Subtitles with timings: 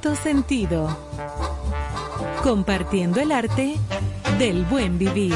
[0.00, 0.98] cierto sentido,
[2.42, 3.74] compartiendo el arte
[4.38, 5.34] del buen vivir.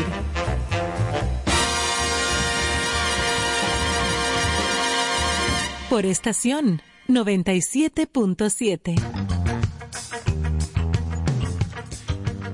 [5.91, 8.95] Por estación 97.7.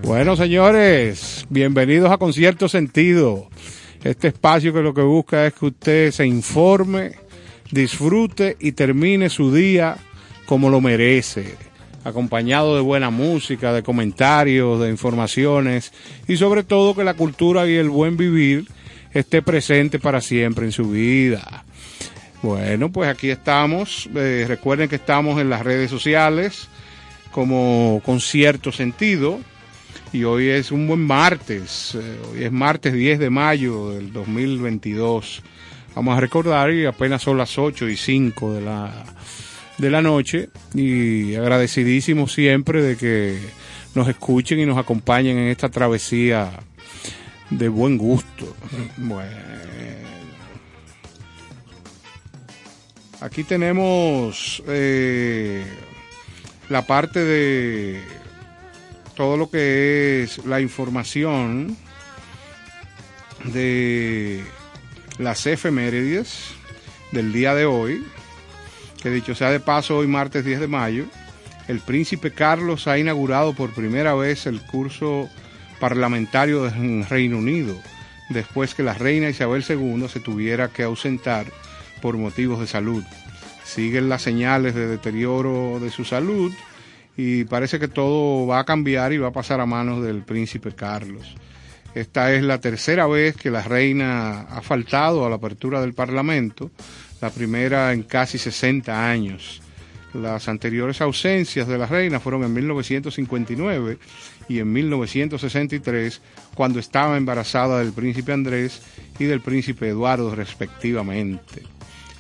[0.03, 3.49] Bueno, señores, bienvenidos a Concierto Sentido.
[4.03, 7.13] Este espacio que lo que busca es que usted se informe,
[7.71, 9.97] disfrute y termine su día
[10.47, 11.70] como lo merece,
[12.05, 15.93] acompañado de buena música, de comentarios, de informaciones
[16.27, 18.67] y sobre todo que la cultura y el buen vivir
[19.13, 21.65] esté presente para siempre en su vida.
[22.43, 24.09] Bueno, pues aquí estamos.
[24.15, 26.69] Eh, recuerden que estamos en las redes sociales
[27.33, 29.41] como Concierto Sentido
[30.13, 35.43] y hoy es un buen martes, eh, hoy es martes 10 de mayo del 2022.
[35.95, 39.05] Vamos a recordar y apenas son las 8 y 5 de la,
[39.81, 43.39] de la noche y agradecidísimo siempre de que
[43.95, 46.51] nos escuchen y nos acompañen en esta travesía
[47.49, 48.55] de buen gusto.
[48.99, 49.37] Bueno,
[53.21, 55.65] aquí tenemos eh,
[56.69, 58.03] la parte de
[59.17, 61.77] todo lo que es la información
[63.45, 64.45] de
[65.19, 66.53] las efemérides
[67.13, 68.05] del día de hoy,
[69.01, 71.05] que dicho sea de paso, hoy martes 10 de mayo,
[71.69, 75.29] el príncipe Carlos ha inaugurado por primera vez el curso
[75.79, 77.77] parlamentario en Reino Unido,
[78.29, 81.47] después que la reina Isabel II se tuviera que ausentar
[82.03, 83.05] por motivos de salud.
[83.65, 86.53] Siguen las señales de deterioro de su salud
[87.17, 90.73] y parece que todo va a cambiar y va a pasar a manos del príncipe
[90.73, 91.35] Carlos.
[91.95, 96.71] Esta es la tercera vez que la reina ha faltado a la apertura del Parlamento,
[97.21, 99.63] la primera en casi 60 años.
[100.13, 103.99] Las anteriores ausencias de la reina fueron en 1959
[104.49, 106.21] y en 1963,
[106.55, 108.83] cuando estaba embarazada del príncipe Andrés
[109.19, 111.63] y del príncipe Eduardo respectivamente.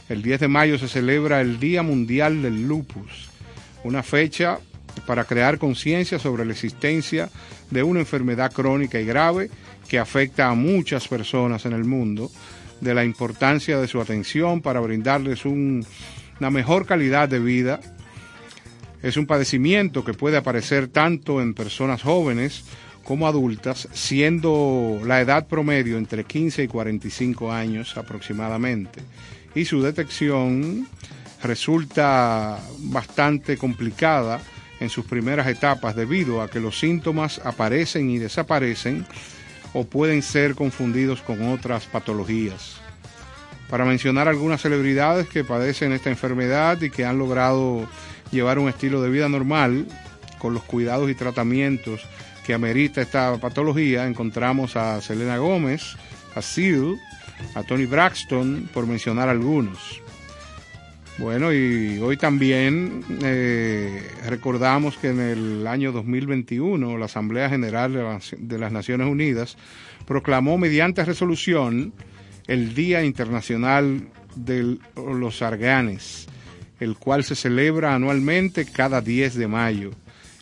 [0.08, 3.28] El 10 de mayo se celebra el Día Mundial del Lupus,
[3.82, 4.60] una fecha
[5.06, 7.28] para crear conciencia sobre la existencia
[7.70, 9.50] de una enfermedad crónica y grave
[9.88, 12.30] que afecta a muchas personas en el mundo,
[12.80, 17.80] de la importancia de su atención para brindarles una mejor calidad de vida.
[19.02, 22.64] Es un padecimiento que puede aparecer tanto en personas jóvenes
[23.04, 29.00] como adultas, siendo la edad promedio entre 15 y 45 años aproximadamente.
[29.54, 30.86] Y su detección
[31.42, 34.40] resulta bastante complicada
[34.80, 39.06] en sus primeras etapas debido a que los síntomas aparecen y desaparecen
[39.72, 42.80] o pueden ser confundidos con otras patologías.
[43.68, 47.86] Para mencionar algunas celebridades que padecen esta enfermedad y que han logrado
[48.32, 49.86] llevar un estilo de vida normal
[50.38, 52.02] con los cuidados y tratamientos
[52.44, 55.96] que amerita esta patología, encontramos a Selena Gómez,
[56.34, 56.96] a Seal,
[57.54, 60.02] a Tony Braxton, por mencionar algunos.
[61.20, 68.58] Bueno, y hoy también eh, recordamos que en el año 2021 la Asamblea General de
[68.58, 69.58] las Naciones Unidas
[70.06, 71.92] proclamó mediante resolución
[72.46, 76.26] el Día Internacional de los Arganes,
[76.80, 79.90] el cual se celebra anualmente cada 10 de mayo.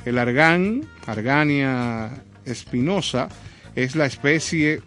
[0.05, 3.29] El argán, Argania espinosa,
[3.75, 4.81] es la especie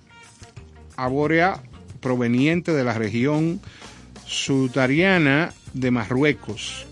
[0.95, 1.61] arbórea
[1.99, 3.59] proveniente de la región
[4.25, 6.85] sudariana de Marruecos.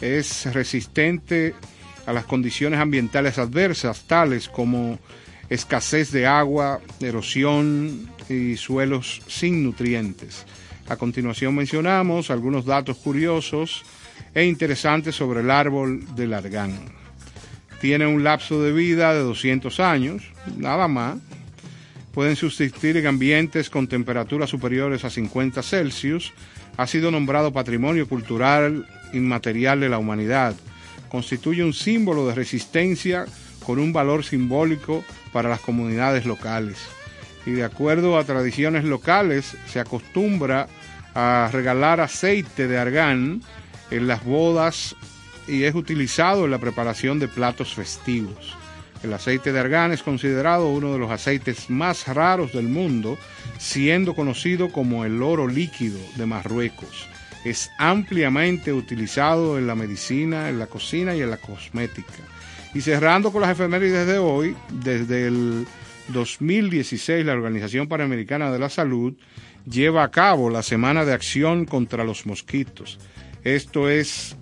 [0.00, 1.54] Es resistente
[2.06, 4.98] a las condiciones ambientales adversas, tales como
[5.48, 10.46] escasez de agua, erosión y suelos sin nutrientes.
[10.88, 13.82] A continuación mencionamos algunos datos curiosos
[14.34, 16.72] e interesantes sobre el árbol del argán.
[17.80, 21.18] Tiene un lapso de vida de 200 años, nada más.
[22.12, 26.32] Pueden subsistir en ambientes con temperaturas superiores a 50 Celsius
[26.76, 30.54] ha sido nombrado Patrimonio Cultural Inmaterial de la Humanidad.
[31.08, 33.26] Constituye un símbolo de resistencia
[33.64, 36.78] con un valor simbólico para las comunidades locales.
[37.46, 40.68] Y de acuerdo a tradiciones locales, se acostumbra
[41.14, 43.42] a regalar aceite de argán
[43.90, 44.94] en las bodas
[45.48, 48.56] y es utilizado en la preparación de platos festivos.
[49.02, 53.16] El aceite de argán es considerado uno de los aceites más raros del mundo,
[53.60, 57.06] siendo conocido como el oro líquido de Marruecos.
[57.44, 62.24] Es ampliamente utilizado en la medicina, en la cocina y en la cosmética.
[62.72, 65.66] Y cerrando con las efemérides de hoy, desde el
[66.08, 69.14] 2016 la Organización Panamericana de la Salud
[69.70, 72.98] lleva a cabo la Semana de Acción contra los Mosquitos.
[73.44, 74.36] Esto es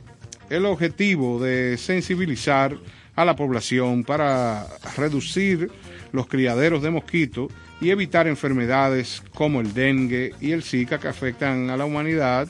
[0.49, 2.77] el objetivo de sensibilizar
[3.17, 4.65] a la población para
[4.97, 5.73] reducir
[6.13, 11.71] los criaderos de mosquitos y evitar enfermedades como el dengue y el zika que afectan
[11.71, 12.49] a la humanidad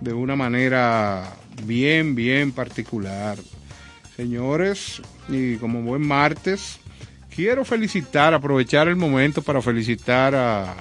[0.00, 1.34] de una manera
[1.64, 3.38] bien, bien particular.
[4.16, 6.78] Señores, y como buen martes,
[7.34, 10.74] quiero felicitar, aprovechar el momento para felicitar a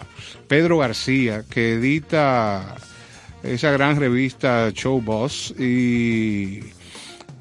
[0.48, 2.76] Pedro García, que edita
[3.44, 6.60] esa gran revista Show Boss y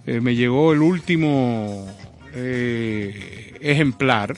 [0.07, 1.87] eh, me llegó el último
[2.35, 4.37] eh, ejemplar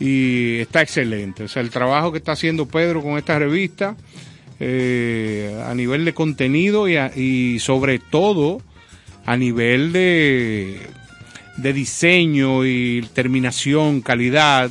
[0.00, 1.44] y está excelente.
[1.44, 3.96] O sea, el trabajo que está haciendo Pedro con esta revista
[4.60, 8.62] eh, a nivel de contenido y, y, sobre todo
[9.26, 10.80] a nivel de,
[11.56, 14.70] de diseño y terminación, calidad,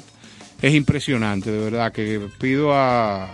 [0.61, 3.25] es impresionante, de verdad, que pido a,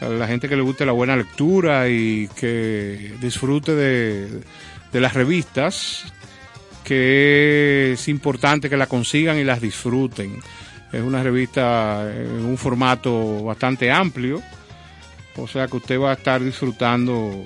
[0.00, 4.28] a la gente que le guste la buena lectura y que disfrute de,
[4.92, 6.04] de las revistas,
[6.84, 10.40] que es importante que la consigan y las disfruten.
[10.92, 14.42] Es una revista en un formato bastante amplio,
[15.36, 17.44] o sea que usted va a estar disfrutando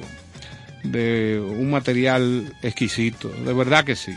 [0.83, 4.13] de un material exquisito, de verdad que sí.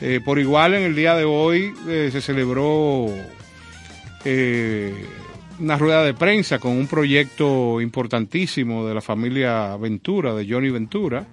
[0.00, 3.06] Eh, por igual en el día de hoy eh, se celebró
[4.24, 5.06] eh,
[5.60, 11.26] una rueda de prensa con un proyecto importantísimo de la familia Ventura, de Johnny Ventura,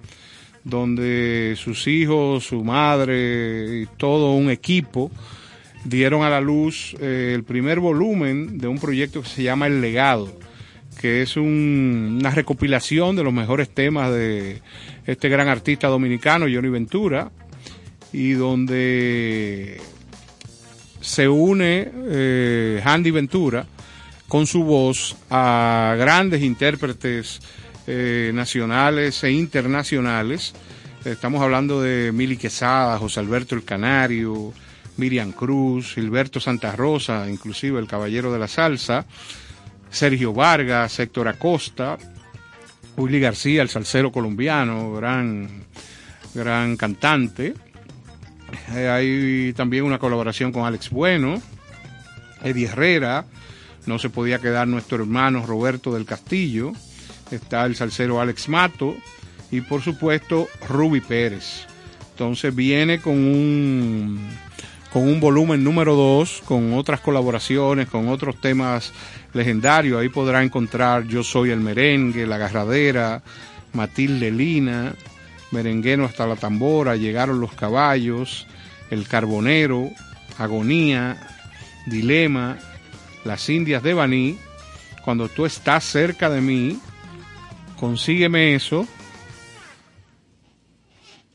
[0.64, 5.10] donde sus hijos, su madre y todo un equipo
[5.84, 9.80] dieron a la luz eh, el primer volumen de un proyecto que se llama El
[9.80, 10.32] Legado,
[11.00, 14.62] que es un, una recopilación de los mejores temas de
[15.06, 17.30] este gran artista dominicano, Johnny Ventura,
[18.12, 19.80] y donde
[21.00, 23.66] se une eh, Handy Ventura
[24.28, 27.40] con su voz a grandes intérpretes
[27.86, 30.54] eh, nacionales e internacionales.
[31.04, 34.52] Estamos hablando de Mili Quesada, José Alberto el Canario,
[35.02, 39.04] Miriam Cruz, Gilberto Santa Rosa, inclusive el Caballero de la Salsa,
[39.90, 41.98] Sergio Vargas, Héctor Acosta,
[42.96, 45.64] Willy García, el salsero colombiano, gran,
[46.34, 47.54] gran cantante.
[48.76, 51.42] Eh, hay también una colaboración con Alex Bueno,
[52.44, 53.24] Eddie Herrera,
[53.86, 56.74] no se podía quedar nuestro hermano Roberto del Castillo,
[57.32, 58.94] está el salsero Alex Mato
[59.50, 61.66] y por supuesto Ruby Pérez.
[62.12, 64.51] Entonces viene con un
[64.92, 68.92] con un volumen número 2, con otras colaboraciones, con otros temas
[69.32, 69.98] legendarios.
[69.98, 73.22] Ahí podrá encontrar Yo Soy el Merengue, La Garradera,
[73.72, 74.94] Matilde Lina,
[75.50, 78.46] Merengueno hasta la Tambora, Llegaron los Caballos,
[78.90, 79.90] El Carbonero,
[80.36, 81.16] Agonía,
[81.86, 82.58] Dilema,
[83.24, 84.38] Las Indias de Baní,
[85.06, 86.78] Cuando tú estás cerca de mí,
[87.80, 88.86] consígueme eso,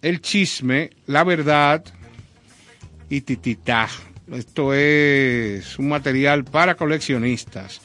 [0.03, 1.83] El Chisme, La Verdad,
[3.09, 3.87] y Tititá.
[4.31, 7.81] Esto es un material para coleccionistas.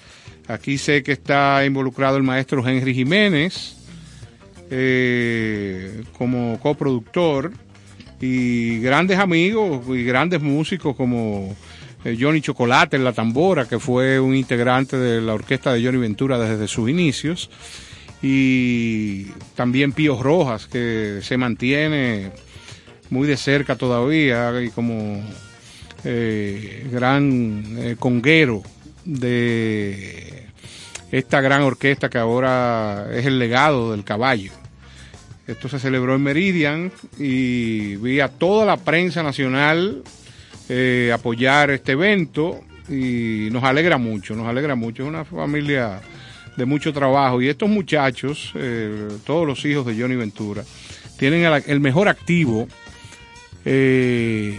[0.49, 3.77] Aquí sé que está involucrado el maestro Henry Jiménez
[4.71, 7.53] eh, como coproductor
[8.21, 11.55] y grandes amigos y grandes músicos como
[12.05, 15.99] eh, Johnny Chocolate en la tambora, que fue un integrante de la orquesta de Johnny
[15.99, 17.51] Ventura desde sus inicios,
[18.23, 22.31] y también Pío Rojas, que se mantiene
[23.13, 25.23] muy de cerca todavía y como
[26.03, 28.63] eh, gran eh, conguero
[29.05, 30.47] de
[31.11, 34.53] esta gran orquesta que ahora es el legado del caballo.
[35.47, 40.03] Esto se celebró en Meridian y vi a toda la prensa nacional
[40.71, 45.03] eh, apoyar este evento y nos alegra mucho, nos alegra mucho.
[45.03, 46.01] Es una familia
[46.57, 48.55] de mucho trabajo y estos muchachos,
[49.27, 50.65] todos los hijos de Johnny Ventura,
[51.19, 52.69] tienen el mejor activo
[53.65, 54.59] eh,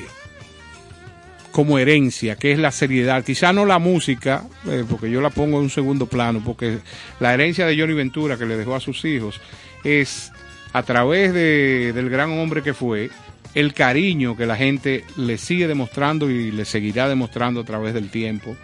[1.52, 3.24] como herencia, que es la seriedad.
[3.24, 6.80] Quizá no la música, eh, porque yo la pongo en un segundo plano, porque
[7.20, 9.40] la herencia de Johnny Ventura que le dejó a sus hijos
[9.84, 10.32] es
[10.74, 13.12] a través de, del gran hombre que fue,
[13.54, 18.10] el cariño que la gente le sigue demostrando y le seguirá demostrando a través del
[18.10, 18.56] tiempo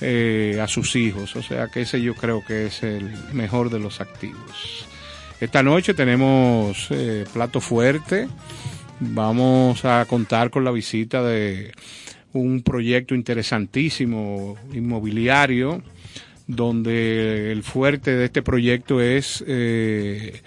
[0.00, 1.34] eh, a sus hijos.
[1.34, 4.86] O sea que ese yo creo que es el mejor de los activos.
[5.40, 8.28] Esta noche tenemos eh, plato fuerte
[9.00, 11.72] vamos a contar con la visita de
[12.32, 15.82] un proyecto interesantísimo inmobiliario
[16.46, 20.40] donde el fuerte de este proyecto es eh,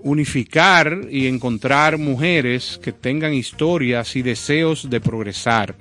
[0.00, 5.76] unificar y encontrar mujeres que tengan historias y deseos de progresar.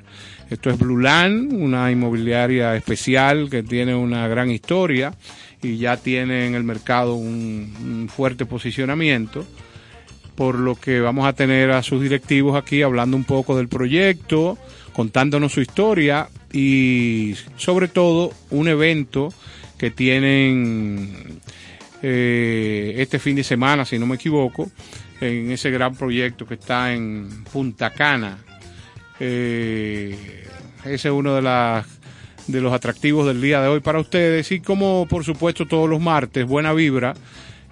[0.50, 5.14] Esto es Blue Land, una inmobiliaria especial que tiene una gran historia
[5.62, 9.46] y ya tiene en el mercado un, un fuerte posicionamiento
[10.38, 14.56] por lo que vamos a tener a sus directivos aquí hablando un poco del proyecto,
[14.94, 19.34] contándonos su historia y sobre todo un evento
[19.80, 21.42] que tienen
[22.04, 24.70] eh, este fin de semana, si no me equivoco,
[25.20, 28.38] en ese gran proyecto que está en Punta Cana.
[29.20, 30.46] Eh,
[30.86, 31.88] ese es uno de las
[32.46, 36.00] de los atractivos del día de hoy para ustedes y como por supuesto todos los
[36.00, 37.14] martes, buena vibra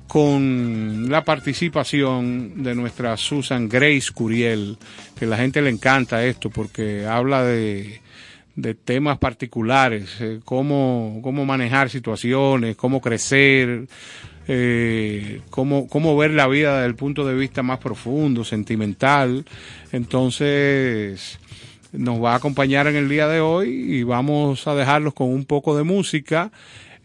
[0.07, 4.77] con la participación de nuestra Susan Grace Curiel,
[5.17, 8.01] que la gente le encanta esto porque habla de,
[8.55, 13.87] de temas particulares, eh, cómo, cómo manejar situaciones, cómo crecer,
[14.47, 19.45] eh, cómo, cómo ver la vida desde el punto de vista más profundo, sentimental.
[19.91, 21.39] Entonces,
[21.91, 25.45] nos va a acompañar en el día de hoy y vamos a dejarlos con un
[25.45, 26.51] poco de música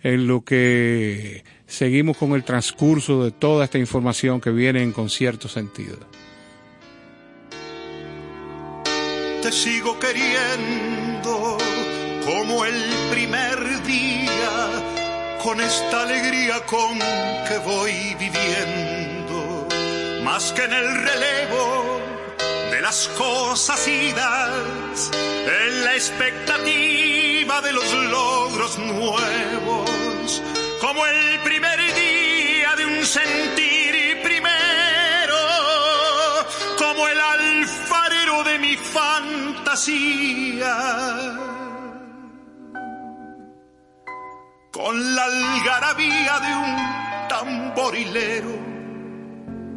[0.02, 5.48] en lo que seguimos con el transcurso de toda esta información que viene en concierto
[5.48, 5.96] sentido.
[9.40, 11.56] Te sigo queriendo
[12.26, 12.74] como el
[13.10, 19.66] primer día, con esta alegría con que voy viviendo,
[20.24, 22.00] más que en el relevo
[22.70, 30.42] de las cosas idas, en la expectativa de los logros nuevos,
[30.80, 31.59] como el primer
[33.10, 35.34] sentir primero,
[36.78, 40.76] como el alfarero de mi fantasía.
[44.70, 46.76] Con la algarabía de un
[47.28, 48.56] tamborilero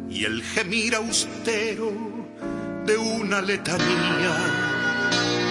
[0.08, 1.90] y el gemir austero
[2.86, 4.36] de una letanía,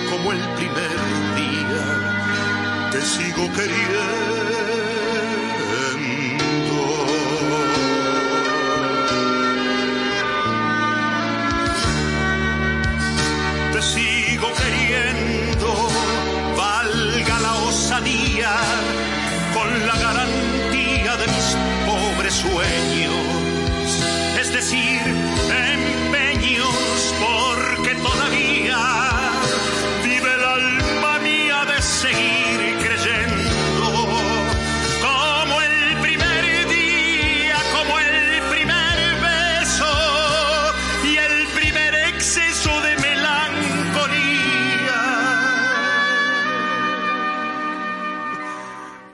[0.09, 0.89] como el primer
[1.35, 1.83] día,
[2.91, 4.42] te sigo queriendo.
[22.43, 23.87] Sueños,
[24.39, 25.01] es decir,
[25.71, 28.79] empeños, porque todavía
[30.03, 33.85] vive el alma mía de seguir creyendo.
[35.07, 38.97] Como el primer día, como el primer
[39.29, 39.93] beso
[41.03, 45.01] y el primer exceso de melancolía.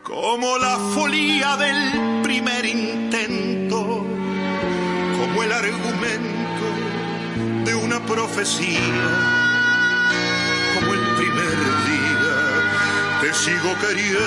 [0.03, 2.08] Como la folía del
[8.09, 9.05] profecía,
[10.73, 11.57] como el primer
[11.89, 12.35] día,
[13.21, 14.19] te sigo queriendo.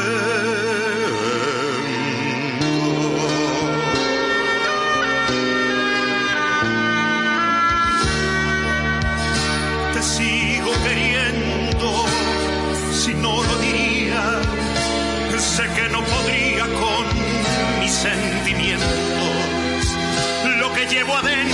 [9.95, 12.07] Te sigo queriendo,
[12.93, 14.23] si no lo diría,
[15.41, 17.05] sé que no podría con
[17.81, 18.89] mis sentimientos.
[20.61, 21.52] Lo que llevo adentro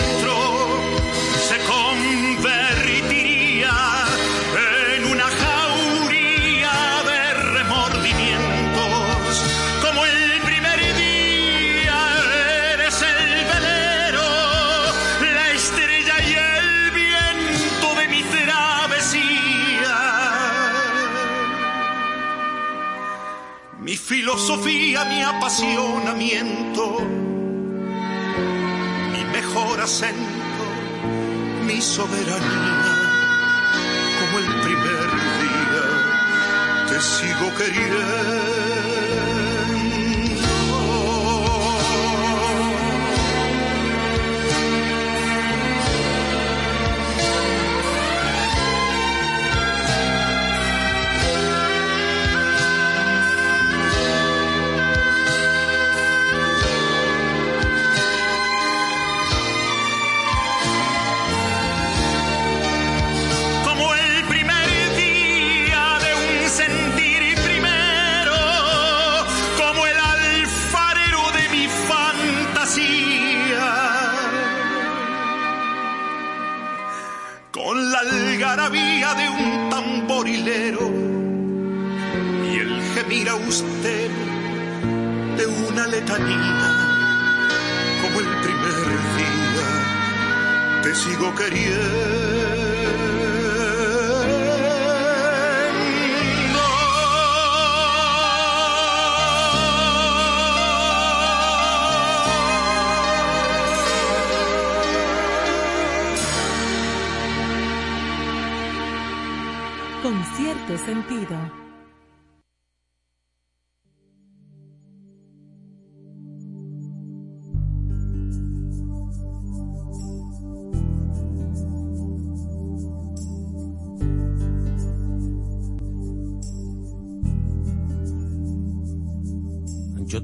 [24.38, 26.98] filosofía, mi apasionamiento,
[29.12, 30.64] mi mejor acento,
[31.66, 32.94] mi soberanía,
[34.20, 35.10] como el primer
[35.42, 39.37] día, te sigo queriendo.
[86.00, 86.68] letanía,
[88.02, 88.76] como el primer
[89.16, 89.68] día,
[90.82, 92.38] te sigo queriendo.
[110.02, 111.67] con cierto sentido.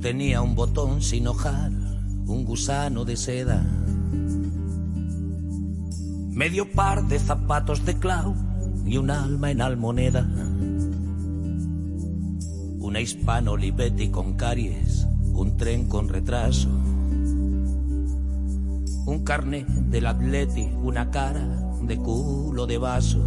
[0.05, 1.73] Tenía un botón sin hojar,
[2.27, 3.65] un gusano de seda,
[6.31, 8.35] medio par de zapatos de clau
[8.85, 10.29] y un alma en almoneda.
[12.81, 16.69] Una hispano Olivetti con caries, un tren con retraso.
[19.07, 21.47] Un carnet del atleti, una cara
[21.81, 23.21] de culo de vaso.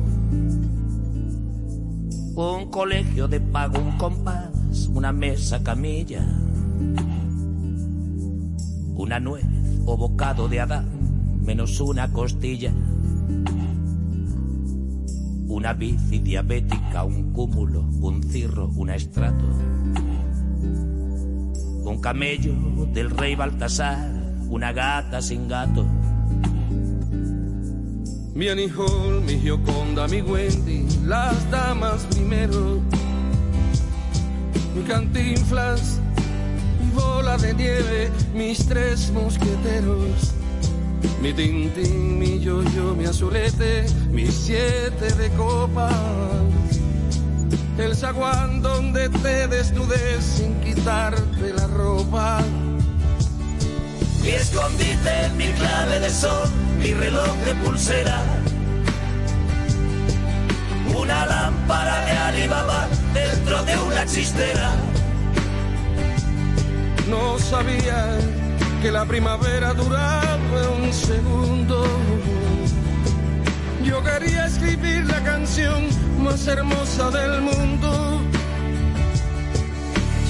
[2.35, 6.46] Un colegio de pago, un compás, una mesa camilla.
[9.07, 9.45] Una nuez
[9.85, 10.85] o bocado de Adán,
[11.41, 12.73] menos una costilla
[15.47, 19.45] una bici diabética, un cúmulo, un cirro, un estrato.
[21.85, 22.53] Un camello
[22.91, 24.11] del rey Baltasar,
[24.49, 25.85] una gata sin gato.
[28.35, 28.69] Mi Annie
[29.25, 32.81] mi Gioconda, mi Wendy, las damas primero.
[34.75, 36.01] Mi cantinflas,
[36.97, 40.33] bola de nieve, mis tres mosqueteros
[41.21, 45.93] mi tintín, mi yo-yo, mi azulete, mi siete de copas.
[47.77, 52.39] El zaguán donde te desnudes sin quitarte la ropa.
[54.21, 58.21] Mi escondite, mi clave de sol, mi reloj de pulsera.
[60.95, 64.71] Una lámpara de Alibaba dentro de una chistera.
[67.09, 68.19] No sabía
[68.81, 70.37] que la primavera duraba
[70.81, 71.85] un segundo.
[73.83, 75.87] Yo quería escribir la canción
[76.19, 78.21] más hermosa del mundo.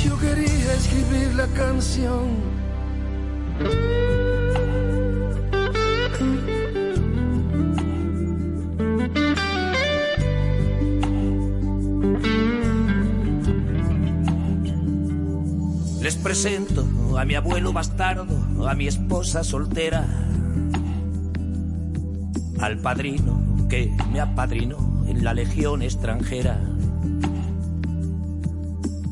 [0.04, 2.58] Yo quería escribir la canción.
[16.18, 16.86] Presento
[17.18, 20.06] a mi abuelo bastardo, a mi esposa soltera,
[22.60, 26.60] al padrino que me apadrinó en la legión extranjera,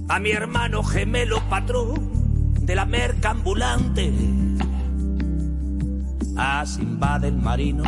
[0.07, 4.13] a mi hermano gemelo patrón de la merca ambulante,
[6.37, 7.83] a Simba del marino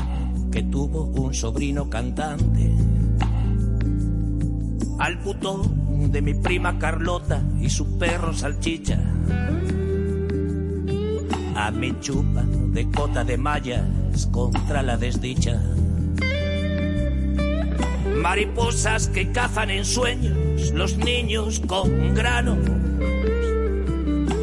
[0.51, 2.75] que tuvo un sobrino cantante,
[4.99, 8.99] al putón de mi prima Carlota y su perro salchicha
[11.55, 15.59] a mi chupa de cota de mallas contra la desdicha.
[18.15, 22.59] Mariposas que cazan en sueños los niños con granos.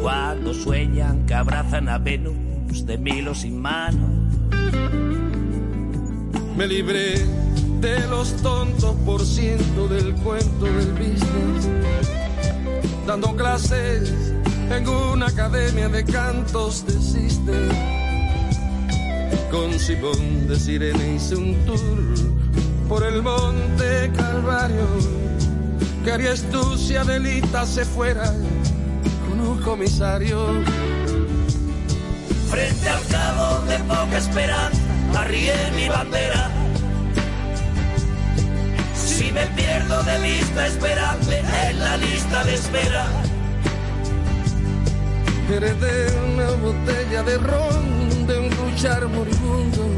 [0.01, 4.11] Cuando sueñan que abrazan a Venus de milos sin manos.
[6.57, 7.15] Me libré
[7.85, 11.69] de los tontos por ciento del cuento del business.
[13.05, 14.11] Dando clases
[14.71, 17.69] en una academia de cantos de Sister.
[19.51, 21.79] Con Simón de Sirene hice un tour
[22.89, 24.87] por el monte Calvario.
[26.03, 28.33] ¿Qué harías tú si Adelita se fuera
[29.29, 30.39] con un comisario?
[32.49, 34.81] Frente al cabo de poca esperanza,
[35.13, 36.64] arrié mi bandera.
[39.35, 43.05] Me pierdo de vista, esperadme en la lista de espera.
[45.51, 49.89] Heredé una botella de ron de un cuchar moribundo.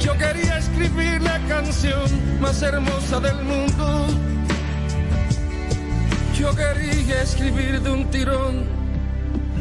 [0.00, 4.08] Yo quería escribir la canción más hermosa del mundo.
[6.36, 8.64] Yo quería escribir de un tirón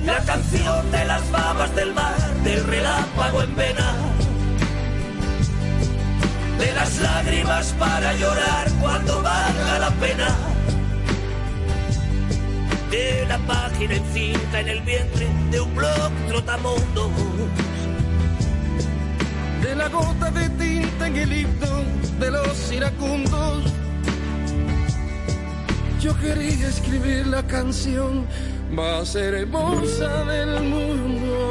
[0.04, 3.93] La canción de las babas del mar, del relámpago en vena.
[6.62, 10.38] De las lágrimas para llorar cuando valga la pena.
[12.91, 17.12] De la página en cinta en el vientre de un blog trotamundo.
[19.63, 21.84] de la gota de tinta en el himno
[22.19, 23.63] de los iracundos.
[26.00, 28.28] Yo quería escribir la canción
[28.71, 31.51] más hermosa del mundo.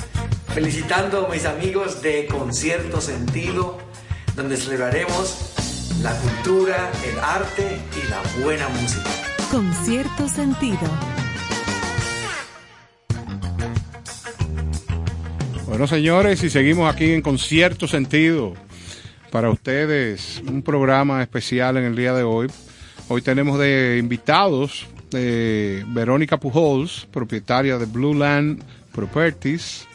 [0.53, 3.77] felicitando a mis amigos de Concierto Sentido,
[4.35, 5.53] donde celebraremos
[6.01, 9.09] la cultura, el arte y la buena música.
[9.49, 10.79] Con cierto sentido.
[15.67, 18.53] Bueno, señores, y seguimos aquí en Concierto Sentido.
[19.31, 22.51] Para ustedes, un programa especial en el día de hoy.
[23.07, 29.87] Hoy tenemos de invitados eh, Verónica Pujols, propietaria de Blue Land Properties,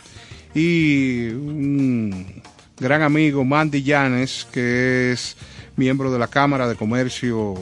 [0.56, 2.42] y un
[2.80, 5.36] gran amigo Mandy Llanes, que es
[5.76, 7.54] miembro de la Cámara de Comercio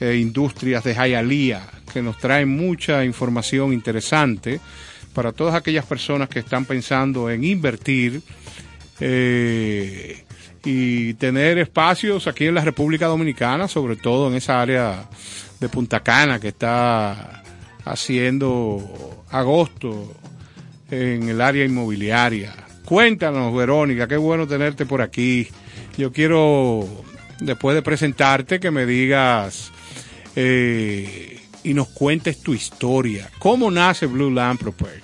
[0.00, 4.58] e Industrias de Jayalía, que nos trae mucha información interesante
[5.12, 8.22] para todas aquellas personas que están pensando en invertir
[9.00, 10.24] eh,
[10.64, 15.10] y tener espacios aquí en la República Dominicana, sobre todo en esa área
[15.60, 17.42] de Punta Cana que está
[17.84, 20.10] haciendo agosto
[20.90, 22.54] en el área inmobiliaria.
[22.84, 25.48] Cuéntanos, Verónica, qué bueno tenerte por aquí.
[25.96, 26.86] Yo quiero,
[27.40, 29.72] después de presentarte, que me digas
[30.36, 33.30] eh, y nos cuentes tu historia.
[33.38, 35.02] ¿Cómo nace Blue Land Properties?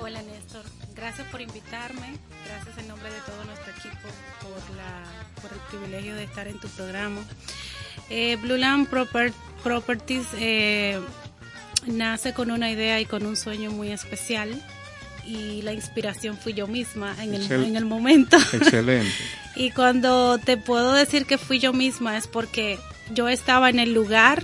[0.00, 0.64] Hola, Néstor.
[0.96, 2.14] Gracias por invitarme.
[2.46, 4.08] Gracias en nombre de todo nuestro equipo
[4.42, 7.20] por, la, por el privilegio de estar en tu programa.
[8.10, 11.00] Eh, Blue Land Proper- Properties eh,
[11.86, 14.50] nace con una idea y con un sueño muy especial
[15.26, 18.36] y la inspiración fui yo misma en el, Excel- en el momento.
[18.52, 19.10] Excelente.
[19.56, 22.78] Y cuando te puedo decir que fui yo misma es porque
[23.14, 24.42] yo estaba en el lugar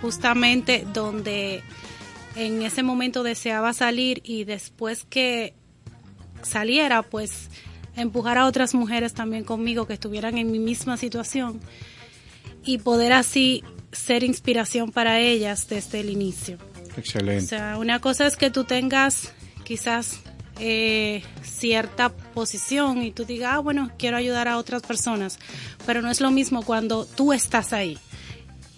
[0.00, 1.62] justamente donde
[2.36, 5.54] en ese momento deseaba salir y después que
[6.42, 7.48] saliera pues
[7.96, 11.60] empujar a otras mujeres también conmigo que estuvieran en mi misma situación
[12.64, 16.58] y poder así ser inspiración para ellas desde el inicio.
[16.96, 17.46] O Excelente.
[17.46, 19.32] sea, una cosa es que tú tengas
[19.64, 20.20] quizás
[20.58, 25.38] eh, cierta posición y tú digas, ah, bueno, quiero ayudar a otras personas,
[25.86, 27.98] pero no es lo mismo cuando tú estás ahí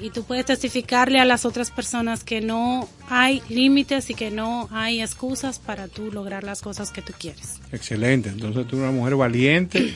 [0.03, 4.69] y tú puedes testificarle a las otras personas que no hay límites y que no
[4.73, 7.61] hay excusas para tú lograr las cosas que tú quieres.
[7.71, 8.29] Excelente.
[8.29, 9.95] Entonces tú eres una mujer valiente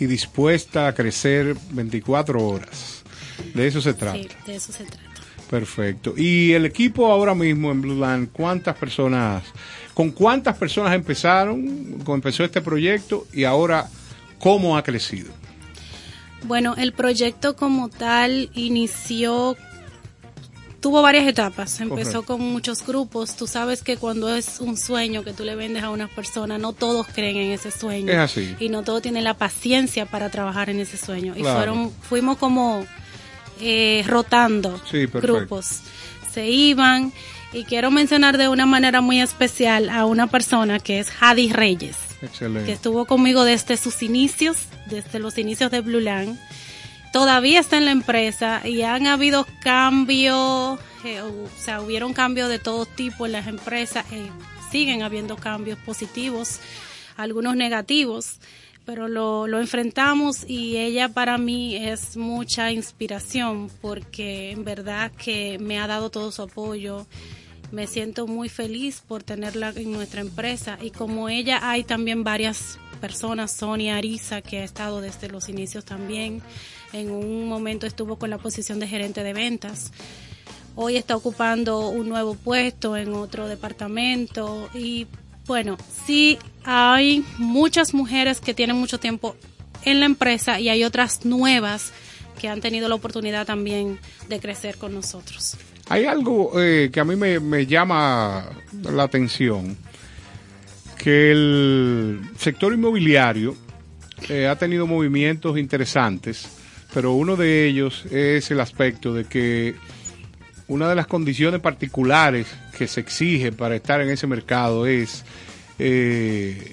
[0.00, 3.01] y dispuesta a crecer 24 horas.
[3.54, 4.18] De eso se trata.
[4.18, 5.12] Sí, de eso se trata.
[5.52, 6.14] Perfecto.
[6.16, 9.42] Y el equipo ahora mismo en Blue Land, ¿cuántas personas,
[9.92, 13.86] con cuántas personas empezaron, empezó este proyecto y ahora
[14.38, 15.30] cómo ha crecido?
[16.44, 19.54] Bueno, el proyecto como tal inició,
[20.80, 21.80] tuvo varias etapas.
[21.80, 22.22] Empezó Correcto.
[22.24, 23.36] con muchos grupos.
[23.36, 26.72] Tú sabes que cuando es un sueño que tú le vendes a una persona, no
[26.72, 28.10] todos creen en ese sueño.
[28.10, 28.56] Es así.
[28.58, 31.34] Y no todos tienen la paciencia para trabajar en ese sueño.
[31.36, 32.86] Y fueron, fuimos como
[33.60, 35.80] eh, rotando Sí, grupos.
[36.32, 37.12] Se iban.
[37.52, 41.96] Y quiero mencionar de una manera muy especial a una persona que es Hadi Reyes
[42.30, 46.38] que estuvo conmigo desde sus inicios, desde los inicios de Blue Land.
[47.12, 52.58] Todavía está en la empresa y han habido cambios, eh, o sea, hubieron cambios de
[52.58, 54.30] todo tipo en las empresas, eh,
[54.70, 56.60] siguen habiendo cambios positivos,
[57.16, 58.38] algunos negativos,
[58.84, 65.58] pero lo, lo enfrentamos y ella para mí es mucha inspiración porque en verdad que
[65.58, 67.06] me ha dado todo su apoyo.
[67.70, 72.78] Me siento muy feliz por tenerla en nuestra empresa y como ella hay también varias
[73.00, 76.42] personas, Sonia Arisa, que ha estado desde los inicios también.
[76.92, 79.92] En un momento estuvo con la posición de gerente de ventas.
[80.76, 85.06] Hoy está ocupando un nuevo puesto en otro departamento y
[85.46, 89.36] bueno, sí hay muchas mujeres que tienen mucho tiempo
[89.84, 91.92] en la empresa y hay otras nuevas
[92.40, 93.98] que han tenido la oportunidad también
[94.28, 95.56] de crecer con nosotros.
[95.88, 98.44] Hay algo eh, que a mí me, llama
[98.82, 99.76] la atención,
[100.96, 103.56] que el sector inmobiliario
[104.28, 106.48] eh, ha tenido movimientos interesantes,
[106.94, 109.74] pero uno de ellos es el aspecto de que
[110.68, 112.46] una de las condiciones particulares
[112.76, 115.24] que se exige para estar en ese mercado es
[115.78, 116.72] eh,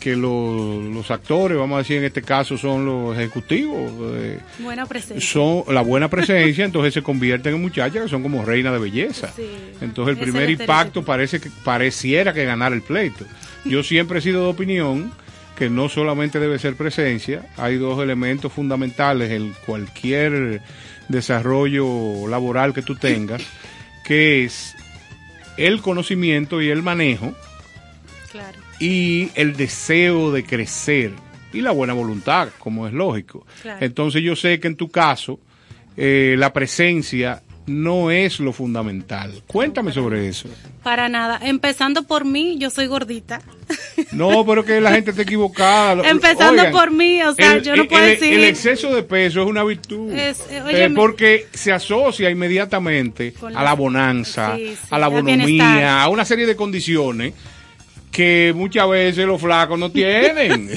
[0.00, 4.38] que que lo- los actores, vamos a decir en este caso, son los ejecutivos, eh,
[4.60, 5.28] Buena presencia.
[5.28, 9.32] son la buena presencia, entonces se convierten en muchachas que son como reinas de belleza.
[9.34, 9.42] Sí.
[9.80, 13.24] Entonces el primer el impacto parece que pareciera que ganar el pleito.
[13.64, 15.10] Yo siempre he sido de opinión
[15.56, 20.62] que no solamente debe ser presencia, hay dos elementos fundamentales en cualquier
[21.08, 23.42] desarrollo laboral que tú tengas,
[24.04, 24.76] que es
[25.56, 27.34] el conocimiento y el manejo
[28.30, 28.58] Claro.
[28.80, 31.12] y el deseo de crecer
[31.52, 33.46] y la buena voluntad, como es lógico.
[33.62, 33.84] Claro.
[33.84, 35.40] Entonces yo sé que en tu caso
[35.96, 39.42] eh, la presencia no es lo fundamental.
[39.46, 40.48] Cuéntame sobre eso.
[40.82, 41.38] Para nada.
[41.42, 43.42] Empezando por mí, yo soy gordita.
[44.12, 46.02] No, pero que la gente está equivocada.
[46.08, 49.42] Empezando oigan, por mí, o sea, yo no puedo el- decir- El exceso de peso
[49.42, 50.12] es una virtud.
[50.14, 56.02] Es- eh, Eh, porque se asocia inmediatamente a la- bonanza, Sí, sí, a la bonomía,
[56.02, 57.34] a una serie de condiciones
[58.10, 60.70] que muchas veces los flacos no tienen.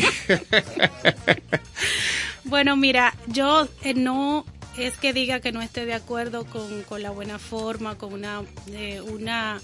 [2.43, 4.45] Bueno, mira, yo eh, no
[4.77, 8.41] es que diga que no esté de acuerdo con, con la buena forma, con una,
[8.71, 9.59] eh, una,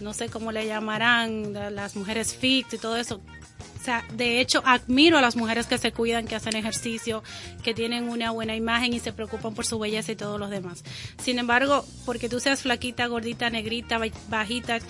[0.00, 3.20] no sé cómo le llamarán, la- las mujeres fit y todo eso.
[3.80, 7.22] O sea, de hecho, admiro a las mujeres que se cuidan, que hacen ejercicio,
[7.62, 10.84] que tienen una buena imagen y se preocupan por su belleza y todos los demás.
[11.22, 14.80] Sin embargo, porque tú seas flaquita, gordita, negrita, ba- bajita,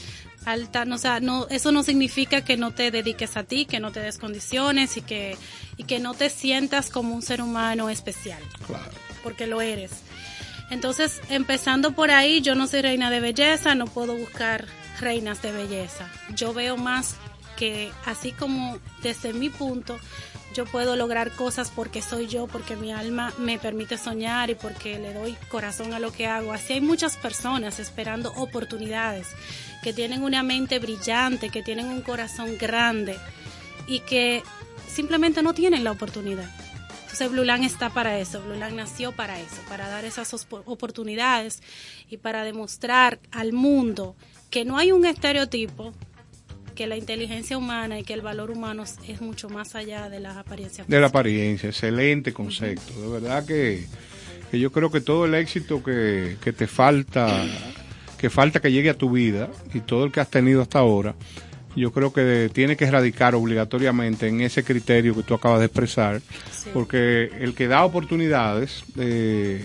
[0.50, 3.80] alta, no, o sea, no, eso no significa que no te dediques a ti, que
[3.80, 5.36] no te des condiciones y que,
[5.76, 8.90] y que no te sientas como un ser humano especial, claro.
[9.22, 9.90] porque lo eres.
[10.70, 14.66] Entonces, empezando por ahí, yo no soy reina de belleza, no puedo buscar
[15.00, 16.10] reinas de belleza.
[16.34, 17.16] Yo veo más
[17.56, 19.98] que así como desde mi punto,
[20.54, 24.98] yo puedo lograr cosas porque soy yo, porque mi alma me permite soñar y porque
[24.98, 26.52] le doy corazón a lo que hago.
[26.52, 29.28] Así hay muchas personas esperando oportunidades,
[29.82, 33.16] que tienen una mente brillante, que tienen un corazón grande
[33.86, 34.42] y que
[34.88, 36.48] simplemente no tienen la oportunidad.
[37.02, 40.34] Entonces Blulan está para eso, Blulan nació para eso, para dar esas
[40.66, 41.62] oportunidades
[42.10, 44.14] y para demostrar al mundo
[44.50, 45.92] que no hay un estereotipo,
[46.74, 50.36] que la inteligencia humana y que el valor humano es- mucho más allá de las
[50.36, 50.86] apariencias.
[50.86, 52.92] De la apariencia, excelente concepto.
[53.00, 53.86] De verdad que,
[54.50, 57.44] que yo creo que todo el éxito que, que te falta,
[58.18, 61.14] que falta que llegue a tu vida y todo el que has tenido hasta ahora,
[61.76, 66.20] yo creo que tiene que radicar obligatoriamente en ese criterio que tú acabas de expresar,
[66.52, 66.70] Sí.
[66.74, 69.62] porque el que da oportunidades, eh,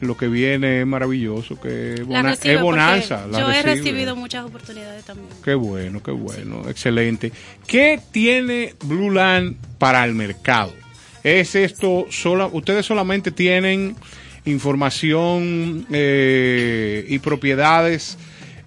[0.00, 3.26] lo que viene es maravilloso, que es, bona- bonanza.
[3.30, 5.28] Yo he recibido muchas oportunidades también.
[5.44, 7.32] Qué bueno, qué bueno, excelente.
[7.66, 10.72] ¿Qué tiene Blue Land para el mercado?
[11.22, 13.94] ¿Es esto, sola, ustedes solamente tienen
[14.50, 18.18] información eh, y propiedades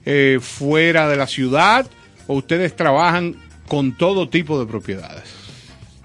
[0.06, 1.86] eh, fuera de la ciudad
[2.28, 3.36] o ustedes trabajan
[3.68, 5.24] con todo tipo de propiedades?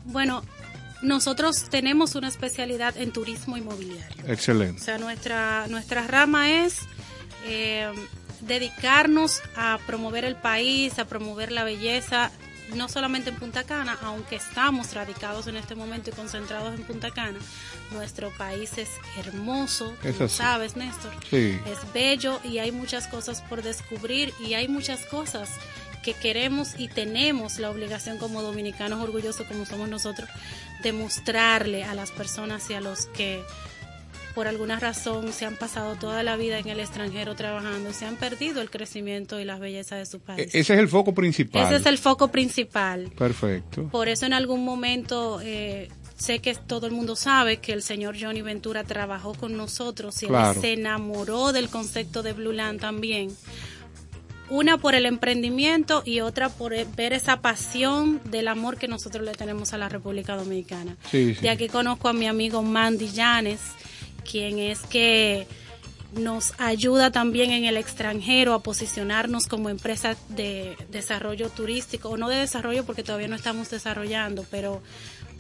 [0.04, 0.42] Bueno,
[1.02, 4.24] nosotros tenemos una especialidad en turismo inmobiliario.
[4.26, 4.82] O Excelente.
[4.82, 6.80] sea, nuestra, nuestra rama es
[7.46, 7.90] eh,
[8.40, 12.30] dedicarnos a promover el país, a promover la belleza,
[12.74, 17.10] no solamente en Punta Cana, aunque estamos radicados en este momento y concentrados en Punta
[17.10, 17.38] Cana.
[17.92, 21.12] Nuestro país es hermoso, Es sabes, Néstor.
[21.30, 21.58] Sí.
[21.66, 25.50] Es bello y hay muchas cosas por descubrir y hay muchas cosas
[26.02, 30.28] que queremos y tenemos la obligación como dominicanos orgullosos como somos nosotros
[30.82, 33.42] de mostrarle a las personas y a los que
[34.38, 38.14] por alguna razón se han pasado toda la vida en el extranjero trabajando se han
[38.14, 40.48] perdido el crecimiento y las bellezas de su E- país.
[40.54, 41.64] Ese es el foco principal.
[41.66, 43.10] Ese es el foco principal.
[43.18, 43.88] Perfecto.
[43.88, 48.14] Por eso en algún momento eh, sé que todo el mundo sabe que el señor
[48.16, 53.30] Johnny Ventura trabajó con nosotros y él se enamoró del concepto de Blue Land también.
[54.50, 59.24] Una por el emprendimiento y otra por eh, ver esa pasión del amor que nosotros
[59.24, 60.96] le tenemos a la República Dominicana.
[61.10, 61.40] Sí, sí.
[61.42, 63.58] De aquí conozco a mi amigo Mandy Llanes,
[64.24, 65.46] quien es que
[66.16, 72.28] nos ayuda también en el extranjero a posicionarnos como empresa de desarrollo turístico, o no
[72.28, 74.82] de desarrollo porque todavía no estamos desarrollando, pero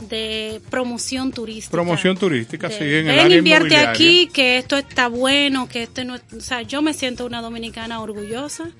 [0.08, 1.72] de promoción turística.
[1.72, 6.04] Promoción turística, De, sí, en el área invierte aquí, que esto está bueno, que este
[6.04, 8.70] no, o sea, yo me siento una dominicana orgullosa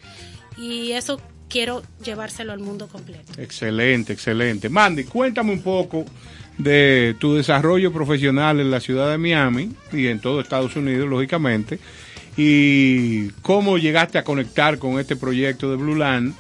[0.57, 3.33] y eso quiero llevárselo al mundo completo.
[3.41, 4.69] Excelente, excelente.
[4.69, 6.05] Mandy, cuéntame un poco
[6.59, 11.79] de tu desarrollo profesional en la ciudad de Miami y en todo Estados Unidos, lógicamente,
[12.37, 16.35] y cómo llegaste a conectar con este proyecto de Blue Land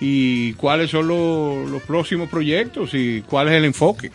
[0.00, 4.10] y cuáles son los, los próximos proyectos y cuál es el enfoque.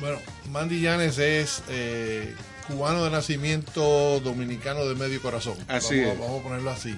[0.00, 0.18] Bueno,
[0.50, 2.34] Mandy Llanes es eh,
[2.68, 5.54] cubano de nacimiento, dominicano de medio corazón.
[5.68, 6.20] Así vamos, es.
[6.20, 6.94] vamos a ponerlo así.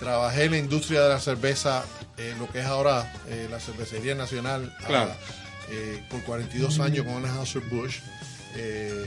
[0.00, 1.84] Trabajé en la industria de la cerveza,
[2.18, 5.12] eh, lo que es ahora eh, la cervecería nacional, a- Claro.
[5.72, 8.00] Eh, por 42 años con Anheuser-Busch.
[8.56, 9.06] Eh,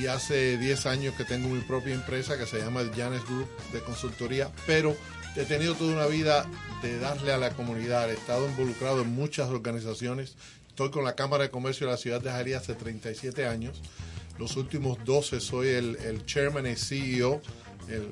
[0.00, 3.48] y hace 10 años que tengo mi propia empresa que se llama el Janes Group
[3.72, 4.96] de consultoría, pero
[5.36, 6.46] he tenido toda una vida
[6.82, 10.34] de darle a la comunidad, he estado involucrado en muchas organizaciones,
[10.68, 13.82] estoy con la Cámara de Comercio de la ciudad de Jari hace 37 años,
[14.38, 17.40] los últimos 12 soy el, el chairman y CEO,
[17.88, 18.08] el,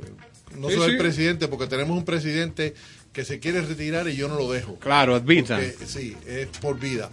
[0.56, 0.92] no Sí, soy sí.
[0.92, 2.74] el presidente porque tenemos un presidente
[3.12, 4.76] que se quiere retirar y yo no lo dejo.
[4.78, 5.20] Claro.
[5.22, 7.10] Porque, sí, es por vida.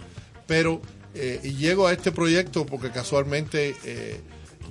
[0.50, 0.82] Pero,
[1.14, 4.20] eh, y llego a este proyecto porque casualmente eh,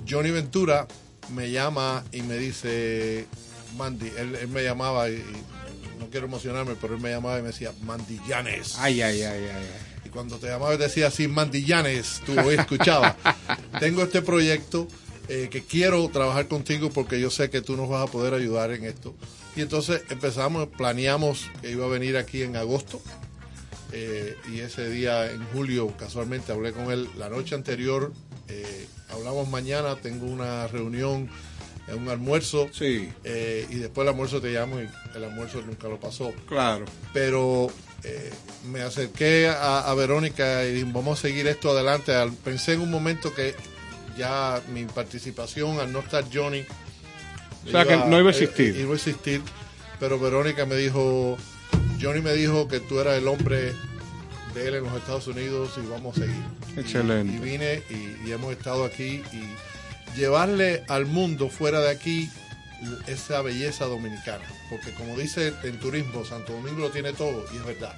[0.06, 0.86] Johnny Ventura
[1.34, 3.24] me llama y me dice,
[3.78, 7.40] Mandy, él, él me llamaba y, y no quiero emocionarme, pero él me llamaba y
[7.40, 8.76] me decía, Mandy Llanes.
[8.78, 9.56] Ay, ay, ay, ay.
[9.56, 10.02] ay.
[10.04, 13.14] Y cuando te llamaba y decía así, Mandy Llanes, tú hoy escuchabas.
[13.80, 14.86] Tengo este proyecto
[15.28, 18.70] eh, que quiero trabajar contigo porque yo sé que tú nos vas a poder ayudar
[18.72, 19.14] en esto.
[19.56, 23.00] Y entonces empezamos, planeamos que iba a venir aquí en agosto.
[23.92, 28.12] Eh, y ese día en julio, casualmente hablé con él la noche anterior.
[28.48, 31.28] eh, hablamos mañana, tengo una reunión,
[31.88, 32.68] eh, un almuerzo.
[32.72, 36.84] Sí, eh, y después el almuerzo te llamo y el almuerzo nunca lo pasó claro.
[37.12, 37.70] pero
[38.72, 42.14] me acerqué a, a Verónica y dije, vamos a seguir esto adelante.
[42.14, 43.54] Al- Pensé en un momento que
[44.16, 46.64] ya mi participación, al no estar Johnny,
[47.66, 48.74] O sea, que no iba a existir.
[48.76, 49.42] iba a existir,
[49.98, 51.36] pero Verónica me dijo,
[52.00, 53.72] Johnny me dijo que tú eras el hombre
[54.54, 56.42] de él en los Estados Unidos y vamos a seguir.
[56.76, 57.34] Y- Excelente.
[57.34, 62.28] Y, vine y, y hemos estado aquí y llevarle al mundo fuera de aquí
[63.06, 64.44] esa belleza dominicana.
[64.70, 67.94] Porque como dice en turismo, Santo Domingo lo tiene todo y es verdad.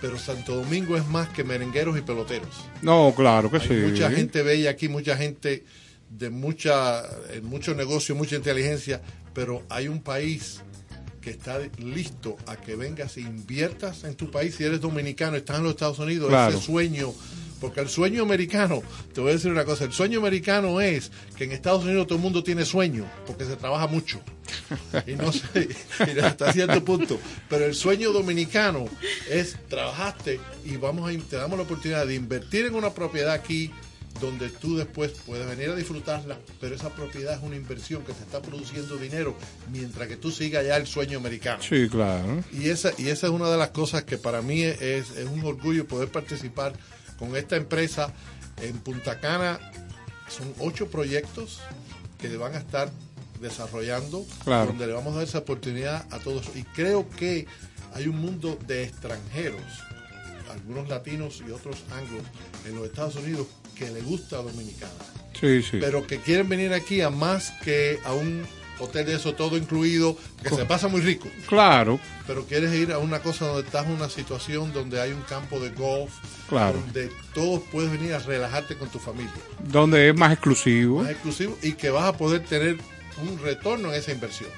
[0.00, 2.48] Pero Santo Domingo es más que merengueros y peloteros.
[2.82, 3.74] No, claro que Hay sí.
[3.74, 5.64] mucha gente bella aquí, mucha gente
[6.10, 7.02] de mucha,
[7.42, 9.00] mucho negocio, mucha inteligencia,
[9.34, 10.62] pero hay un país
[11.28, 14.54] que está listo a que vengas e inviertas en tu país.
[14.54, 16.56] Si eres dominicano, estás en los Estados Unidos, Claro.
[16.56, 17.12] ese sueño,
[17.60, 21.44] porque el sueño americano, te voy a decir una cosa, el sueño americano es que
[21.44, 24.20] en Estados Unidos todo el mundo tiene sueño, porque se trabaja mucho.
[25.06, 25.68] Y no sé,
[26.16, 27.18] y hasta cierto punto.
[27.50, 28.86] Pero el sueño dominicano
[29.28, 33.70] es trabajaste y vamos a, te damos la oportunidad de invertir en una propiedad aquí
[34.20, 38.22] donde tú después puedes venir a disfrutarla, pero esa propiedad es una inversión que te
[38.22, 39.36] está produciendo dinero
[39.70, 41.62] mientras que tú sigas ya el sueño americano.
[41.62, 42.42] Sí, claro.
[42.52, 45.44] Y esa, y esa es una de las cosas que para mí es, es un
[45.44, 46.72] orgullo poder participar
[47.18, 48.12] con esta empresa
[48.62, 49.58] en Punta Cana.
[50.28, 51.60] Son ocho proyectos
[52.20, 52.90] que van a estar
[53.40, 54.66] desarrollando, Claro.
[54.66, 56.50] donde le vamos a dar esa oportunidad a todos.
[56.56, 57.46] Y creo que
[57.94, 59.62] hay un mundo de extranjeros,
[60.50, 62.22] algunos latinos y otros anglos
[62.66, 63.46] en los Estados Unidos
[63.76, 64.92] que le gusta Dominicana
[65.38, 65.78] Sí, sí.
[65.80, 68.44] pero que quieren venir aquí a más que a un
[68.80, 72.98] hotel de eso todo incluido, que se pasa muy rico, Claro, pero quieres ir a
[72.98, 76.12] una cosa donde estás en una situación donde hay un campo de golf,
[76.48, 76.78] Claro.
[76.80, 79.32] donde todos puedes venir a relajarte con tu familia,
[79.64, 81.02] donde es más exclusivo.
[81.02, 82.78] más exclusivo y que vas a poder tener
[83.20, 84.50] un retorno en esa inversión.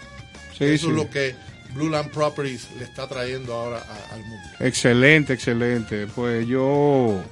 [0.57, 0.91] Sí, Eso sí.
[0.93, 1.34] es lo que
[1.75, 4.49] Blue Land Properties le está trayendo ahora a- al mundo.
[4.61, 6.07] Excelente, excelente.
[6.09, 7.23] Pues yo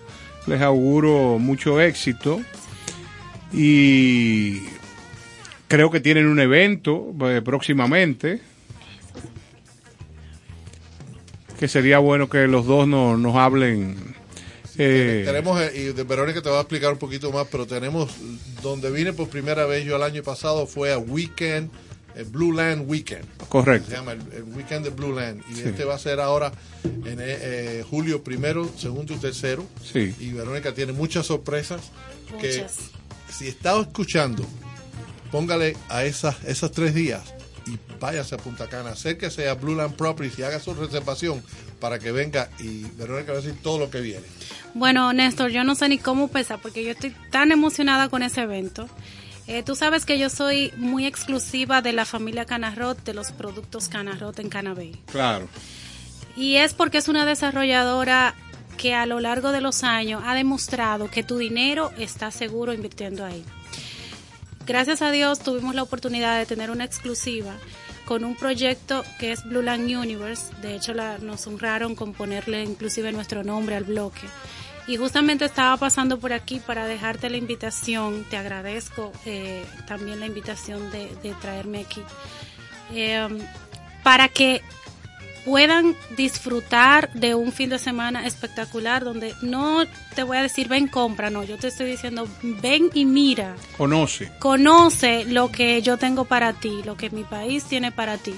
[0.47, 2.41] les auguro mucho éxito
[3.53, 4.62] y
[5.68, 8.41] creo que tienen un evento eh, próximamente
[11.59, 13.97] que sería bueno que los dos nos, nos hablen.
[14.78, 18.14] eh, Tenemos, eh, y de Verónica te va a explicar un poquito más, pero tenemos,
[18.62, 21.68] donde vine por primera vez yo el año pasado fue a Weekend,
[22.18, 23.24] el Blue Land Weekend.
[23.48, 23.88] correcto.
[23.90, 25.42] Se llama el, el Weekend de Blue Land.
[25.50, 25.62] Y Sí.
[25.66, 26.52] este va a ser ahora
[26.84, 29.64] en eh, eh, julio primero, segundo y tercero.
[29.82, 30.14] Sí.
[30.20, 31.80] Y Verónica tiene muchas sorpresas.
[32.40, 32.76] Que Muchas.
[33.30, 34.44] si está escuchando,
[35.30, 37.22] póngale a esas, esos tres días
[37.66, 41.42] y váyase a Punta Cana, acérquese a Blue Land Properties y haga su reservación
[41.80, 44.24] para que venga y Verónica va a decir todo lo que viene.
[44.74, 48.42] Bueno, Néstor, yo no sé ni cómo empezar porque yo estoy tan emocionada con ese
[48.42, 48.88] evento.
[49.49, 53.88] Eh, tú sabes que yo soy muy exclusiva de la familia Canarrot, de los productos
[53.88, 54.92] Canarrot en Canabey.
[55.11, 55.49] Claro.
[56.36, 58.34] Y es porque es una desarrolladora
[58.76, 63.24] que a lo largo de los años ha demostrado que tu dinero está seguro invirtiendo
[63.24, 63.42] ahí.
[64.66, 67.55] Gracias a Dios tuvimos la oportunidad de tener una exclusiva
[68.05, 70.55] con un proyecto que es Blue Land Universe.
[70.61, 74.26] De hecho, la- nos honraron con ponerle inclusive nuestro nombre al bloque.
[74.89, 78.24] Y justamente estaba pasando por aquí para dejarte la invitación.
[78.30, 82.03] Te agradezco eh, también la invitación de, de traerme aquí.
[82.95, 83.28] Eh,
[84.03, 84.62] para que
[85.45, 89.84] puedan disfrutar de un fin de semana espectacular donde no
[90.14, 94.30] te voy a decir ven compra, no, yo te estoy diciendo ven y mira, Conoce.
[94.41, 98.34] conoce lo que yo tengo para ti, lo que mi país tiene para ti.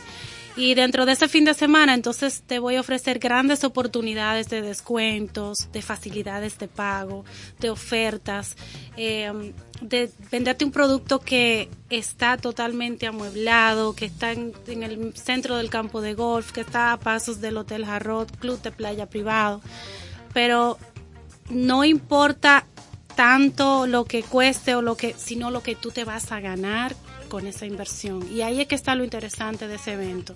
[0.56, 4.62] Y dentro de ese fin de semana, entonces te voy a ofrecer grandes oportunidades de
[4.62, 7.24] descuentos, de facilidades de pago,
[7.60, 8.56] de ofertas,
[8.96, 15.56] eh, de venderte un producto que está totalmente amueblado, que está en, en el centro
[15.56, 19.62] del campo de golf, que está a pasos del Hotel Jarrot, club de playa privado.
[20.34, 20.78] Pero
[21.48, 22.66] no importa
[23.14, 26.94] tanto lo que cueste o lo que, sino lo que tú te vas a ganar
[27.30, 28.22] con esa inversión.
[28.30, 30.34] Y ahí es que está lo interesante de ese evento.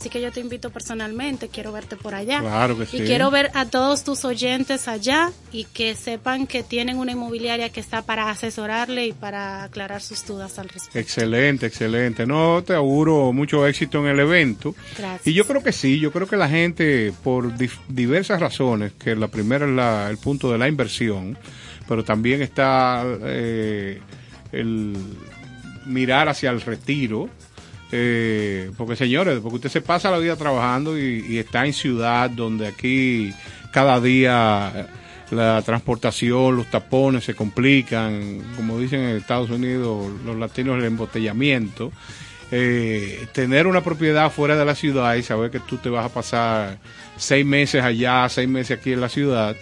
[0.00, 2.40] Así que yo te invito personalmente, quiero verte por allá.
[2.40, 2.98] Claro que y sí.
[3.00, 7.80] quiero ver a todos tus oyentes allá y que sepan que tienen una inmobiliaria que
[7.80, 10.98] está para asesorarle y para aclarar sus dudas al respecto.
[10.98, 12.26] Excelente, excelente.
[12.26, 14.74] No, te auguro mucho éxito en el evento.
[14.96, 15.26] Gracias.
[15.26, 17.52] Y yo creo que sí, yo creo que la gente, por
[17.88, 21.36] diversas razones, que la primera es la- el punto de la inversión,
[21.88, 24.00] pero también está eh,
[24.52, 24.94] el
[25.86, 27.28] mirar hacia el retiro.
[27.92, 32.66] eh, porque señores, porque usted se pasa la vida trabajando y, está en ciudad donde
[32.66, 33.32] aquí
[33.72, 34.86] cada día eh,
[35.30, 41.92] la transportación, los tapones se complican, como dicen en Estados Unidos los latinos, el embotellamiento.
[42.52, 46.14] Eh, tener una propiedad fuera de la ciudad y saber que tú te vas a
[46.14, 46.78] pasar
[47.16, 49.56] seis meses allá, seis meses aquí en la ciudad,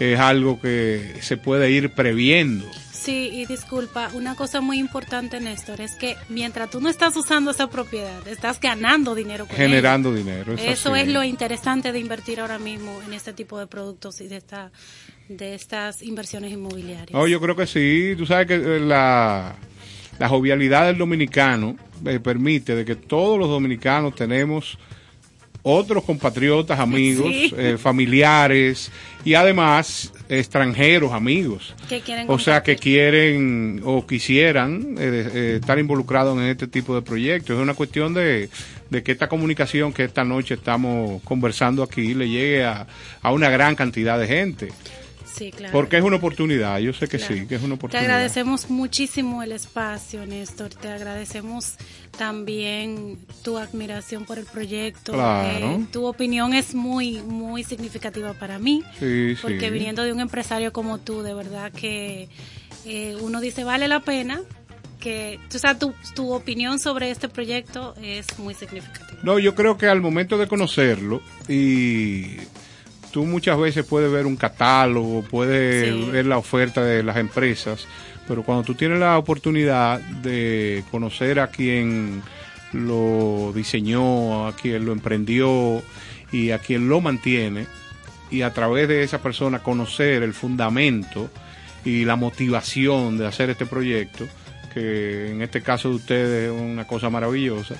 [0.00, 2.66] es algo que se puede ir previendo.
[3.04, 7.50] Sí, y disculpa, una cosa muy importante, Néstor, es que mientras tú no estás usando
[7.50, 10.18] esa propiedad, estás ganando dinero con Generando ella.
[10.18, 10.54] dinero.
[10.54, 11.02] es Eso así.
[11.02, 14.70] es lo interesante de invertir ahora mismo en este tipo de productos y de esta
[15.28, 17.10] de estas inversiones inmobiliarias.
[17.12, 18.14] No, yo creo que sí.
[18.16, 19.54] Tú sabes que eh, la,
[20.18, 21.76] la jovialidad del dominicano
[22.06, 24.78] eh, permite de que todos los dominicanos tenemos
[25.66, 27.52] otros compatriotas, amigos, Sí.
[27.56, 28.92] eh, familiares
[29.24, 31.74] y además extranjeros amigos.
[31.88, 36.94] que quieren O sea, que quieren o quisieran eh, eh, estar involucrados en este tipo
[36.94, 37.56] de proyectos.
[37.56, 38.50] Es una cuestión de,
[38.90, 42.86] de que esta comunicación que esta noche estamos conversando aquí le llegue a,
[43.22, 44.68] a una gran cantidad de gente.
[45.34, 45.72] Sí, claro.
[45.72, 47.34] Porque es una oportunidad, yo sé que Claro.
[47.34, 48.04] sí, que es una Te oportunidad.
[48.10, 50.68] agradecemos muchísimo el espacio, Néstor.
[50.70, 51.74] Te agradecemos
[52.16, 55.12] también tu admiración por el proyecto.
[55.12, 55.72] Claro.
[55.72, 58.82] Eh, tu opinión es muy, muy significativa para mí.
[59.00, 59.70] Sí, Porque sí.
[59.70, 62.28] viniendo de un empresario como tú, de verdad que
[62.86, 64.40] eh, uno dice, vale la pena.
[65.00, 69.18] Que, o sea, tu, tu opinión sobre este proyecto es muy significativa.
[69.22, 72.36] No, yo creo que al momento de conocerlo y
[73.14, 76.10] tú muchas veces puedes ver un catálogo, puedes Sí.
[76.10, 77.86] ver la oferta de las empresas,
[78.26, 82.22] pero cuando tú tienes la oportunidad de conocer a quien
[82.72, 85.80] lo diseñó, a quien lo emprendió
[86.32, 87.68] y a quien lo mantiene,
[88.32, 91.30] y a través de esa persona conocer el fundamento
[91.84, 94.26] y la motivación de hacer este proyecto,
[94.72, 97.76] que en este caso de ustedes es una cosa maravillosa.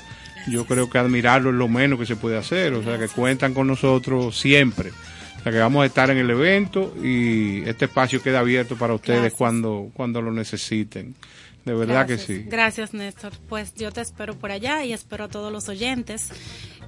[0.47, 3.53] Yo creo que admirarlo es lo menos que se puede hacer, o sea que cuentan
[3.53, 4.93] con nosotros siempre.
[5.45, 9.21] Sea que vamos a estar en el evento y este espacio queda abierto para ustedes
[9.21, 9.39] Gracias.
[9.39, 11.15] cuando cuando lo necesiten.
[11.65, 12.27] De verdad Gracias.
[12.27, 12.45] que sí.
[12.49, 13.33] Gracias, Néstor.
[13.49, 16.29] Pues yo te espero por allá y espero a todos los oyentes.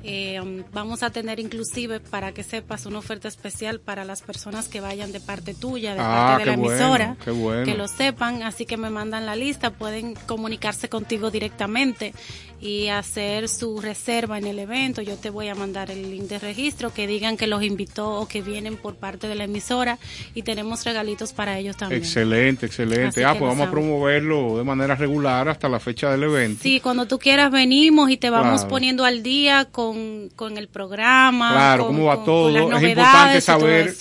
[0.08, 4.68] Eh, um, vamos a tener inclusive, para que sepas, una oferta especial para las personas
[4.68, 7.64] que vayan de parte tuya, de Ah, parte de la bueno, emisora, qué bueno.
[7.64, 8.42] que lo sepan.
[8.44, 12.12] Así que me mandan la lista, pueden comunicarse contigo directamente
[12.60, 15.02] y hacer su reserva en el evento.
[15.02, 18.28] Yo te voy a mandar el link de registro, que digan que los invitó o
[18.28, 19.98] que vienen por parte de la emisora
[20.34, 22.00] y tenemos regalitos para ellos también.
[22.02, 23.08] Excelente, excelente.
[23.08, 26.62] Así ah, pues vamos a promoverlo de manera regular hasta la fecha del evento.
[26.62, 28.68] Sí, cuando tú quieras venimos y te vamos Claro.
[28.68, 31.52] poniendo al día con, con el programa.
[31.52, 32.64] Claro, con- cómo va con- todo.
[32.70, 33.94] con Es importante saber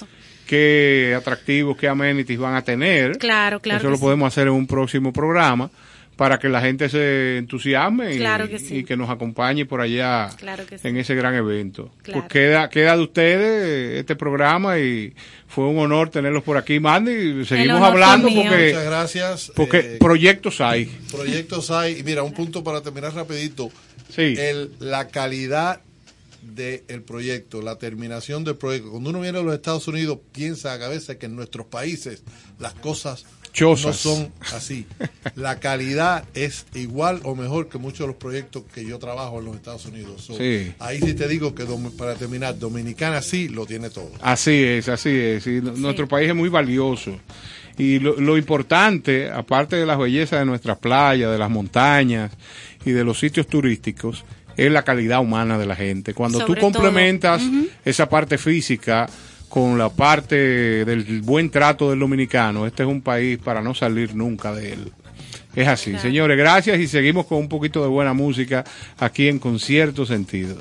[0.47, 3.18] qué atractivos, qué amenities van a tener.
[3.18, 4.01] Claro, claro Eso lo sí.
[4.01, 5.70] podemos hacer en un próximo programa
[6.16, 8.78] para que la gente se entusiasme y, que sí.
[8.78, 10.88] y que nos acompañe por allá Claro que sí.
[10.88, 11.91] en ese gran evento.
[12.03, 12.22] Claro.
[12.22, 15.13] Pues queda, queda de ustedes este programa y
[15.47, 17.43] fue un honor tenerlos por aquí, Mandy.
[17.45, 19.51] Seguimos hablando porque, Muchas gracias.
[19.55, 20.86] porque Eh, proyectos hay.
[21.11, 21.99] proyectos hay.
[21.99, 23.70] Y mira, un punto para terminar rapidito.
[24.09, 24.36] Sí.
[24.38, 25.82] El, la calidad
[26.41, 28.91] del proyecto, la terminación del proyecto.
[28.91, 32.24] Cuando uno viene a los Estados Unidos, piensa a veces que en nuestros países
[32.59, 33.26] las cosas
[33.56, 33.86] Chozas.
[33.86, 34.86] no son así.
[35.36, 39.45] La calidad es igual o mejor que muchos de los proyectos que yo trabajo en
[39.45, 40.22] los Estados Unidos.
[40.24, 40.74] So, Sí.
[40.80, 41.66] Ahí sí te digo que
[41.97, 44.12] para terminar, Dominicana sí lo tiene todo.
[44.22, 45.47] Así es, así es.
[45.47, 47.18] Y Nuestro país es muy valioso.
[47.78, 52.32] Y lo, lo importante, aparte de las bellezas de nuestras playas, de las montañas
[52.86, 54.26] y de los sitios turísticos,
[54.58, 56.14] es la calidad humana de la gente.
[56.14, 57.41] Cuando Sobre tú complementas
[57.84, 59.08] esa parte física
[59.50, 60.36] con la parte
[60.86, 64.91] del buen trato del dominicano, este es un país para no salir nunca de él.
[65.56, 66.04] Es así, Claro.
[66.04, 68.66] señores, gracias y seguimos con un poquito de buena música
[68.98, 70.58] aquí en Concierto Sentido.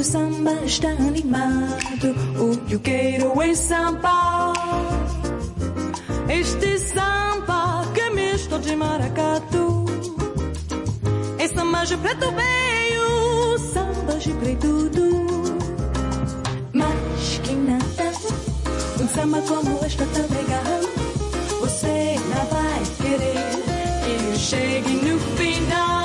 [0.00, 2.16] O samba está animado.
[2.38, 4.54] O que eu quero é samba.
[6.26, 9.84] Este samba que é misto de maracatu.
[11.38, 14.90] É samba de preto veio, samba de preto.
[16.72, 18.10] Mas quem nada,
[19.02, 20.80] um samba como este tá legal.
[21.60, 23.50] Você não vai querer
[24.02, 25.99] que eu chegue no final.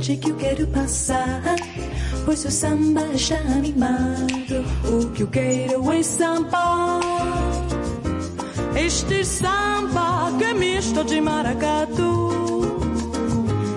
[0.00, 1.42] Que eu quero passar.
[2.24, 4.64] Pois o samba está animado.
[4.84, 7.00] O que eu quero é samba.
[8.74, 12.62] Este samba que é misto de maracatu.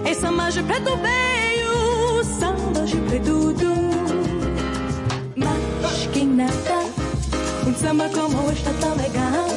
[0.06, 3.68] É samba de preto veio, samba de preto.
[5.36, 6.80] Mas quem nada,
[7.68, 9.48] um samba como este tá legal.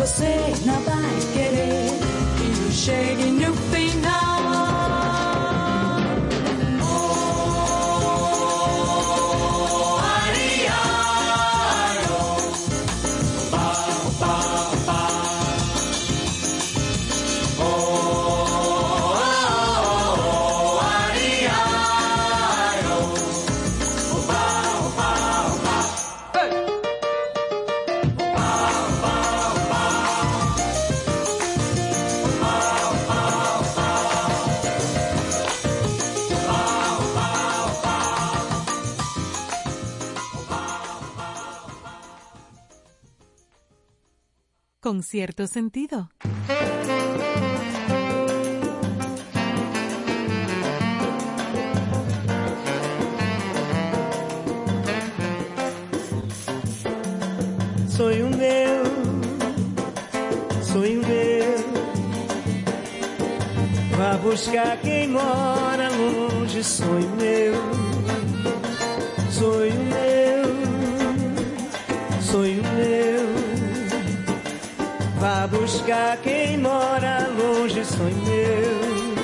[0.00, 1.90] Você não vai querer
[2.36, 3.35] que eu chegue
[44.86, 46.08] Con cierto sentido.
[57.88, 58.84] Sonho meu,
[60.62, 61.56] sonho meu.
[63.98, 67.75] Vá buscar quem mora longe, sonho meu,
[76.22, 79.16] quem mora longe, sonho meu.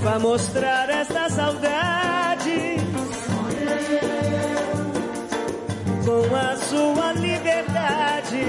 [0.00, 2.76] Vá mostrar essa saudade
[6.04, 8.44] com a sua liberdade.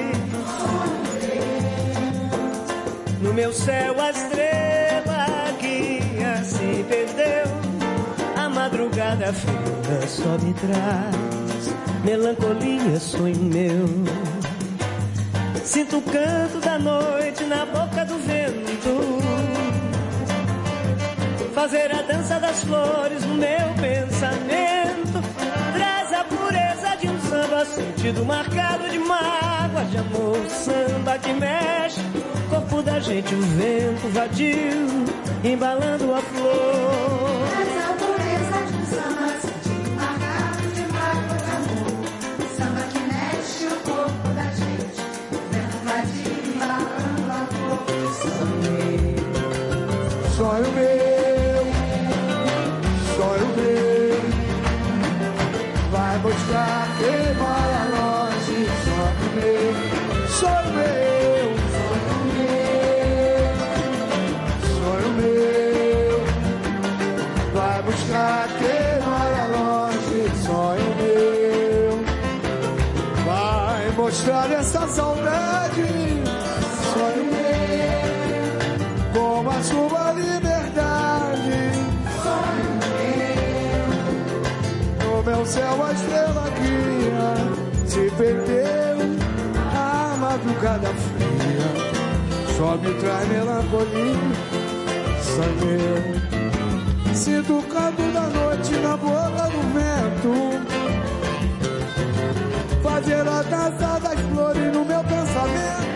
[3.22, 7.50] No meu céu a estrela que assim perdeu.
[8.38, 11.76] A madrugada fria só me traz
[12.06, 14.19] melancolia, sonho meu.
[15.80, 19.18] Sinto o canto da noite na boca do vento.
[21.54, 25.24] Fazer a dança das flores no meu pensamento.
[25.74, 30.46] Traz a pureza de um samba sentido marcado de mágoa de amor.
[30.50, 32.02] Samba que mexe,
[32.50, 35.06] corpo da gente, o vento vadio,
[35.46, 37.29] embalando a flor.
[48.12, 48.98] someday.
[50.38, 51.09] Someday.
[85.50, 87.34] Céu a estrela guia
[87.88, 88.98] se perdeu
[89.76, 91.70] a madrugada fria.
[92.56, 94.16] Só me traz melancolia,
[95.24, 96.20] sangue.
[97.16, 100.34] Sinto o canto da noite na boca do vento.
[102.84, 105.90] Fazer a dança das flores no meu pensamento.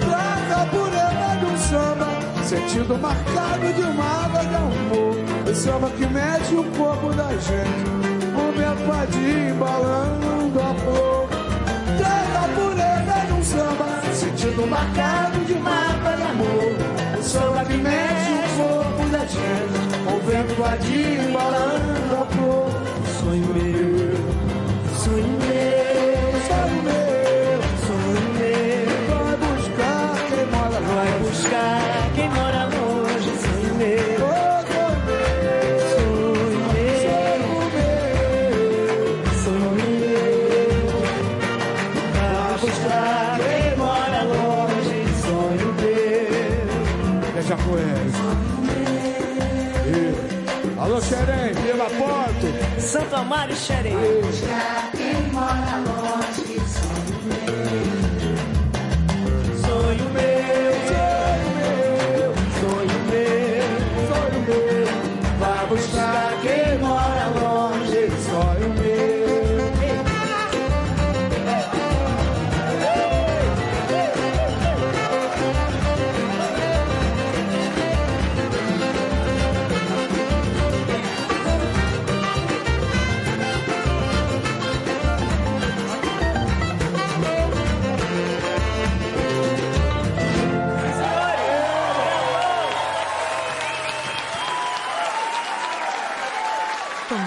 [0.00, 2.10] Traz a pureza de um samba,
[2.44, 5.16] sentido marcado de uma água de amor.
[5.48, 8.17] O samba que mexe o corpo da gente.
[8.58, 11.28] O meu padinho embalando a flor.
[11.96, 16.74] Traz a pureza de um samba, sentido marcado de água de amor.
[17.16, 19.78] O samba que mexe o corpo da gente.
[20.08, 20.18] O
[20.52, 22.70] invadir, embalando a flor.
[23.20, 23.87] Sonho meu,
[52.88, 53.96] Santo Amaro e Xerém.
[54.96, 55.87] Quem mora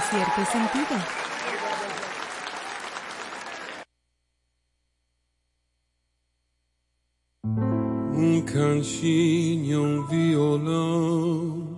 [0.09, 0.95] Cierto sentido.
[8.13, 11.77] Um cantinho, um violão,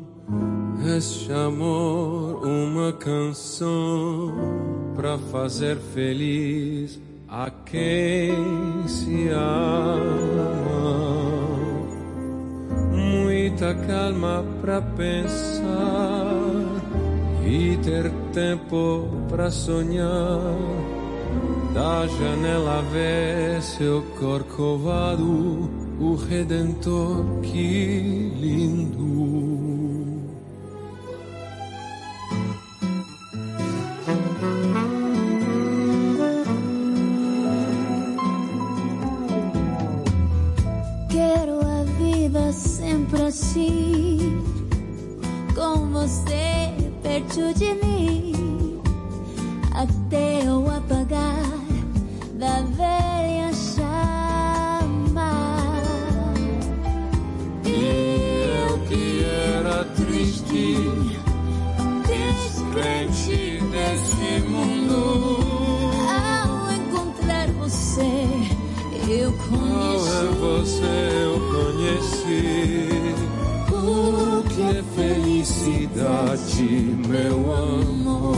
[0.95, 4.33] este amor, uma canção
[4.95, 6.99] para fazer feliz
[7.29, 10.53] a quem se ama.
[12.91, 16.42] Muita calma para pensar
[17.45, 20.55] e ter tempo para sonhar.
[21.73, 25.69] Da janela vê seu corcovado,
[25.99, 29.32] o Redentor, que lindo.
[47.33, 48.79] Perto de mim,
[49.73, 51.43] até eu apagar
[52.35, 55.31] da velha chama.
[57.65, 60.77] E eu que era triste,
[62.05, 65.39] descrente desse mundo.
[66.07, 68.27] Ao encontrar você,
[69.09, 70.27] eu é conheci.
[70.39, 73.02] você eu conheci?
[75.93, 78.33] Felicidade, meu amor?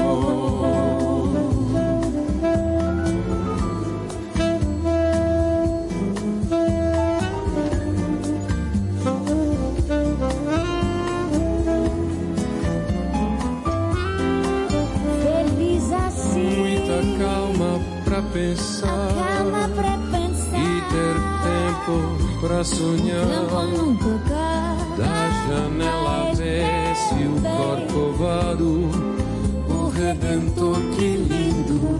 [15.23, 20.57] Feliz assim, Muita calma pra pensar calma pra pensar.
[20.57, 23.25] e ter tempo pra Não sonhar.
[23.49, 24.05] vou nunca.
[24.97, 26.33] Da janela
[27.27, 28.89] o corcovado,
[29.69, 31.99] o Redentor, que lindo.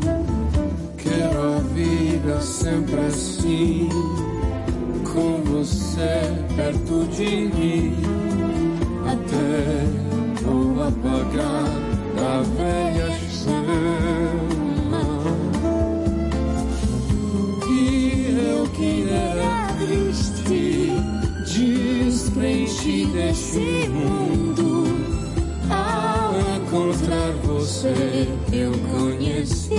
[0.98, 3.90] Quero a vida sempre assim,
[5.04, 6.22] com você
[6.56, 7.96] perto de mim,
[9.06, 9.86] até
[10.44, 14.46] vou apagar a velha chama.
[17.70, 20.92] E eu que era triste,
[21.46, 24.45] descrente deste mundo.
[27.66, 29.74] Você, eu conheci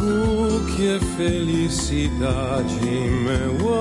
[0.00, 2.80] o que é felicidade,
[3.22, 3.74] meu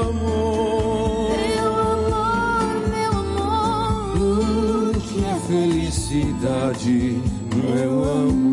[0.00, 1.30] amor.
[1.38, 4.18] Meu amor, meu amor.
[4.18, 7.22] O que é felicidade,
[7.54, 8.47] meu amor.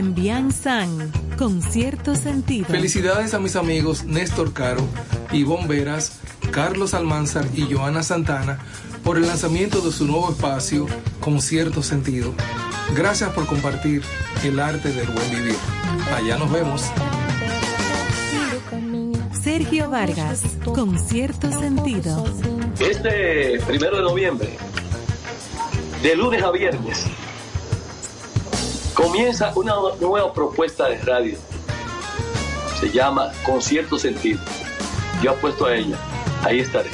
[0.00, 2.68] Tembian San, con cierto sentido.
[2.68, 4.88] Felicidades a mis amigos Néstor Caro
[5.30, 6.12] y Bomberas
[6.50, 8.60] Carlos Almanzar y Joana Santana
[9.04, 10.86] por el lanzamiento de su nuevo espacio
[11.20, 12.32] con cierto sentido.
[12.96, 14.02] Gracias por compartir
[14.42, 15.56] el arte del buen vivir.
[16.16, 16.82] Allá nos vemos.
[19.42, 22.24] Sergio Vargas, con cierto sentido.
[22.78, 24.56] Este primero de noviembre,
[26.02, 27.04] de lunes a viernes,
[29.00, 31.38] comienza una nueva propuesta de radio.
[32.78, 34.40] Se llama Con cierto sentido.
[35.22, 35.96] Yo apuesto a ella.
[36.44, 36.90] Ahí estaré.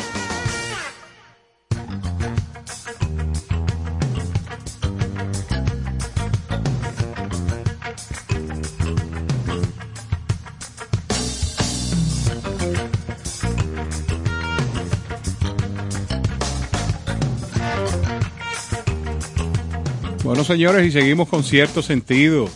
[20.47, 22.49] Señores, y seguimos con cierto sentido.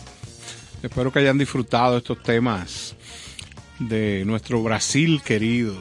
[0.81, 2.95] Espero que hayan disfrutado estos temas
[3.79, 5.75] de nuestro Brasil querido.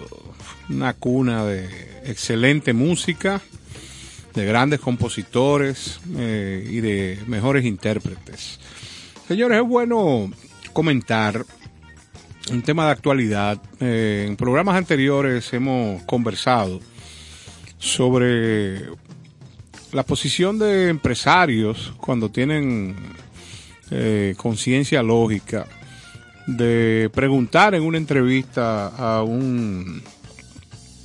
[0.69, 1.69] Una cuna de
[2.05, 3.41] excelente música,
[4.35, 8.59] de grandes compositores eh, y de mejores intérpretes.
[9.29, 10.33] Señores, es bueno
[10.73, 11.45] comentar
[12.51, 13.63] un tema de actualidad.
[13.79, 16.81] Eh, en programas anteriores hemos conversado
[17.79, 18.89] sobre
[19.93, 22.95] la posición de empresarios cuando tienen
[23.91, 25.67] eh, conciencia lógica
[26.47, 30.03] de preguntar en una entrevista a un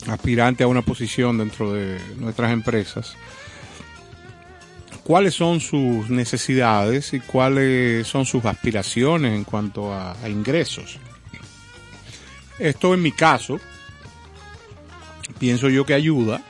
[0.07, 3.15] aspirante a una posición dentro de nuestras empresas
[5.03, 10.97] cuáles son sus necesidades y cuáles son sus aspiraciones en cuanto a, a ingresos.
[12.57, 13.59] Esto en mi caso,
[15.37, 16.41] pienso yo que ayuda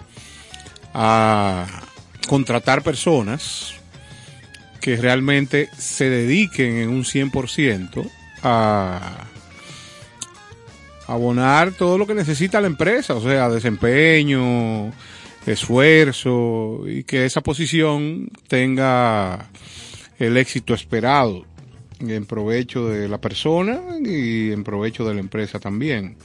[0.94, 1.66] a
[2.28, 3.76] contratar personas
[4.82, 8.10] que realmente se dediquen en un 100%
[8.44, 9.26] a
[11.08, 14.92] abonar todo lo que necesita la empresa, o sea, desempeño,
[15.46, 19.50] esfuerzo y que esa posición tenga
[20.18, 21.46] el éxito esperado
[22.00, 26.18] en provecho de la persona y en provecho de la empresa también.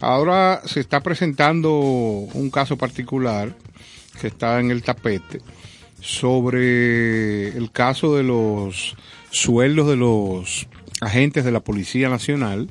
[0.00, 3.54] Ahora se está presentando un caso particular
[4.20, 5.40] que está en el tapete
[6.00, 8.96] sobre el caso de los
[9.30, 10.66] sueldos de los
[11.00, 12.70] agentes de la Policía Nacional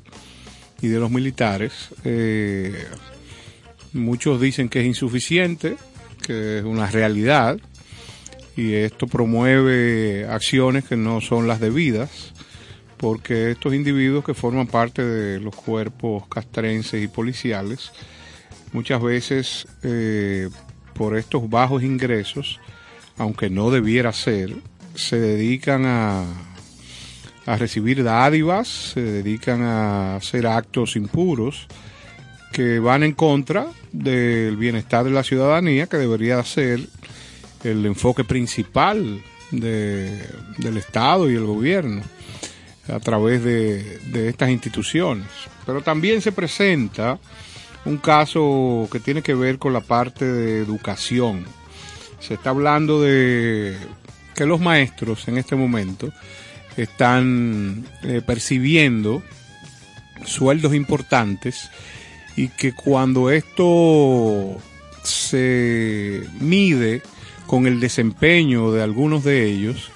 [0.82, 1.89] y de los militares.
[2.04, 2.86] Eh,
[3.93, 5.78] muchos dicen que es insuficiente,
[6.26, 7.60] que es una realidad,
[8.56, 12.34] y esto promueve acciones que no son las debidas,
[12.97, 17.91] porque estos individuos que forman parte de los cuerpos castrenses y policiales,
[18.74, 20.50] muchas veces eh,
[21.00, 22.60] por estos bajos ingresos,
[23.18, 24.54] aunque no debiera ser,
[24.95, 26.26] se dedican a,
[27.45, 31.68] a recibir dádivas, se dedican a hacer actos impuros
[32.52, 36.82] que van en contra del bienestar de la ciudadanía, que debería ser
[37.64, 40.22] el enfoque principal de,
[40.58, 42.02] del Estado y el gobierno
[42.89, 45.28] a través de estas instituciones.
[45.66, 47.20] Pero también se presenta
[47.86, 51.46] un caso que tiene que ver con la parte de educación.
[52.20, 53.78] Se está hablando de
[54.36, 56.12] que los maestros en este momento
[56.78, 59.24] están eh, percibiendo
[60.26, 61.70] sueldos importantes
[62.36, 64.58] y que cuando esto
[65.04, 67.02] se mide
[67.48, 69.92] con el desempeño de algunos de ellos,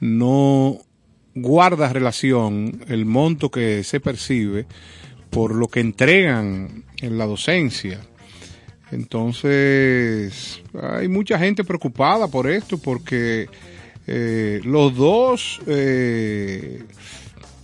[0.00, 0.78] no
[1.34, 4.66] guarda relación el monto que se percibe
[5.30, 8.00] por lo que entregan en la docencia.
[8.90, 13.48] Entonces, hay mucha gente preocupada por esto porque
[14.06, 16.82] eh, los dos eh,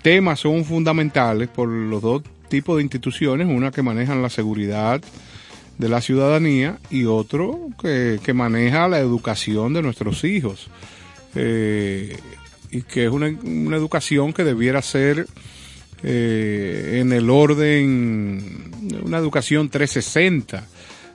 [0.03, 5.03] temas son fundamentales por los dos tipos de instituciones, una que manejan la seguridad
[5.77, 10.69] de la ciudadanía y otro que, que maneja la educación de nuestros hijos.
[11.35, 12.17] Eh,
[12.71, 15.27] y que es una, una, educación que debiera ser
[16.03, 18.71] eh, en el orden,
[19.03, 20.65] una educación 360.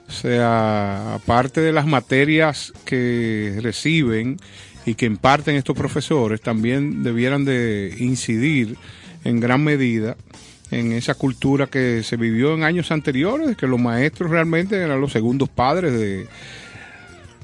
[0.06, 4.38] O sea, aparte de las materias que reciben
[4.84, 8.76] y que imparten estos profesores, también debieran de incidir
[9.24, 10.16] en gran medida
[10.70, 15.12] en esa cultura que se vivió en años anteriores, que los maestros realmente eran los
[15.12, 16.26] segundos padres de,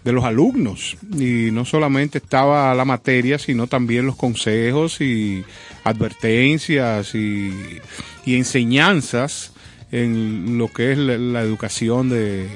[0.04, 0.96] de los alumnos.
[1.12, 5.44] Y no solamente estaba la materia sino también los consejos y
[5.84, 7.80] advertencias y,
[8.24, 9.52] y enseñanzas
[9.92, 12.48] en lo que es la, educación de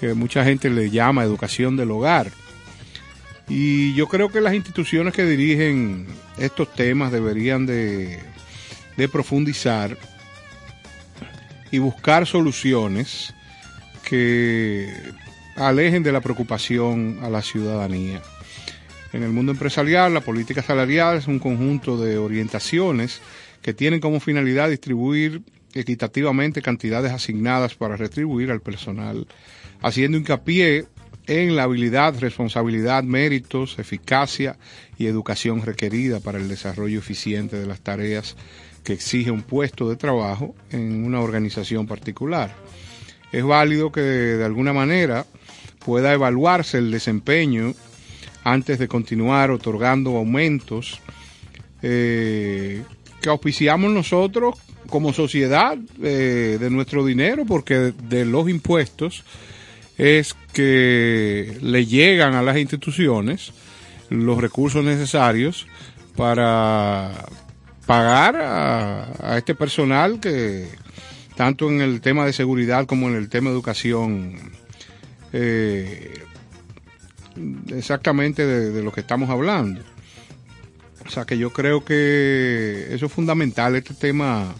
[0.00, 2.30] que mucha gente le llama educación del hogar.
[3.48, 6.06] Y yo creo que las instituciones que dirigen
[6.38, 8.18] estos temas deberían de
[8.96, 9.96] de profundizar
[11.70, 13.34] y buscar soluciones
[14.04, 14.92] que
[15.56, 18.22] alejen de la preocupación a la ciudadanía.
[19.12, 23.20] En el mundo empresarial, la política salarial es un conjunto de orientaciones
[23.60, 25.42] que tienen como finalidad distribuir
[25.74, 29.26] equitativamente cantidades asignadas para retribuir al personal,
[29.80, 30.86] haciendo hincapié
[31.26, 34.58] en la habilidad, responsabilidad, méritos, eficacia
[34.98, 38.36] y educación requerida para el desarrollo eficiente de las tareas
[38.82, 42.54] que exige un puesto de trabajo en una organización particular.
[43.30, 45.26] Es válido que de alguna manera
[45.84, 47.74] pueda evaluarse el desempeño
[48.44, 51.00] antes de continuar otorgando aumentos
[51.82, 52.82] eh,
[53.20, 54.56] que auspiciamos nosotros
[54.88, 59.24] como sociedad eh, de nuestro dinero, porque de los impuestos
[59.96, 63.52] es que le llegan a las instituciones
[64.10, 65.66] los recursos necesarios
[66.16, 67.26] para
[67.86, 70.68] pagar a, a este personal que
[71.36, 74.52] tanto en el tema de seguridad como en el tema de educación
[75.32, 76.24] eh,
[77.68, 79.80] exactamente de, lo que estamos hablando.
[81.06, 84.54] O sea que yo creo que eso es fundamental, este tema,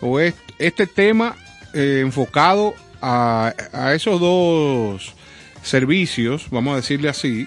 [0.00, 1.36] o es, este tema
[1.72, 5.14] eh, enfocado a, a esos dos
[5.62, 7.46] servicios, vamos a decirle así,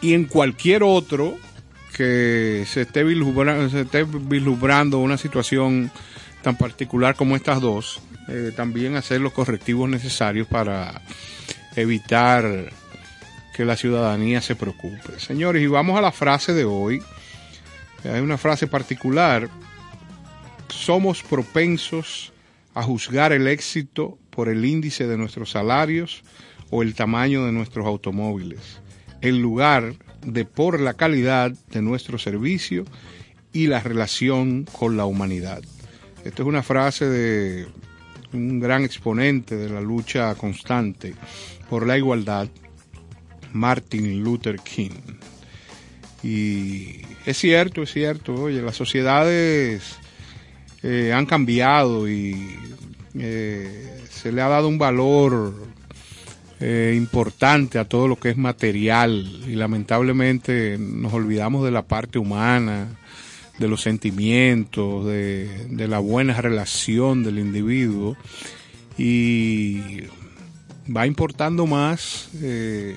[0.00, 1.36] y en cualquier otro
[1.96, 5.90] que se esté vislumbrando, se esté vislumbrando una situación
[6.42, 8.00] tan particular como estas dos,
[8.30, 11.02] eh, también hacer los correctivos necesarios para
[11.74, 12.72] evitar
[13.54, 15.18] que la ciudadanía se preocupe.
[15.18, 17.02] Señores, y vamos a la frase de hoy.
[18.04, 19.48] Hay una frase particular.
[20.68, 22.32] Somos propensos
[22.74, 26.22] a juzgar el éxito por el índice de nuestros salarios
[26.70, 28.80] o el tamaño de nuestros automóviles,
[29.20, 32.84] en lugar de por la calidad de nuestro servicio
[33.52, 35.62] y la relación con la humanidad.
[36.24, 37.66] Esta es una frase de
[38.32, 41.14] un gran exponente de la lucha constante
[41.68, 42.48] por la igualdad,
[43.52, 44.90] Martin Luther King.
[46.22, 49.96] Y es cierto, es cierto, oye, las sociedades
[50.82, 52.56] eh, han cambiado y
[53.14, 55.54] eh, se le ha dado un valor
[56.60, 62.18] eh, importante a todo lo que es material y lamentablemente nos olvidamos de la parte
[62.18, 62.99] humana,
[63.60, 68.16] de los sentimientos, de, de la buena relación del individuo
[68.96, 70.04] y
[70.94, 72.96] va importando más eh,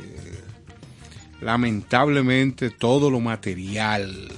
[1.41, 4.29] lamentablemente todo lo material.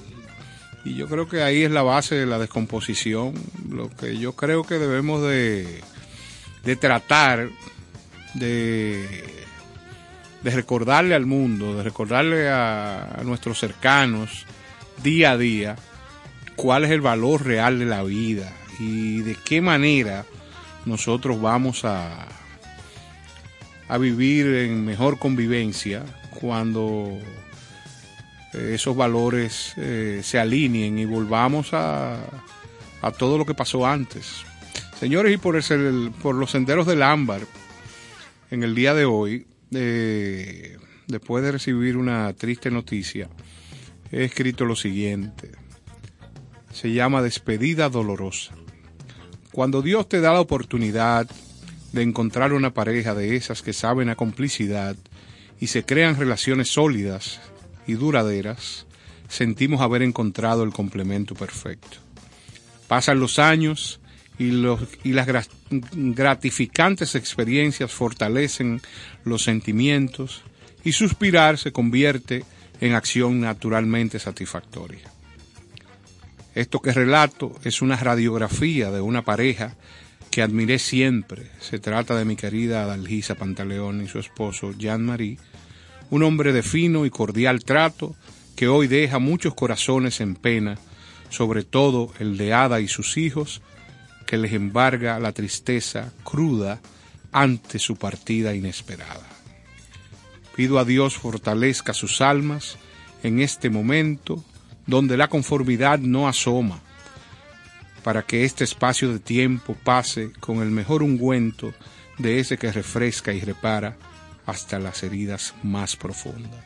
[0.84, 3.36] Y yo creo que ahí es la base de la descomposición.
[3.70, 5.82] Lo que yo creo que debemos de,
[6.64, 7.50] de tratar
[8.34, 9.24] de,
[10.44, 14.46] de recordarle al mundo de recordarle a, a nuestros cercanos
[15.04, 15.76] día a día
[16.56, 20.26] cuál es el valor real de la vida y de qué manera
[20.86, 22.28] nosotros vamos a,
[23.88, 27.20] a vivir en mejor convivencia cuando
[28.56, 32.20] esos valores eh, se alineen y volvamos a,
[33.02, 34.44] a, todo lo que pasó antes.
[35.00, 37.42] Señores, y por, el, por los senderos del ámbar,
[38.52, 40.78] en el día de hoy, eh,
[41.08, 43.28] después de recibir una triste noticia,
[44.12, 45.52] he escrito lo siguiente.
[46.76, 48.54] Se llama despedida dolorosa.
[49.54, 51.26] Cuando Dios te da la oportunidad
[51.94, 54.98] de encontrar una pareja de esas que saben a complicidad
[55.62, 57.40] y se crean relaciones sólidas
[57.88, 58.88] y duraderas,
[59.30, 62.00] sentimos haber encontrado el complemento perfecto.
[62.90, 64.02] Pasan los años
[64.38, 64.50] y,
[65.06, 65.48] y las
[65.94, 68.82] gratificantes experiencias fortalecen
[69.24, 70.44] los sentimientos
[70.84, 72.44] y suspirar se convierte
[72.82, 75.15] en acción naturalmente satisfactoria.
[76.56, 79.76] Esto que relato es una radiografía de una pareja
[80.32, 81.52] que admiré siempre.
[81.60, 85.38] Se trata de mi querida Adalgisa Pantaleón y su esposo Jean-Marie,
[86.12, 88.16] un hombre de fino y cordial trato
[88.56, 90.78] que hoy deja muchos corazones en pena,
[91.30, 93.62] sobre todo el de Ada y sus hijos,
[94.26, 96.80] que les embarga la tristeza cruda
[97.34, 99.28] ante su partida inesperada.
[100.56, 102.78] Pido a Dios fortalezca sus almas
[103.24, 104.46] en este momento
[104.88, 106.80] donde la conformidad no asoma,
[108.04, 111.74] para que este espacio de tiempo pase con el mejor ungüento
[112.18, 113.98] de ese que refresca y repara
[114.46, 116.64] hasta las heridas más profundas.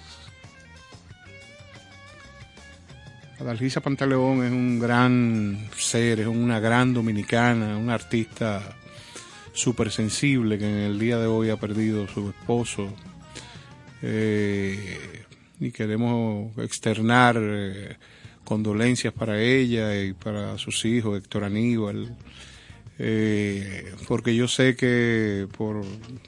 [3.40, 8.76] Adalgisa Pantaleón es un gran ser, es una gran dominicana, una artista
[9.54, 12.94] súper sensible que en el día de hoy ha perdido su esposo.
[14.02, 15.24] Eh,
[15.60, 17.98] y queremos externar eh,
[18.44, 22.16] condolencias para ella y para sus hijos, Héctor Aníbal,
[22.98, 25.84] eh, porque yo sé que por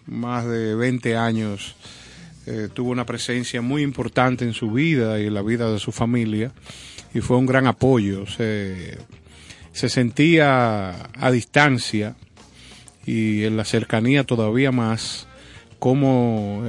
[0.06, 1.76] más de 20 años
[2.46, 5.92] eh, tuvo una presencia muy importante en su vida y en la vida de su
[5.92, 6.52] familia
[7.14, 8.26] y fue un gran apoyo.
[8.28, 8.98] Se,
[9.72, 12.16] se sentía a distancia
[13.06, 15.28] y en la cercanía todavía más
[15.80, 16.64] como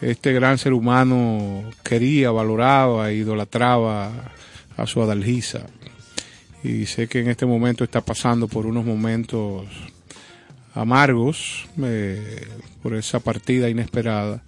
[0.00, 4.32] este gran ser humano quería, valoraba, idolatraba
[4.76, 5.66] a su adalgisa.
[6.62, 9.66] Y sé que en este momento está pasando por unos momentos
[10.74, 12.46] amargos eh,
[12.82, 14.42] por esa partida inesperada.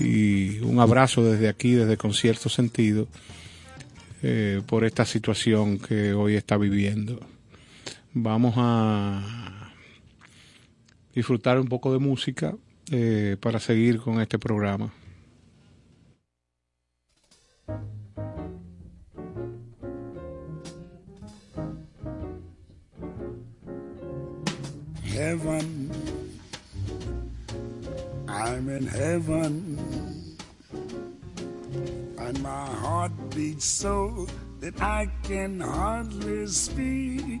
[0.00, 3.06] Y un abrazo desde aquí, desde Concierto Sentido,
[4.22, 7.20] eh, por esta situación que hoy está viviendo.
[8.14, 9.70] Vamos a
[11.14, 12.54] disfrutar un poco de música
[12.92, 14.92] eh, para seguir con este programa.
[25.02, 25.90] Heaven,
[28.28, 29.78] I'm in heaven,
[32.18, 34.26] and my heart beats so
[34.60, 37.40] that I can hardly speak.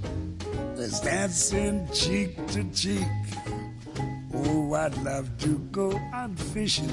[0.81, 3.07] as dancing cheek to cheek.
[4.33, 6.89] Oh, I'd love to go out fishing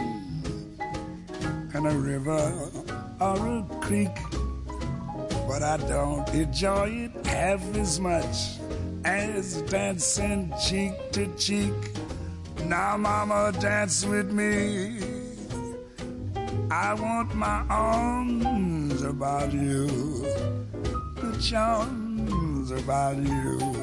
[1.75, 2.71] in a river
[3.19, 4.15] or a creek,
[5.49, 8.59] but I don't enjoy it half as much
[9.05, 11.73] as dancing cheek to cheek.
[12.67, 15.01] Now, mama, dance with me.
[16.71, 19.87] I want my arms about you,
[21.17, 23.78] the charms about you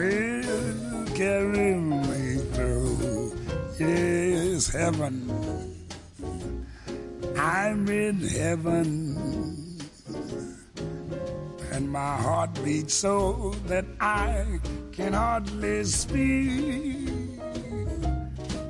[0.00, 3.36] will carry me through.
[3.78, 5.16] Yes, heaven.
[7.36, 9.70] I'm in heaven
[11.72, 14.60] and my heart beats so that I
[14.92, 17.08] can hardly speak.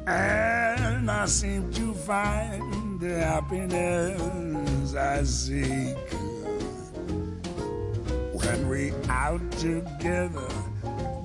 [0.06, 5.96] And I seem to find the happiness I seek
[8.32, 10.48] when we're out together,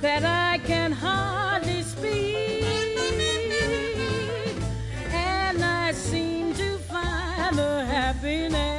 [0.00, 2.64] that I can hardly speak,
[5.12, 8.69] and I seem to find the happiness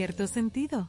[0.00, 0.88] cierto sentido.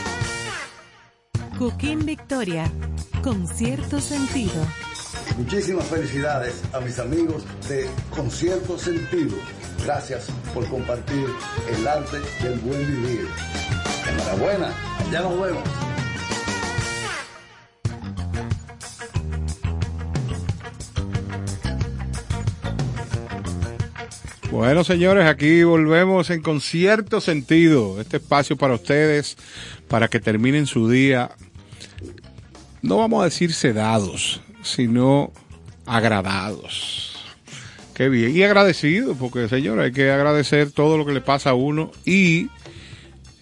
[1.61, 2.71] Coquín Victoria,
[3.21, 4.65] con cierto sentido.
[5.37, 9.37] Muchísimas felicidades a mis amigos de Concierto Sentido.
[9.83, 10.25] Gracias
[10.55, 11.27] por compartir
[11.69, 13.27] el arte del buen vivir.
[14.09, 14.73] Enhorabuena,
[15.11, 15.63] ya nos vemos.
[24.49, 28.01] Bueno, señores, aquí volvemos en concierto sentido.
[28.01, 29.37] Este espacio para ustedes,
[29.87, 31.31] para que terminen su día
[32.81, 35.31] no vamos a decir sedados, sino
[35.85, 37.17] agradados.
[37.93, 38.35] Qué bien.
[38.35, 42.49] Y agradecidos, porque, señores, hay que agradecer todo lo que le pasa a uno y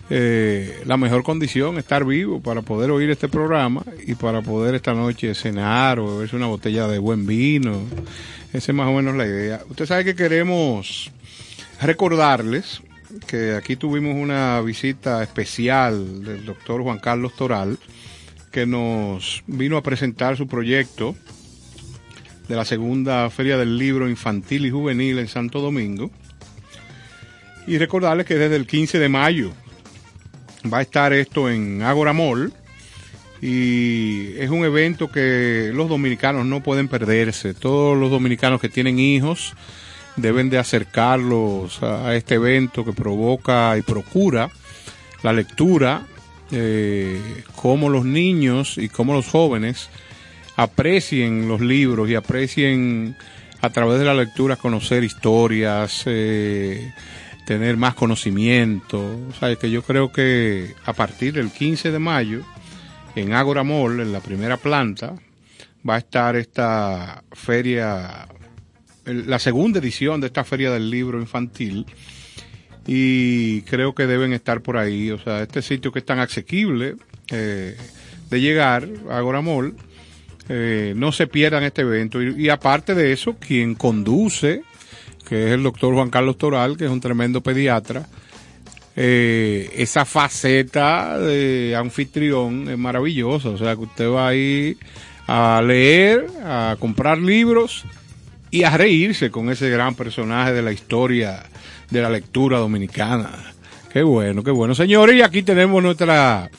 [0.10, 4.94] eh, la mejor condición, estar vivo para poder oír este programa y para poder esta
[4.94, 7.84] noche cenar o beberse una botella de buen vino.
[8.52, 9.62] Esa es más o menos la idea.
[9.70, 11.12] Usted sabe que queremos
[11.80, 12.82] recordarles
[13.28, 17.78] que aquí tuvimos una visita especial del doctor Juan Carlos Toral,
[18.52, 21.16] que nos vino a presentar su proyecto
[22.48, 26.10] de la segunda Feria del Libro Infantil y Juvenil en Santo Domingo.
[27.68, 29.52] Y recordarles que desde el 15 de mayo
[30.72, 32.52] va a estar esto en Agora Mall
[33.42, 37.54] y es un evento que los dominicanos no pueden perderse.
[37.54, 39.54] Todos los dominicanos que tienen hijos
[40.16, 44.50] deben de acercarlos a este evento que provoca y procura
[45.24, 46.02] la lectura,
[46.52, 49.90] eh, cómo los niños y cómo los jóvenes
[50.56, 53.16] aprecien los libros y aprecien
[53.62, 56.94] a través de la lectura conocer historias, eh,
[57.46, 59.00] tener más conocimiento.
[59.30, 62.42] O sea, que yo creo que a partir del 15 de mayo,
[63.16, 65.16] en Agora Mall, en la primera planta,
[65.88, 68.28] va a estar esta feria,
[69.06, 71.86] la segunda edición de esta feria del libro infantil.
[72.92, 75.12] Y creo que deben estar por ahí.
[75.12, 76.96] O sea, este sitio que es tan asequible
[77.30, 77.78] eh,
[78.32, 79.76] de llegar, Agora Mall,
[80.50, 82.20] eh, no se pierdan este evento.
[82.20, 84.64] Y, y aparte de eso, quien conduce,
[85.28, 88.08] que es el doctor Juan Carlos Toral, que es un tremendo pediatra,
[88.96, 93.50] eh, esa faceta de anfitrión es maravillosa.
[93.50, 94.78] O sea, que usted va ahí
[95.28, 97.86] a leer, a comprar libros
[98.50, 101.46] y a reírse con ese gran personaje de la historia
[101.90, 103.54] de la lectura dominicana.
[103.92, 104.76] Qué bueno, qué bueno.
[104.76, 106.50] Señores, y aquí tenemos nuestra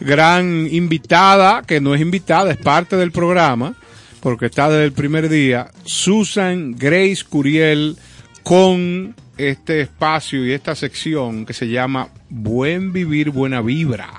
[0.00, 3.74] gran invitada, que no es invitada, es parte del programa,
[4.20, 7.96] porque está desde el primer día, Susan Grace Curiel,
[8.42, 14.10] con este espacio y esta sección que se llama Buen Vivir, Buena Vibra.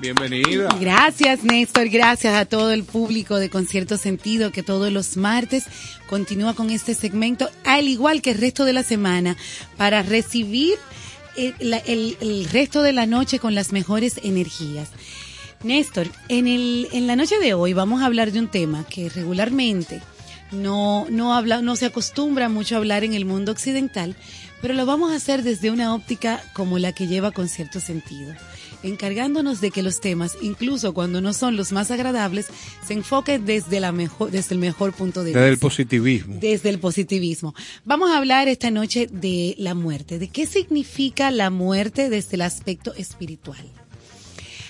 [0.00, 0.68] Bienvenida.
[0.80, 1.88] Gracias, Néstor.
[1.88, 5.64] Gracias a todo el público de Concierto Sentido que todos los martes
[6.08, 9.36] continúa con este segmento, al igual que el resto de la semana,
[9.76, 10.74] para recibir
[11.36, 14.88] el, la- el- resto de la noche con las mejores energías.
[15.62, 19.08] Néstor, en, el, en la noche de hoy vamos a hablar de un tema que
[19.08, 20.02] regularmente
[20.52, 24.14] no, no, habla, no se acostumbra mucho a hablar en el mundo occidental,
[24.60, 28.34] pero lo vamos a hacer desde una óptica como la que lleva con cierto sentido,
[28.84, 32.46] encargándonos de que los temas, incluso cuando no son los más agradables,
[32.86, 35.66] se enfoquen desde, la mejor, desde el mejor punto de Desde el vista.
[35.66, 36.36] positivismo.
[36.40, 37.54] Desde el positivismo.
[37.84, 42.42] Vamos a hablar esta noche de la muerte, de qué significa la muerte desde el
[42.42, 43.64] aspecto espiritual.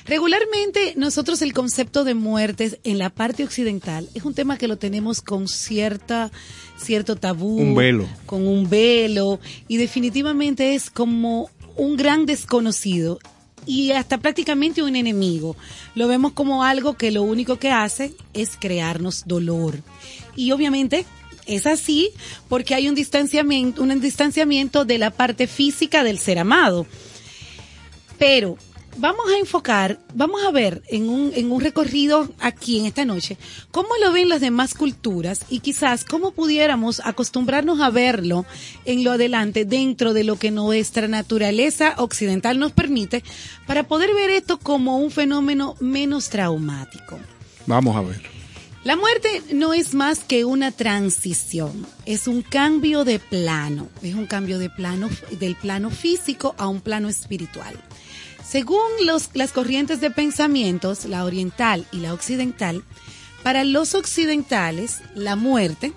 [0.07, 4.77] Regularmente nosotros el concepto de muertes en la parte occidental es un tema que lo
[4.77, 6.31] tenemos con cierta
[6.77, 8.07] cierto tabú, Un velo.
[8.27, 13.19] con un velo y definitivamente es como un gran desconocido
[13.67, 15.57] y hasta prácticamente un enemigo.
[15.95, 19.81] Lo vemos como algo que lo único que hace es crearnos dolor.
[20.37, 21.07] Y obviamente
[21.47, 22.11] es así
[22.49, 26.87] porque hay un distanciamiento, un distanciamiento de la parte física del ser amado.
[28.19, 28.57] Pero
[28.97, 33.37] vamos a enfocar, vamos a ver en un, en un recorrido aquí en esta noche,
[33.71, 38.45] cómo lo ven las demás culturas y quizás cómo pudiéramos acostumbrarnos a verlo
[38.85, 43.23] en lo adelante dentro de lo que nuestra naturaleza occidental nos permite
[43.67, 47.19] para poder ver esto como un fenómeno menos traumático.
[47.67, 48.35] Vamos a ver.
[48.85, 54.27] La muerte no es más que una transición, es un cambio de plano, es un
[54.27, 55.09] cambio de plano
[55.41, 57.75] del plano físico a un plano espiritual.
[58.47, 62.83] Según las corrientes de pensamientos, la oriental y la occidental,
[63.43, 65.93] para los occidentales la muerte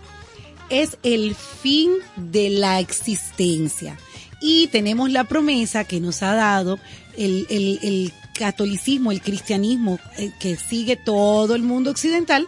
[0.69, 3.97] es el fin de la existencia.
[4.41, 6.79] Y tenemos la promesa que nos ha dado
[7.17, 12.47] el, catolicismo, el cristianismo eh, que sigue todo el mundo occidental,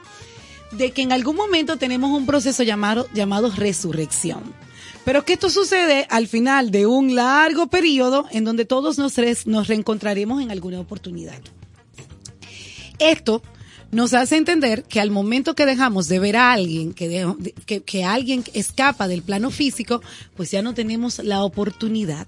[0.72, 4.54] de que en algún momento tenemos un proceso llamado resurrección.
[5.06, 9.16] Pero que esto sucede al final de un largo periodo en donde todos nos,
[9.46, 11.40] nos reencontraremos en alguna oportunidad.
[13.00, 13.42] Esto
[13.92, 17.82] nos hace entender que al momento que dejamos de ver a alguien, que, de- que,
[17.82, 20.02] que alguien escapa del plano físico,
[20.36, 22.28] pues ya no tenemos la oportunidad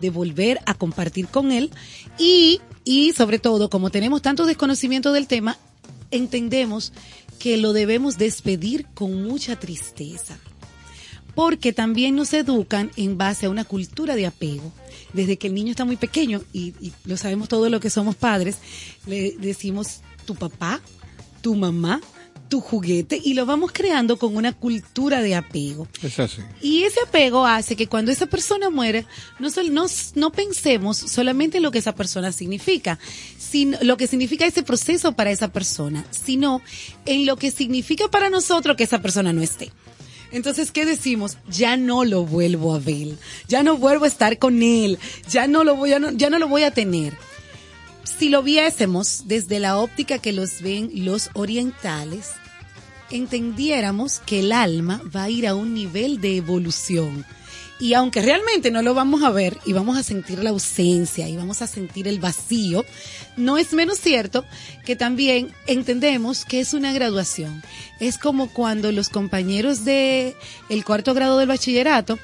[0.00, 1.70] de volver a compartir con él
[2.18, 5.58] y, y sobre todo, como tenemos tanto desconocimiento del tema,
[6.10, 6.92] entendemos
[7.38, 10.38] que lo debemos despedir con mucha tristeza.
[11.34, 14.72] Porque también nos educan en base a una cultura de apego.
[15.12, 18.16] Desde que el niño está muy pequeño, y, y lo sabemos todos los que somos
[18.16, 18.58] padres,
[19.06, 20.80] le decimos tu papá,
[21.40, 22.00] tu mamá,
[22.52, 25.88] tu juguete, y lo vamos creando con una cultura de apego.
[26.02, 26.42] Es así.
[26.60, 29.06] Y ese apego hace que cuando esa persona muere,
[29.38, 29.86] no, no,
[30.16, 32.98] no pensemos solamente en lo que esa persona significa,
[33.38, 36.60] sino lo que significa ese proceso para esa persona, sino
[37.06, 39.72] en lo que significa para nosotros que esa persona no esté.
[40.32, 41.36] Entonces, ¿qué decimos?
[41.48, 43.16] Ya no lo vuelvo a ver,
[43.48, 44.98] ya no vuelvo a estar con él,
[45.28, 45.92] ya no lo voy
[46.62, 47.14] a, tener.
[48.02, 52.30] Si lo viésemos desde la óptica que los ven los orientales,
[53.10, 57.26] entendiéramos que el alma va a ir a un nivel de evolución.
[57.82, 61.36] Y aunque realmente no lo vamos a ver y vamos a sentir la ausencia y
[61.36, 62.84] vamos a sentir el vacío,
[63.36, 64.44] no es menos cierto
[64.84, 67.60] que también entendemos que es una graduación.
[67.98, 70.36] Es como cuando los compañeros de
[70.68, 72.20] el cuarto grado del bachillerato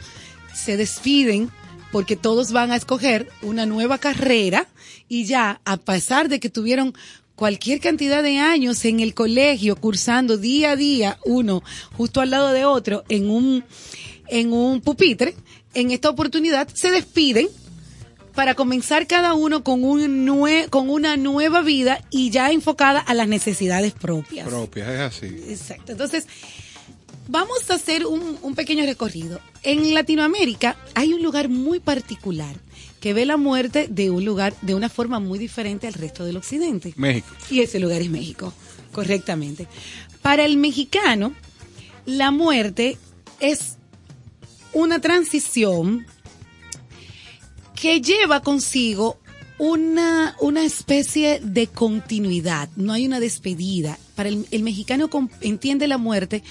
[0.55, 1.51] se despiden
[1.91, 4.69] porque todos van a escoger una nueva carrera
[5.09, 6.95] y ya, a pesar de que tuvieron
[7.35, 11.65] cualquier cantidad de años en el colegio cursando día a día uno
[11.97, 13.65] justo al lado de otro en un
[14.31, 15.35] en un pupitre,
[15.75, 17.49] en esta oportunidad se despiden
[18.35, 23.13] para comenzar cada uno con un nue- con una nueva vida y ya enfocada a
[23.15, 24.47] las necesidades propias.
[24.47, 25.27] Propia, es así.
[25.49, 25.93] Exacto.
[25.93, 26.27] Entonces,
[27.27, 29.41] vamos a hacer un, un pequeño recorrido.
[29.65, 32.55] En Latinoamérica hay un lugar muy particular
[33.01, 36.37] que ve la muerte de un lugar de una forma muy diferente al resto del
[36.37, 36.95] occidente.
[36.97, 37.29] México.
[37.51, 38.53] Y ese lugar es México,
[38.93, 39.67] correctamente.
[40.23, 41.33] Para el mexicano,
[42.07, 42.97] la muerte
[43.41, 43.78] es
[44.73, 46.07] una transición
[47.75, 49.19] que lleva consigo
[49.59, 53.99] una, una especie de continuidad, no hay una despedida.
[54.15, 56.43] Para el, mexicano entiende la muerte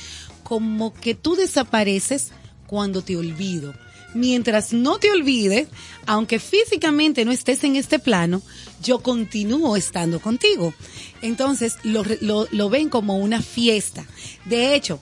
[0.43, 2.31] como que tú desapareces
[2.65, 3.73] cuando te olvido.
[4.13, 5.67] Mientras no te olvides,
[6.05, 8.41] aunque físicamente no estés en este plano,
[8.81, 10.73] yo continúo estando contigo.
[11.21, 14.05] Entonces lo, lo, lo ven como una fiesta.
[14.45, 14.99] De hecho,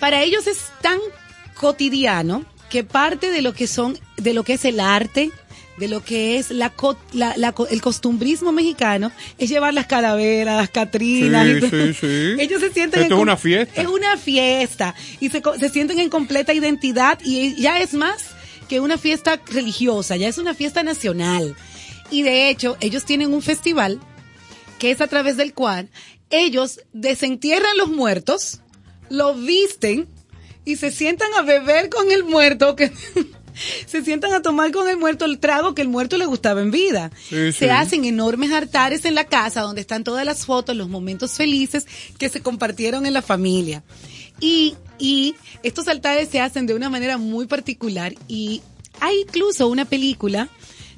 [0.00, 0.98] para ellos es tan
[1.58, 5.30] cotidiano que parte de lo que son, de lo que es el arte,
[5.78, 6.72] de lo que es la,
[7.12, 11.46] la- la el costumbrismo mexicano, es llevar las calaveras, las catrinas.
[11.46, 12.36] Sí, y sí, sí.
[12.42, 13.80] Ellos se sienten Esto en es una fiesta.
[13.82, 14.94] Es una fiesta.
[15.20, 18.24] Y se, se sienten en completa identidad y ya es más
[18.68, 21.54] que una fiesta religiosa, ya es una fiesta nacional.
[22.10, 24.00] Y de hecho, ellos tienen un festival
[24.78, 25.88] que es a través del cual
[26.30, 28.60] ellos desentierran los muertos,
[29.08, 30.06] lo visten
[30.68, 32.92] y se sientan a beber con el muerto, que
[33.86, 36.70] se sientan a tomar con el muerto el trago que el muerto le gustaba en
[36.70, 37.10] vida.
[37.16, 37.68] Sí, se sí.
[37.70, 41.86] hacen enormes altares en la casa donde están todas las fotos, los momentos felices
[42.18, 43.82] que se compartieron en la familia.
[44.40, 48.60] Y, y estos altares se hacen de una manera muy particular y
[49.00, 50.50] hay incluso una película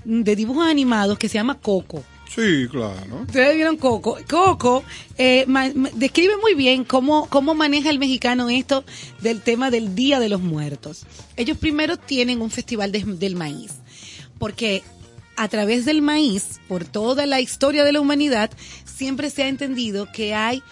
[0.04, 2.02] de dibujos animados que se llama Coco.
[2.34, 3.22] Sí, claro.
[3.26, 4.16] Ustedes vieron Coco.
[4.28, 4.84] Coco
[5.18, 5.46] eh,
[5.94, 8.84] describe muy bien cómo, cómo maneja el mexicano esto
[9.20, 11.06] del tema del Día de los Muertos.
[11.36, 13.72] Ellos primero tienen un festival de- del maíz,
[14.38, 14.82] porque
[15.36, 18.50] a través del maíz, por toda la historia de la humanidad,
[18.84, 20.62] siempre se ha entendido que hay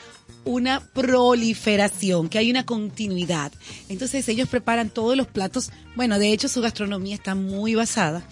[0.45, 3.53] una proliferación, que hay una continuidad.
[3.89, 5.71] Entonces ellos preparan todos los platos.
[5.97, 8.23] Bueno, de hecho su gastronomía está muy basada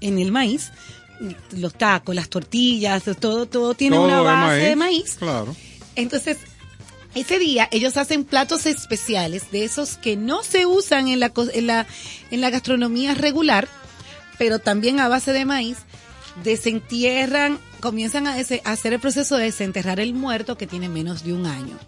[0.00, 0.70] en el maíz.
[1.52, 5.16] Los tacos, las tortillas, todo, todo tiene Todo una base de maíz.
[5.18, 5.54] Claro.
[5.94, 6.38] Entonces,
[7.14, 11.66] ese día ellos hacen platos especiales de esos que no se usan en la, en
[11.66, 11.86] la,
[12.30, 13.68] en la gastronomía regular,
[14.38, 15.78] pero también a base de maíz.
[16.42, 21.32] Desentierran, comienzan a, a hacer el proceso de desenterrar el muerto que tiene menos de
[21.32, 21.78] un año.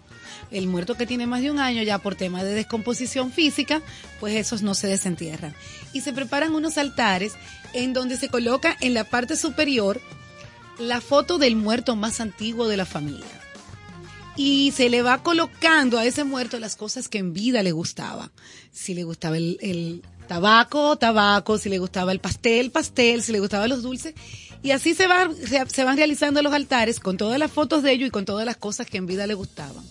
[0.51, 3.81] El muerto que tiene más de un año, ya por tema de descomposición física,
[4.19, 5.53] pues esos no se desentierran.
[5.93, 7.33] Y se preparan unos altares
[7.73, 10.01] en donde se coloca en la parte superior
[10.79, 13.25] la foto del muerto más antiguo de la familia
[14.37, 18.31] y se le va colocando a ese muerto las cosas que en vida le gustaba.
[18.71, 23.69] Si le gustaba el, tabaco, tabaco, si le gustaba el pastel, pastel, si le gustaban
[23.69, 24.13] los dulces.
[24.61, 25.07] Y así se
[25.47, 28.45] se, se van realizando los altares con todas las fotos de ellos y con todas
[28.45, 29.83] las cosas que en vida le gustaban.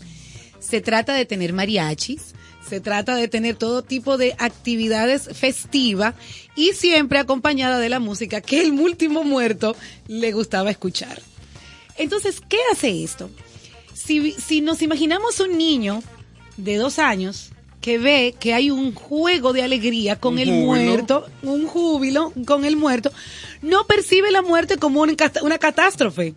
[0.66, 2.34] Se trata de tener mariachis,
[2.68, 6.14] se trata de tener todo tipo de actividades festivas
[6.56, 9.76] y siempre acompañada de la música que el último muerto
[10.08, 11.20] le gustaba escuchar.
[11.96, 13.30] Entonces, ¿qué hace esto?
[13.96, 16.02] si, si nos imaginamos un niño
[16.56, 20.64] de dos años que ve que hay un juego de alegría con el júbilo.
[20.64, 23.12] muerto, un júbilo con el muerto,
[23.62, 26.34] no percibe la muerte como una catástrofe.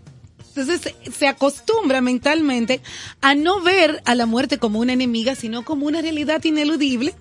[0.56, 2.82] Entonces se- acostumbra mentalmente
[3.22, 7.14] a no ver a la muerte como una enemiga, sino como una realidad ineludible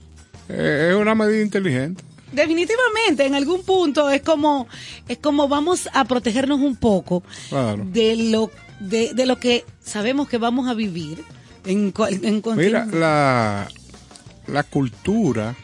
[0.48, 2.02] Eh, es una medida inteligente.
[2.32, 4.66] Definitivamente, en algún punto es como,
[5.08, 7.84] es como vamos a protegernos un poco Claro.
[7.90, 8.50] de lo,
[8.80, 11.22] de, de lo que sabemos que vamos a vivir
[11.64, 13.68] en, cual- en cualquier Mira, la,
[14.46, 15.54] la cultura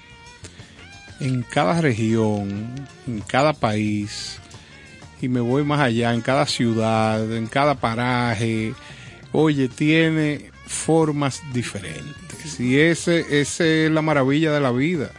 [1.20, 2.70] en cada región,
[3.06, 4.38] en cada país,
[5.24, 8.74] y me voy más allá, en cada ciudad, en cada paraje,
[9.32, 12.60] oye, tiene formas diferentes.
[12.60, 15.10] Y ese, ese es la maravilla de la vida.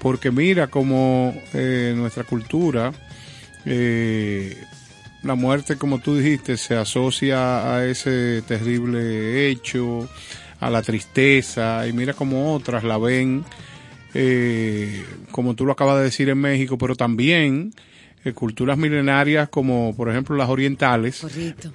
[0.00, 2.92] Porque mira como eh, nuestra cultura,
[3.64, 4.56] eh,
[5.22, 10.08] la muerte, como tú dijiste, se asocia a ese terrible hecho,
[10.60, 13.44] a la tristeza, y mira como otras la ven,
[14.12, 17.72] eh, como tú lo acabas de decir en México, pero también
[18.26, 21.24] eh, culturas milenarias como por ejemplo las orientales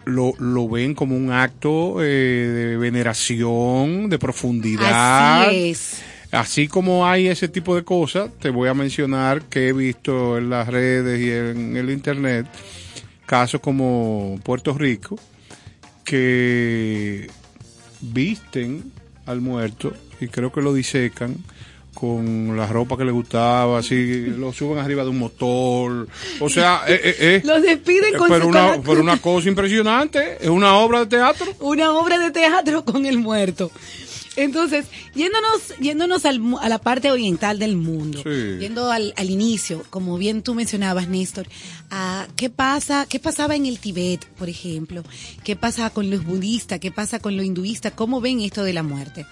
[0.03, 5.47] lo, lo ven como un acto eh, de veneración, de profundidad.
[5.47, 6.03] Así es.
[6.31, 10.49] Así como hay ese tipo de cosas, te voy a mencionar que he visto en
[10.49, 12.47] las redes y en el internet
[13.25, 15.17] casos como Puerto Rico
[16.03, 17.29] que
[18.01, 18.91] visten
[19.25, 21.37] al muerto y creo que lo disecan
[21.93, 26.07] con la ropa que le gustaba, así lo suben arriba de un motor,
[26.39, 30.37] o sea, eh, eh, eh, Los despiden con pero su una, pero una cosa impresionante,
[30.39, 31.45] es una obra de teatro.
[31.59, 33.71] una obra de teatro con el muerto.
[34.37, 38.57] Entonces, yéndonos, yéndonos al a la parte oriental del mundo, Sí.
[38.61, 41.47] yendo al, al inicio, como bien tú mencionabas, Néstor,
[41.89, 45.03] a qué pasa, qué pasaba en el Tibet, por ejemplo,
[45.43, 48.83] qué pasa con los budistas, qué pasa con los hinduistas, cómo ven esto de la
[48.83, 49.25] muerte.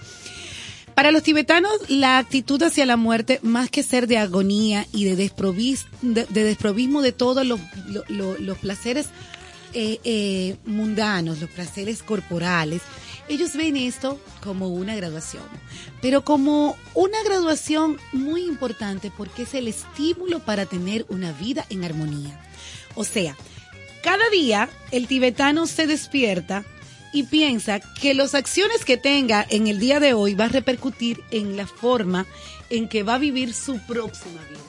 [1.00, 5.16] Para los tibetanos, la actitud hacia la muerte, más que ser de agonía y de,
[5.16, 9.06] desprovis, de, de desprovismo de todos los, lo- lo- los placeres
[9.72, 12.82] eh, eh, mundanos, los placeres corporales,
[13.30, 15.44] ellos ven esto como una graduación,
[16.02, 21.82] pero como una graduación muy importante porque es el estímulo para tener una vida en
[21.82, 22.38] armonía.
[22.94, 23.34] O sea,
[24.02, 26.62] cada día el tibetano se despierta
[27.12, 31.20] y piensa que las acciones que tenga en el día de hoy va a repercutir
[31.30, 32.26] en la forma
[32.68, 34.60] en que va a vivir su próxima vida.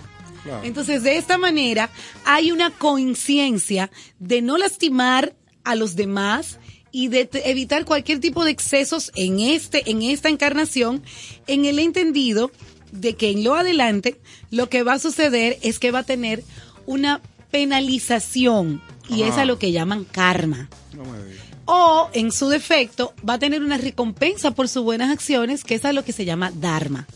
[0.64, 1.92] Entonces, de esta manera,
[2.26, 6.58] hay una conciencia de no lastimar a los demás
[6.92, 11.04] y de evitar cualquier tipo de excesos en este, en esta encarnación,
[11.48, 12.52] en el entendido
[12.92, 14.20] de que en lo adelante
[14.50, 16.44] lo que va a suceder es que va a tener
[16.86, 19.42] una penalización y es Ajá.
[19.42, 20.70] a lo que llaman karma.
[20.94, 21.51] No me digas.
[21.66, 25.86] O, en su defecto, va a tener una recompensa por sus buenas acciones, que es
[25.86, 27.08] a lo que se llama dharma.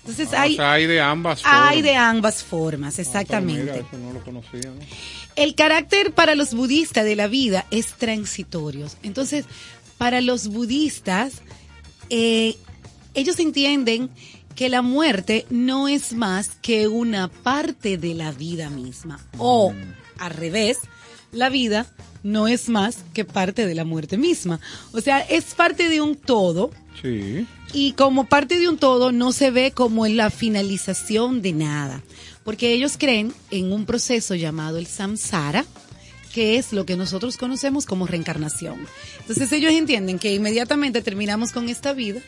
[0.00, 1.82] Entonces Ah, hay, o sea, hay de ambas hay formas.
[1.82, 3.62] de ambas formas, Pero exactamente.
[3.62, 4.80] mira, eso no lo conocía, ¿no?
[5.34, 8.86] El carácter para los budistas de la vida es transitorio.
[9.02, 9.46] Entonces,
[9.98, 11.34] para los budistas,
[12.10, 12.56] eh,
[13.14, 14.10] ellos entienden
[14.54, 19.18] que la muerte no es más que una parte de la vida misma.
[19.38, 19.74] O,
[20.18, 20.78] al revés,
[21.32, 21.86] la vida
[22.26, 24.60] no es más que parte de la muerte misma.
[24.92, 26.70] O sea, es parte de un todo
[27.00, 27.46] Sí.
[27.72, 32.02] y como parte de un todo no se ve como en la finalización de nada,
[32.44, 35.64] porque ellos creen en un proceso llamado el samsara,
[36.32, 38.78] que es lo que nosotros conocemos como reencarnación.
[39.20, 42.20] Entonces ellos entienden que inmediatamente terminamos con esta vida,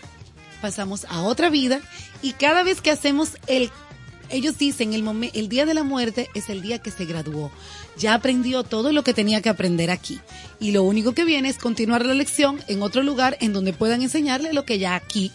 [0.63, 1.81] pasamos a otra vida
[2.23, 3.71] y cada vez que hacemos el
[4.31, 7.51] ellos dicen el el día de la muerte es el día que se graduó.
[7.97, 10.21] Ya aprendió todo lo que tenía que aprender aquí.
[10.61, 14.03] Y lo único que viene es continuar la lección en otro lugar en donde puedan
[14.03, 15.33] enseñarle lo que ya aquí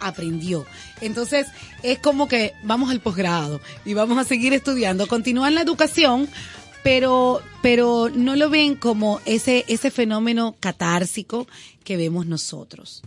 [0.00, 0.66] aprendió.
[1.00, 1.46] Entonces,
[1.82, 6.28] es como que vamos al posgrado y vamos a seguir estudiando, continúan la educación,
[6.82, 11.46] pero, pero no lo ven como ese, ese fenómeno catársico
[11.82, 13.02] que vemos nosotros.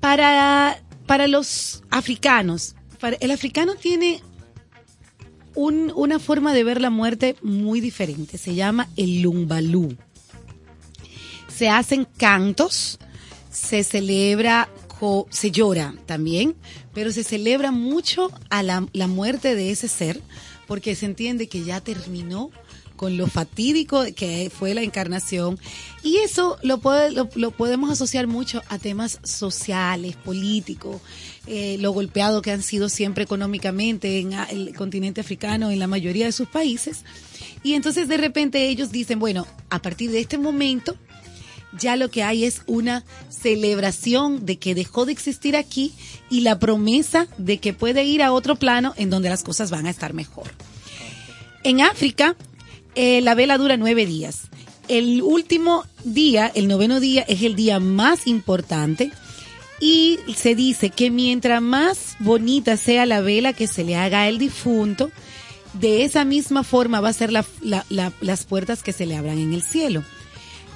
[0.00, 2.74] Para, para los africanos,
[3.20, 4.22] el africano tiene
[5.54, 8.38] un- una forma de ver la muerte muy diferente.
[8.38, 9.96] Se llama el lumbalú.
[11.48, 12.98] Se hacen cantos,
[13.50, 14.68] se celebra,
[15.30, 16.54] se llora también,
[16.94, 20.20] pero se celebra mucho a la muerte de ese ser,
[20.66, 22.50] porque se entiende que ya terminó
[23.02, 25.58] con lo fatídico que fue la encarnación.
[26.04, 31.00] Y eso lo, puede- lo, podemos asociar mucho a temas sociales, políticos,
[31.48, 36.26] eh, lo golpeado que han sido siempre económicamente en el continente africano, en la mayoría
[36.26, 37.02] de sus países.
[37.64, 40.94] Y entonces de repente ellos dicen, bueno, a partir de este momento,
[41.76, 45.92] ya lo que hay es una celebración de que dejó de existir aquí
[46.30, 49.86] y la promesa de que puede ir a otro plano en donde las cosas van
[49.86, 50.46] a estar mejor.
[51.64, 52.36] En África,
[52.94, 54.42] eh, la vela dura nueve días.
[54.88, 59.12] El último día, el noveno día, es el día más importante
[59.84, 64.38] Y se dice que mientras más bonita sea la vela que se le haga al
[64.38, 65.10] difunto,
[65.72, 69.16] de esa misma forma va a ser la- la- la- las puertas que se le
[69.16, 70.04] abran en el cielo.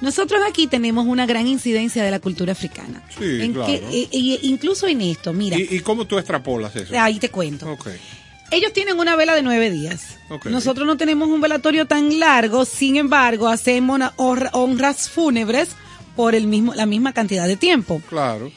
[0.01, 3.01] Nosotros aquí tenemos una gran incidencia de la cultura africana.
[3.17, 3.67] Sí, En claro.
[3.67, 3.75] que,
[4.11, 6.93] eh, incluso en esto, mira, ¿Y, y cómo tú extrapolas eso?
[6.99, 7.71] ahí te cuento.
[7.71, 7.87] Ok.
[8.51, 10.17] Ellos tienen una vela de nueve días.
[10.45, 15.69] Nosotros no tenemos un velatorio tan largo, sin embargo, hacemos honras fúnebres
[16.15, 18.01] por el mismo, la misma cantidad de tiempo.
[18.09, 18.51] Claro.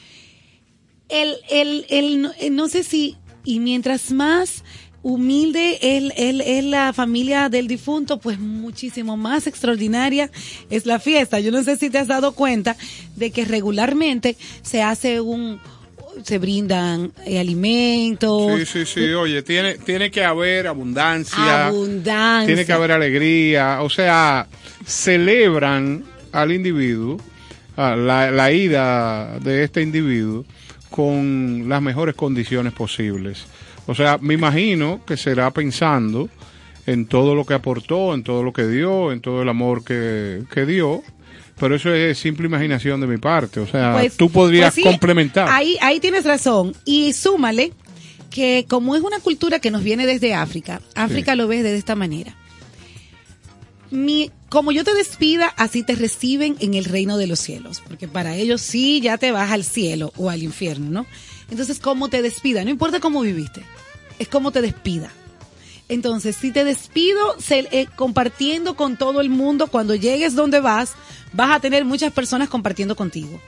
[1.09, 4.63] El, el, el, no- eh, no sé si, y mientras más
[5.03, 10.31] humilde es la familia del difunto, pues muchísimo más extraordinaria
[10.71, 11.41] es la fiesta.
[11.41, 12.77] Yo no sé si te has dado cuenta
[13.17, 15.59] de que regularmente se hace un,
[16.25, 18.59] se brindan eh, alimentos.
[18.59, 19.13] Sí, sí, sí.
[19.13, 21.67] Oye, tiene, tiene que haber abundancia.
[21.67, 22.47] Abundancia.
[22.47, 23.83] Tiene que haber alegría.
[23.83, 24.47] O sea,
[24.87, 27.19] celebran al individuo,
[27.77, 30.45] a la, la ida de este individuo,
[30.91, 33.47] con las mejores condiciones posibles.
[33.87, 36.29] O sea, me imagino que será pensando
[36.87, 40.43] en todo lo que aportó, en todo lo que dio, en todo el amor que,
[40.53, 41.03] que dio.
[41.61, 43.61] Pero eso es simple imaginación de mi parte.
[43.61, 45.49] O sea, Pues- tú podrías pues sí, complementar.
[45.51, 46.75] Ahí, ahí tienes razón.
[46.85, 47.73] Y súmale
[48.31, 51.95] que como es una cultura que nos viene desde África, África lo ves de esta
[51.95, 52.35] manera.
[53.91, 58.07] Mi, como yo te despida, así te reciben en el reino de los cielos, porque
[58.07, 61.07] para ellos sí ya te vas al cielo o al infierno, ¿no?
[61.51, 62.63] Entonces, ¿cómo te despida?
[62.63, 63.63] No importa cómo viviste,
[64.21, 65.11] es cómo te despida.
[65.91, 70.95] Entonces, si te despido se- eh, compartiendo con todo el mundo, cuando llegues donde vas,
[71.33, 73.41] vas a tener muchas personas compartiendo contigo.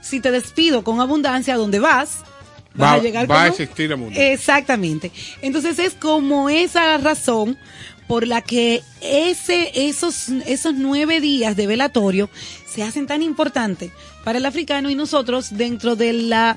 [0.00, 2.18] Si te despido con abundancia, donde vas,
[2.74, 4.32] vas Va, a llegar va a existir abundancia.
[4.32, 5.10] Exactamente.
[5.42, 7.58] Entonces es como esa razón
[8.06, 12.30] por la que ese, esos, esos nueve días de velatorio
[12.66, 13.90] se hacen tan importantes
[14.24, 16.56] para el africano y nosotros dentro de la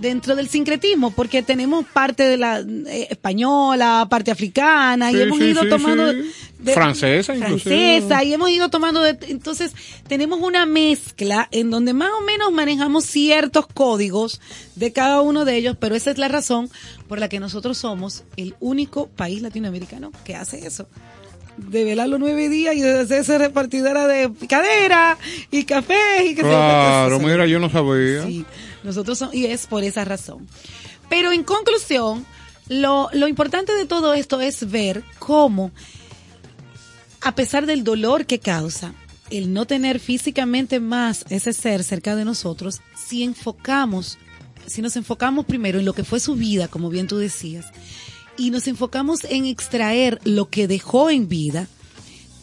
[0.00, 5.44] dentro del sincretismo, porque tenemos parte de la eh, española, parte africana, y hemos sí,
[5.46, 6.24] ido sí, tomando de-
[6.72, 7.98] Francesa, inclusive.
[8.00, 9.72] francesa, y hemos ido tomando de, entonces
[10.08, 14.40] tenemos una mezcla en donde más o menos manejamos ciertos códigos
[14.74, 16.70] de cada uno de ellos, pero esa es la razón
[17.06, 20.88] por la que nosotros somos el único país latinoamericano que hace eso.
[21.56, 25.16] De velar los nueve días y de hacerse repartidora de picadera
[25.52, 28.24] y café y que se- Claro, eso- mira, yo no sabía.
[28.24, 28.44] Sí,
[28.84, 30.46] nosotros somos, y es por esa razón.
[31.08, 32.24] Pero en conclusión,
[32.68, 35.72] lo, lo importante de todo esto es ver cómo,
[37.20, 38.94] a pesar del dolor que causa,
[39.30, 44.18] el no tener físicamente más ese ser cerca de nosotros, si enfocamos,
[44.66, 47.66] si nos enfocamos primero en lo que fue su vida, como bien tú decías,
[48.36, 51.68] y nos enfocamos en extraer lo que dejó en vida,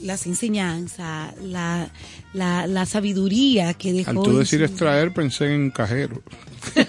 [0.02, 1.90] las enseñanzas, la,
[2.34, 4.10] la, la sabiduría que dejó.
[4.11, 6.22] Al tú decir su- extraer, pensé en cajero.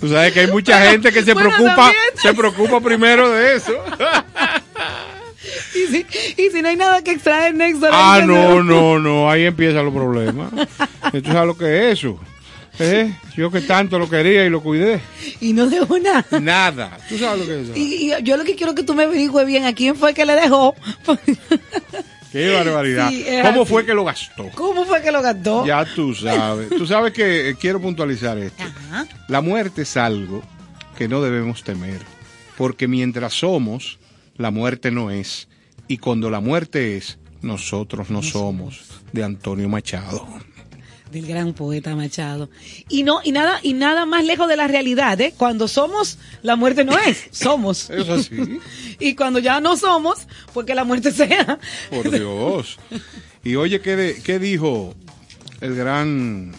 [0.00, 2.02] Tú sabes que hay mucha gente que se Bueno, preocupa, también.
[2.20, 3.72] se preocupa primero de eso.
[5.74, 6.06] Y si,
[6.36, 7.54] y si no hay nada que extraer.
[7.90, 10.50] Ah, no, no, no, ahí empiezan los problemas.
[10.52, 12.18] ¿Tú sabes lo que es eso?
[12.78, 13.14] ¿Eh?
[13.36, 15.00] Yo que tanto lo quería y lo cuidé.
[15.40, 16.24] Y no dejó nada.
[16.40, 16.98] Nada.
[17.08, 17.72] ¿Tú sabes lo que es eso?
[17.76, 20.24] Y, y yo lo que quiero que tú me averigües bien a quién fue que
[20.24, 20.74] le dejó.
[22.32, 23.10] Qué barbaridad.
[23.10, 23.70] Sí, ¿Cómo así.
[23.70, 24.48] fue que lo gastó?
[24.54, 25.66] ¿Cómo fue que lo gastó?
[25.66, 26.70] Ya tú sabes.
[26.70, 28.64] Tú sabes que eh, quiero puntualizar esto.
[29.28, 30.42] La muerte es algo
[30.96, 32.00] que no debemos temer,
[32.56, 33.98] porque mientras somos,
[34.38, 35.48] la muerte no es.
[35.88, 38.80] Y cuando la muerte es, nosotros no somos.
[39.12, 40.26] De Antonio Machado.
[41.12, 42.48] Del gran poeta Machado.
[42.88, 45.34] Y no, y nada, y nada más lejos de la realidad, ¿eh?
[45.36, 47.90] Cuando somos, la muerte no es, somos.
[47.90, 48.58] Es así.
[48.98, 51.58] y cuando ya no somos, pues que la muerte sea.
[51.90, 52.78] Por Dios.
[53.44, 54.94] Y oye, ¿qué, de- qué dijo
[55.60, 56.52] el gran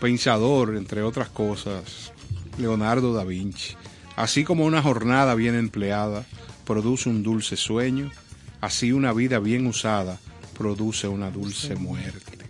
[0.00, 2.12] pensador, entre otras cosas,
[2.58, 3.74] Leonardo da Vinci?
[4.16, 6.24] Así como una jornada bien empleada
[6.64, 8.10] produce un dulce sueño,
[8.60, 10.18] así una vida bien usada
[10.58, 12.45] produce una dulce muerte.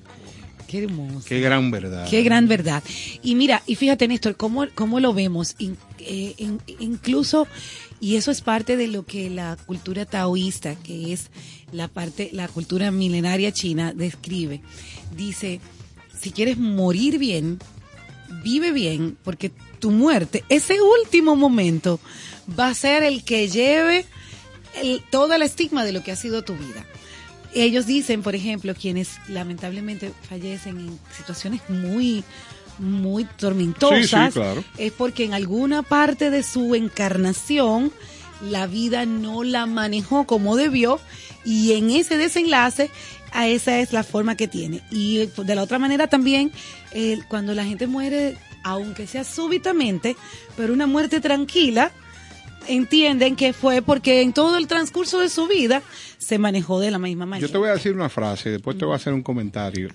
[0.69, 1.27] Qué hermoso.
[1.29, 2.09] Qué gran verdad.
[2.09, 2.83] Qué gran verdad.
[3.23, 7.47] Y mira, y fíjate Néstor, cómo, cómo lo vemos, In- eh, in- incluso,
[8.01, 11.29] y eso es parte de lo que la cultura taoísta, que es
[11.73, 14.61] la parte, la cultura milenaria china, describe.
[15.17, 15.61] Dice,
[16.21, 17.59] si quieres morir bien,
[18.43, 22.01] vive bien, porque tu muerte, ese último momento,
[22.59, 24.05] va a ser el que lleve
[24.83, 26.85] el, todo el estigma de lo que ha sido tu vida.
[27.63, 32.23] Ellos dicen, por ejemplo, quienes lamentablemente fallecen en situaciones muy,
[32.79, 34.63] muy tormentosas, Sí, sí, claro.
[34.77, 37.91] es porque en alguna parte de su encarnación
[38.43, 41.01] la vida no la manejó como debió
[41.45, 42.91] y en ese desenlace
[43.33, 44.83] a esa es la forma que tiene.
[44.91, 46.53] Y de la otra manera también,
[46.93, 50.17] eh, cuando la gente muere, aunque sea súbitamente,
[50.57, 51.93] pero una muerte tranquila,
[52.69, 55.83] entienden que fue porque en todo el transcurso de su vida
[56.19, 57.47] se manejó de la misma manera.
[57.47, 59.89] Yo te voy a decir una frase, después te voy a hacer un comentario.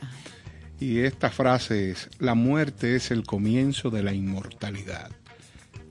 [0.80, 5.12] Y esta frase es, la muerte es el comienzo de la inmortalidad.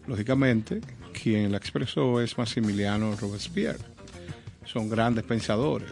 [0.06, 0.80] Lógicamente,
[1.12, 3.78] quien la expresó es Maximiliano Robespierre.
[4.64, 5.90] Son grandes pensadores.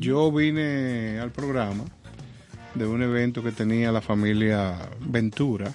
[0.00, 1.84] Yo vine al programa
[2.74, 5.72] de un evento que tenía la familia Ventura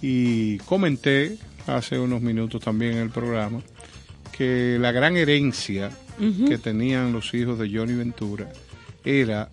[0.00, 1.36] y comenté
[1.76, 3.60] hace unos minutos también en el programa
[4.36, 5.90] que la gran herencia
[6.46, 8.52] que tenían los hijos de Johnny Ventura
[9.04, 9.48] era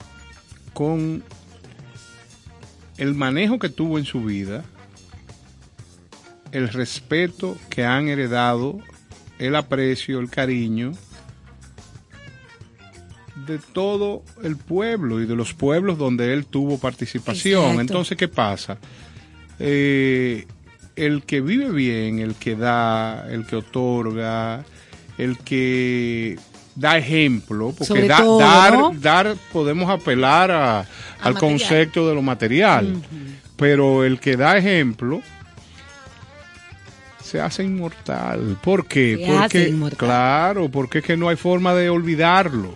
[0.74, 1.24] con
[2.98, 4.66] el manejo que tuvo en su vida,
[6.52, 8.80] el respeto que han heredado,
[9.40, 10.92] el aprecio, el cariño
[13.46, 17.62] de todo el pueblo y de los pueblos donde él tuvo participación.
[17.62, 17.82] Exacto.
[17.82, 18.78] Entonces, ¿qué pasa?
[19.60, 20.46] Eh,
[20.98, 24.66] el que vive bien, el que da, el que otorga,
[25.18, 26.38] el que
[26.76, 28.92] da ejemplo, porque Sobre da- todo, dar, ¿no?
[28.96, 30.86] dar podemos apelar a- al
[31.34, 31.36] material.
[31.40, 33.02] concepto de lo material,
[33.56, 35.22] pero el que da ejemplo
[37.24, 38.58] se hace inmortal.
[38.64, 39.18] ¿Por qué?
[39.20, 39.98] Se porque, inmortal.
[39.98, 42.76] claro, porque es que no hay forma de olvidarlo.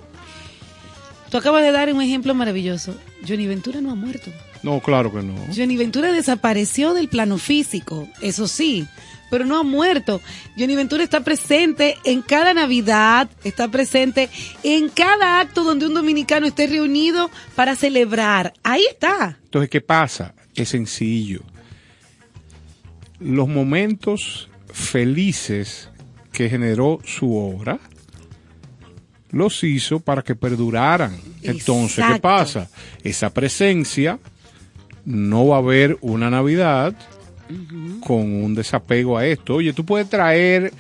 [1.30, 2.94] Tú acabas de dar un ejemplo maravilloso.
[3.26, 4.30] Johnny Ventura no ha muerto.
[4.64, 5.36] No, claro que no.
[5.56, 8.88] Johnny Ventura desapareció del plano físico, eso sí,
[9.32, 10.22] pero no ha muerto.
[10.58, 14.30] Johnny Ventura está presente en cada Navidad, está presente
[14.64, 18.54] en cada acto donde un dominicano esté reunido para celebrar.
[18.62, 19.40] Ahí está.
[19.46, 20.36] Entonces, ¿qué pasa?
[20.54, 21.42] Es sencillo.
[23.20, 25.90] Los momentos felices
[26.32, 27.80] que generó su obra
[29.32, 31.18] los hizo para que perduraran.
[31.42, 32.70] Entonces, ¿qué pasa?
[33.04, 34.20] Esa presencia
[35.06, 36.94] no va a haber una Navidad
[38.06, 39.56] con un desapego a esto.
[39.56, 40.72] Oye, tú puedes traer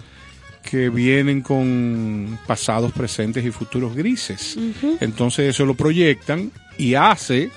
[0.64, 4.58] que vienen con pasados, presentes y futuros grises.
[5.00, 7.50] Entonces eso lo proyectan y hace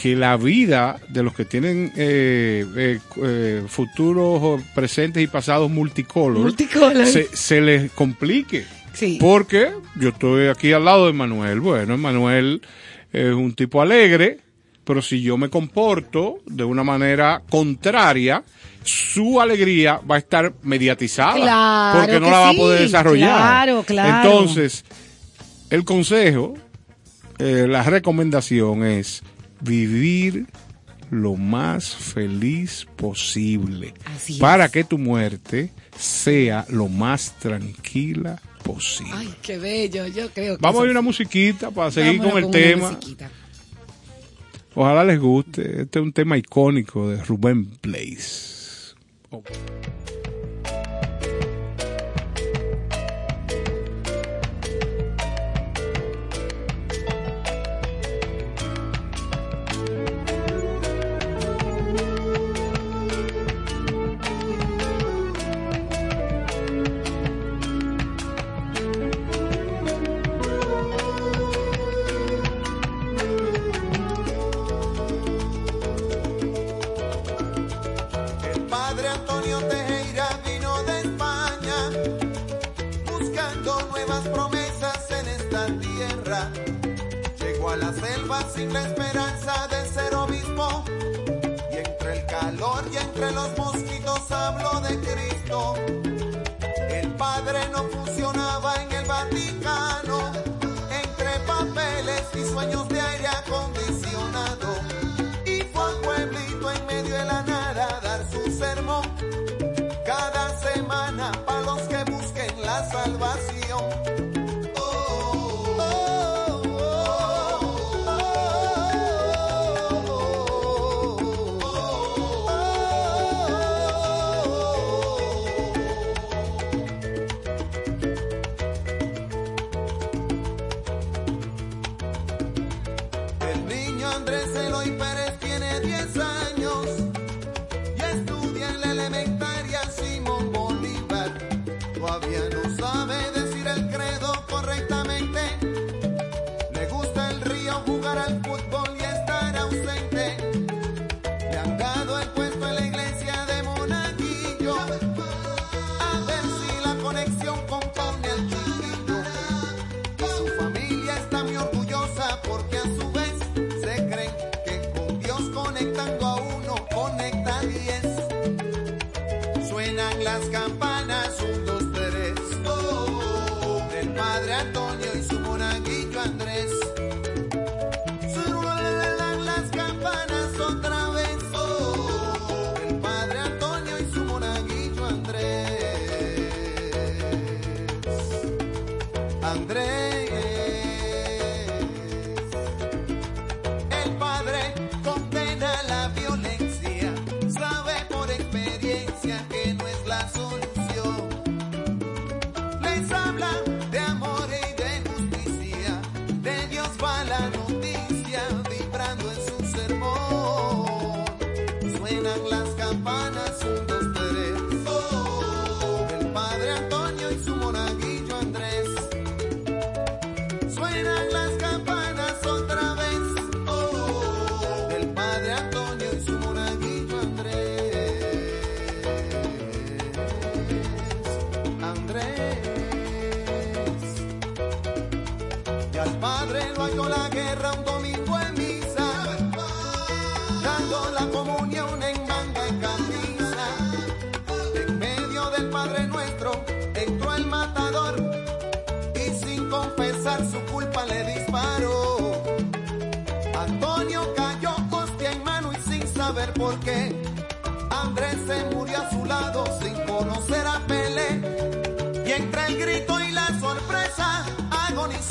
[0.00, 6.42] que la vida de los que tienen eh, eh, eh, futuros, presentes y pasados multicolor,
[6.42, 7.06] Multicolor.
[7.06, 8.64] Se, se les complique.
[8.92, 9.18] Sí.
[9.20, 11.60] Porque yo estoy aquí al lado de Manuel.
[11.60, 12.62] Bueno, Manuel
[13.12, 14.38] es un tipo alegre,
[14.84, 18.42] pero si yo me comporto de una manera contraria,
[18.88, 21.34] su alegría va a estar mediatizada.
[21.34, 23.36] Claro porque no la va a poder desarrollar.
[23.36, 24.28] claro, claro.
[24.30, 24.84] Entonces,
[25.70, 26.54] el consejo,
[27.38, 29.22] eh, la recomendación es
[29.60, 30.46] vivir
[31.10, 34.38] lo más feliz posible Así es.
[34.38, 39.12] para que tu muerte sea lo más tranquila posible.
[39.14, 40.06] Ay, qué bello.
[40.06, 42.90] Yo creo que Vamos a ir una musiquita para seguir con el tema.
[42.90, 43.30] musiquita.
[44.74, 45.82] Ojalá les guste.
[45.82, 48.57] Este es un tema icónico de Rubén Place.
[49.30, 49.87] El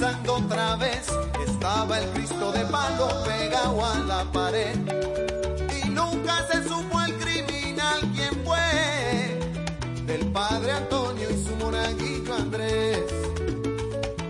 [0.03, 1.07] otra vez.
[1.47, 4.75] Estaba el Cristo de palo pegado a la pared.
[5.83, 10.05] Y nunca se supo el criminal quién fue.
[10.05, 13.11] Del padre Antonio y su monaguillo Andrés.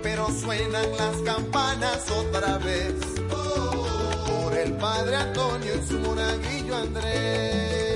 [0.01, 2.93] Pero suenan las campanas otra vez.
[3.29, 7.86] Por el padre Antonio y su monaguillo Andrés.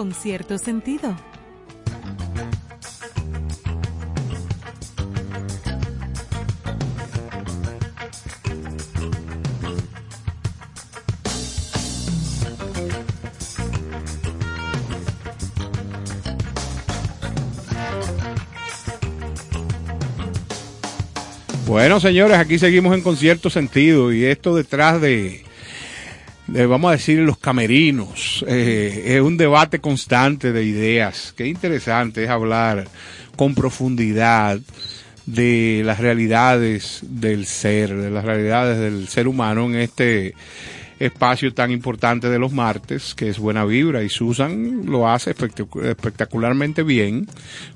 [0.00, 1.14] con cierto sentido.
[21.66, 25.44] Bueno, señores, aquí seguimos en concierto sentido y esto detrás de,
[26.46, 31.34] de, vamos a decir, los camerinos eh, es un debate constante de ideas.
[31.36, 32.88] Qué interesante es hablar
[33.36, 34.58] con profundidad
[35.26, 40.34] de las realidades del ser, de las realidades del ser humano en este
[40.98, 45.82] espacio tan importante de los martes, que es Buena Vibra, y Susan lo hace espectacu-
[45.84, 47.26] espectacularmente bien,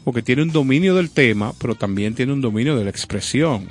[0.04, 3.68] porque tiene un dominio del tema, pero también tiene un dominio de la expresión.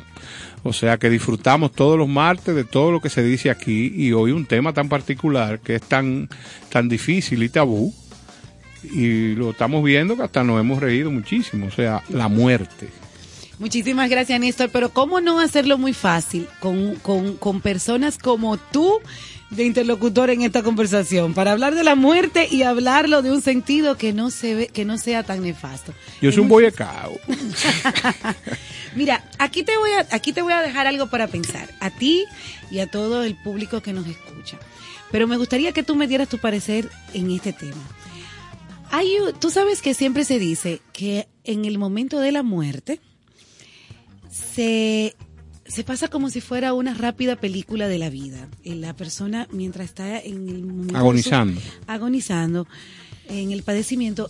[0.64, 4.14] O sea que disfrutamos todos los martes de todo lo que se dice aquí, y
[4.14, 6.30] hoy un tema tan particular, que es tan,
[6.70, 7.94] tan difícil y tabú,
[8.84, 12.90] y lo estamos viendo que hasta nos hemos reído muchísimo, o sea, la muerte.
[13.60, 14.70] Muchísimas gracias, Néstor.
[14.72, 19.00] Pero ¿cómo no hacerlo muy fácil con, con, con personas como tú
[19.56, 23.98] de interlocutor en esta conversación para hablar de la muerte y hablarlo de un sentido
[23.98, 25.94] que no se ve, que no sea tan nefasto?
[26.22, 27.20] Yo soy un boyecao.
[28.96, 32.26] Mira, aquí te voy a, aquí te voy a dejar algo para pensar, a ti
[32.70, 34.58] y a todo el público que nos escucha.
[35.12, 37.82] Pero me gustaría que tú me dieras tu parecer en este tema.
[38.92, 43.00] Hay, tú sabes que siempre se dice que en el momento de la muerte
[44.32, 45.16] se,
[45.66, 48.48] se pasa como si fuera una rápida película de la vida.
[48.64, 51.62] Eh, La persona mientras está en el su- Agonizando.
[51.88, 52.68] agonizando
[53.30, 54.30] en el padecimiento,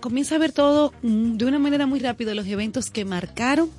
[0.00, 3.70] comienza a ver todo mm, de una manera muy rápida, los eventos que marcaron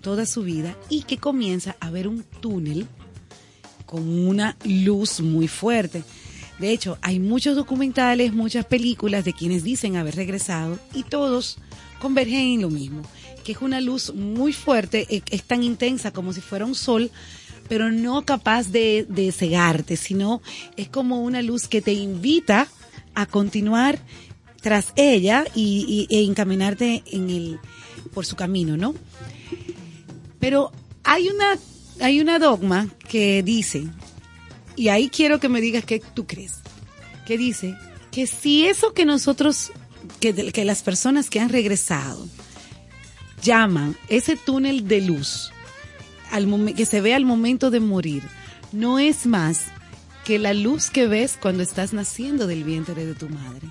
[0.00, 2.86] toda su vida y que comienza a ver un túnel
[3.86, 6.02] con una luz muy fuerte.
[6.58, 11.58] De hecho, hay muchos documentales, muchas películas de quienes dicen haber regresado y todos
[12.00, 13.02] convergen en lo mismo,
[13.50, 17.10] que es una luz muy fuerte, eh, es tan intensa como si fuera un sol,
[17.68, 20.40] pero no capaz de, cegarte, sino
[20.76, 22.68] es como una luz que te invita
[23.16, 23.98] a continuar
[24.62, 27.58] tras ella y, e encaminarte en el,
[28.14, 28.94] por su camino, ¿no?
[30.38, 30.70] Pero
[31.02, 31.58] hay una,
[32.00, 33.88] hay una dogma que dice,
[34.76, 36.60] y ahí quiero que me digas qué tú crees,
[37.26, 37.76] que dice
[38.12, 39.72] que si eso que nosotros,
[40.20, 42.28] que las personas que han regresado
[43.42, 45.52] llaman ese túnel de luz
[46.30, 48.22] al que se ve al momento de morir,
[48.72, 49.66] no es más
[50.24, 53.68] que la luz que ves cuando estás naciendo del vientre de tu madre.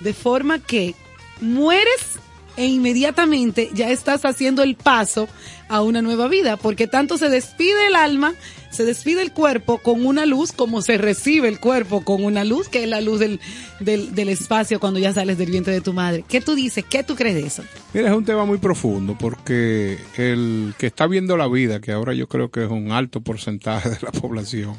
[0.00, 0.94] De forma que
[1.40, 2.18] mueres
[2.56, 5.28] e inmediatamente ya estás haciendo el paso
[5.68, 8.34] a una nueva vida, porque tanto se despide el alma,
[8.76, 12.68] se despide el cuerpo con una luz como se recibe el cuerpo con una luz,
[12.68, 13.40] que es la luz del,
[13.80, 16.24] del, espacio cuando ya sales del vientre de tu madre.
[16.28, 16.84] ¿Qué tú dices?
[16.84, 17.64] ¿Qué tú crees de eso?
[17.94, 22.12] Mira, es un tema muy profundo porque el que está viendo la vida, que ahora
[22.12, 24.74] yo creo que es un alto porcentaje de la población,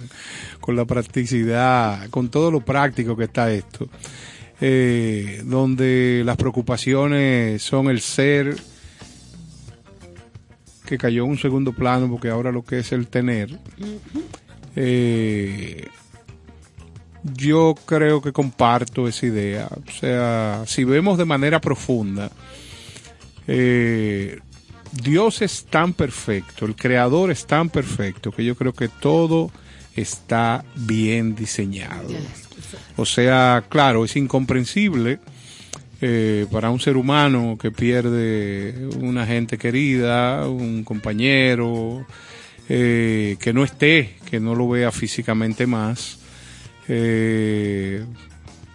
[0.62, 3.90] con la practicidad, con todo lo práctico que está esto,
[4.62, 8.56] eh, donde las preocupaciones son el ser
[10.88, 13.60] que cayó en un segundo plano porque ahora lo que es el tener.
[14.76, 15.88] Eh,
[17.24, 19.68] yo creo que comparto esa idea.
[19.88, 22.32] O sea, si vemos de manera profunda,
[23.48, 24.40] eh,
[24.92, 29.52] Dios es tan perfecto, el creador es tan perfecto que yo creo que todo
[29.96, 32.10] está bien diseñado.
[32.96, 35.20] O sea, claro, es incomprensible
[36.02, 42.06] eh, para un ser humano que pierde una gente querida, un compañero,
[42.70, 46.20] eh, que no esté, que no lo vea físicamente más.
[46.88, 48.06] Eh,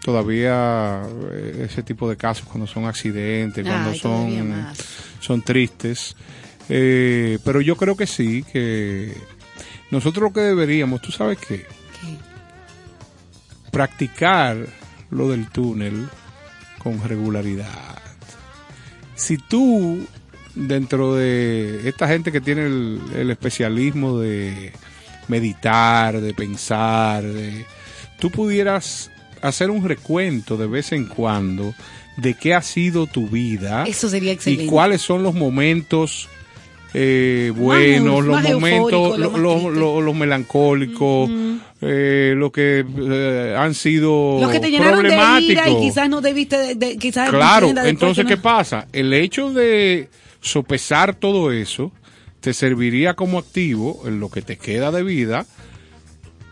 [0.02, 4.66] todavía eh, ese tipo de casos cuando son accidentes, cuando Ay, son,
[5.20, 6.16] son tristes.
[6.68, 9.12] Eh, pero yo creo que sí, que
[9.90, 11.66] nosotros lo que deberíamos, ¿tú sabes qué?
[13.70, 14.56] Practicar
[15.10, 16.08] lo del túnel
[16.82, 17.98] con regularidad.
[19.14, 20.06] Si tú,
[20.54, 24.72] dentro de esta gente que tiene el, el especialismo de
[25.28, 27.64] meditar, de pensar, de,
[28.18, 29.10] tú pudieras
[29.40, 31.74] hacer un recuento de vez en cuando
[32.16, 34.64] de qué ha sido tu vida Eso sería excelente.
[34.64, 36.28] y cuáles son los momentos
[36.94, 41.30] eh, buenos, los más momentos, lo- lo- los melancólicos,
[41.80, 46.20] eh, lo que eh, han sido Los que te llenaron de ira y quizás no
[46.20, 48.86] debiste, de, de- quizás Claro, entonces, ¿qué no- pasa?
[48.92, 50.08] El hecho de
[50.40, 51.92] sopesar todo eso
[52.40, 55.46] te serviría como activo en lo que te queda de vida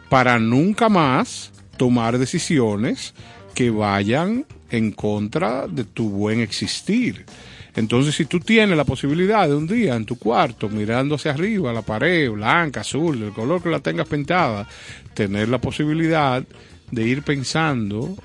[0.09, 3.15] para nunca más tomar decisiones
[3.55, 7.27] que vayan en contra de tu buen existir.
[7.77, 11.73] Entonces, si tú tienes la posibilidad de un día en tu cuarto, mirando hacia arriba,
[11.73, 14.69] la pared, blanca, azul, el color que la tengas pintada,
[15.15, 16.45] tener la posibilidad
[16.91, 18.17] de ir pensando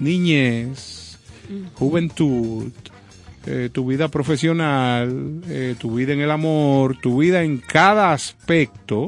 [0.00, 1.18] niñez,
[1.74, 2.72] juventud,
[3.46, 9.06] eh, tu vida profesional, eh, tu vida en el amor, tu vida en cada aspecto,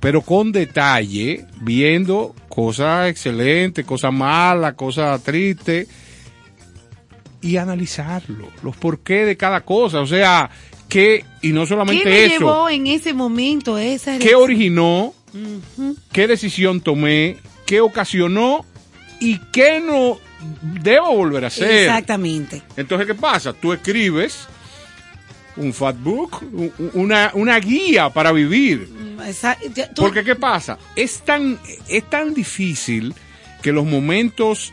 [0.00, 5.88] pero con detalle, viendo cosas excelentes, cosas malas, cosas tristes,
[7.42, 10.50] y analizarlo, los porqué de cada cosa, o sea,
[10.88, 15.14] que, y no ¿Qué solamente me eso, llevó en ese momento esa qué originó,
[16.12, 17.36] qué decisión tomé,
[17.66, 18.64] qué ocasionó
[19.20, 20.18] y qué no
[20.82, 21.70] debo volver a hacer.
[21.70, 22.62] Exactamente.
[22.76, 23.52] Entonces, ¿qué pasa?
[23.52, 24.48] Tú escribes
[25.56, 28.88] un fat book, u- u- una, una guía para vivir.
[29.74, 30.78] Ya- tú- Porque, ¿qué pasa?
[30.96, 31.58] Es tan,
[31.88, 33.14] es tan difícil
[33.62, 34.72] que los momentos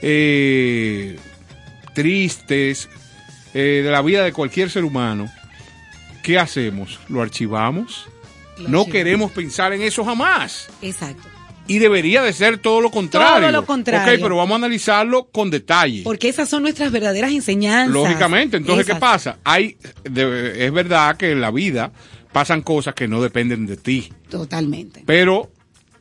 [0.00, 1.18] eh,
[1.94, 2.88] tristes
[3.54, 5.30] eh, de la vida de cualquier ser humano,
[6.22, 6.98] ¿qué hacemos?
[7.08, 8.06] ¿Lo archivamos?
[8.58, 8.86] Lo no archivamos.
[8.88, 10.68] queremos pensar en eso jamás.
[10.80, 11.28] Exacto.
[11.68, 13.40] Y debería de ser todo lo contrario.
[13.40, 14.14] Todo lo contrario.
[14.14, 16.02] Ok, pero vamos a analizarlo con detalle.
[16.02, 17.92] Porque esas son nuestras verdaderas enseñanzas.
[17.94, 19.38] Lógicamente, entonces, ¿qué pasa?
[19.44, 21.92] Hay, de- es verdad que en la vida
[22.32, 25.02] pasan cosas que no dependen de ti, Totalmente.
[25.06, 25.52] pero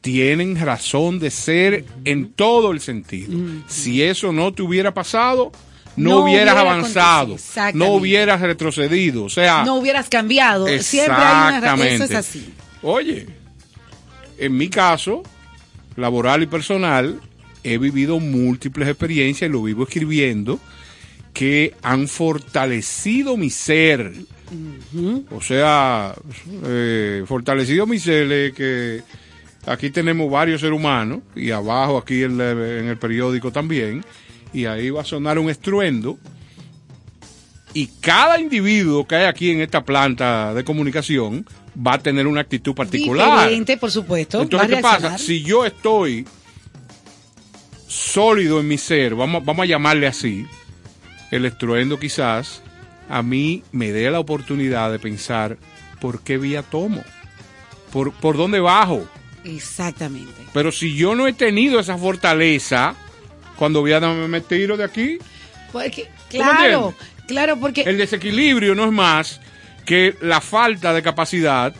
[0.02, 3.38] tienen razón de ser en todo el sentido.
[3.68, 5.52] Si eso no te hubiera pasado,
[5.96, 7.38] no, No hubieras hubiera avanzado,
[7.74, 9.24] no hubieras retrocedido.
[9.26, 10.68] O sea, no hubieras cambiado.
[10.80, 12.54] Siempre hay una Eso es así.
[12.82, 13.28] Oye,
[14.38, 15.24] en mi caso,
[15.96, 17.20] laboral y personal,
[17.64, 20.60] he vivido múltiples experiencias y lo vivo escribiendo
[21.34, 24.14] que han fortalecido mi ser.
[25.32, 26.14] O sea,
[26.66, 29.02] eh, fortalecido mi ser que
[29.66, 34.04] aquí tenemos varios seres humanos y abajo aquí en, la- en el periódico también
[34.54, 36.18] y ahí va a sonar un estruendo
[37.74, 41.46] y cada individuo que hay aquí en esta planta de comunicación
[41.76, 43.40] va a tener una actitud particular.
[43.40, 44.42] Diferente, por supuesto.
[44.42, 45.18] Entonces, ¿qué pasa?
[45.18, 46.26] Si yo estoy
[47.88, 50.46] sólido en mi ser, vamos, vamos a llamarle así,
[51.32, 52.62] el estruendo quizás,
[53.10, 55.58] a mí me dé la oportunidad de pensar
[56.02, 57.04] por qué vía tomo,
[57.94, 59.08] por, por dónde bajo.
[59.46, 60.34] Exactamente.
[60.54, 62.96] Pero si yo no he tenido esa fortaleza,
[63.62, 65.20] cuando voy a darme me tiro de aquí,
[65.72, 66.96] Porque, ¿Tú me claro,
[67.28, 69.40] claro, porque el desequilibrio no es más
[69.86, 71.72] que la falta de capacidad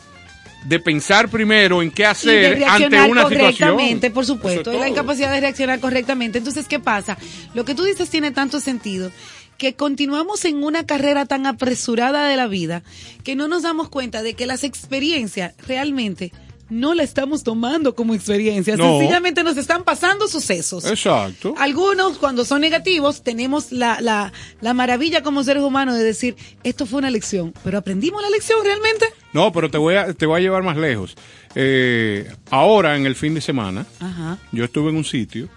[0.64, 3.30] de pensar primero en qué y de hacer ante una situación.
[3.30, 6.38] correctamente, por supuesto, es la incapacidad de reaccionar correctamente.
[6.38, 7.18] Entonces, ¿qué pasa?
[7.56, 9.12] Lo que tú dices tiene tanto sentido
[9.58, 12.84] que continuamos en una carrera tan apresurada de la vida
[13.24, 16.32] que no nos damos cuenta de que las experiencias realmente
[16.72, 18.86] no la estamos tomando como experiencia, No.
[18.98, 20.86] sencillamente nos están pasando sucesos.
[20.86, 21.54] Exacto.
[21.58, 24.32] Algunos, cuando son negativos, tenemos la, la,
[24.62, 28.60] la maravilla como seres humanos de decir, esto fue una lección, pero ¿aprendimos la lección
[28.64, 29.06] realmente?
[29.34, 31.16] No, pero te voy a, te voy a llevar más lejos.
[31.56, 34.38] Eh, ahora, en el fin de semana, Ajá.
[34.54, 35.50] yo estuve en un sitio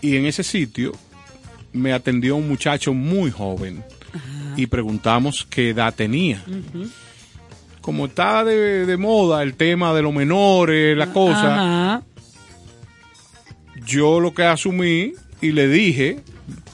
[0.00, 0.92] y en ese sitio
[1.72, 3.84] me atendió un muchacho muy joven
[4.56, 6.42] y preguntamos qué edad tenía.
[7.80, 12.02] Como está de, de moda el tema de los menores, la cosa, Ajá.
[13.86, 16.20] yo lo que asumí y le dije,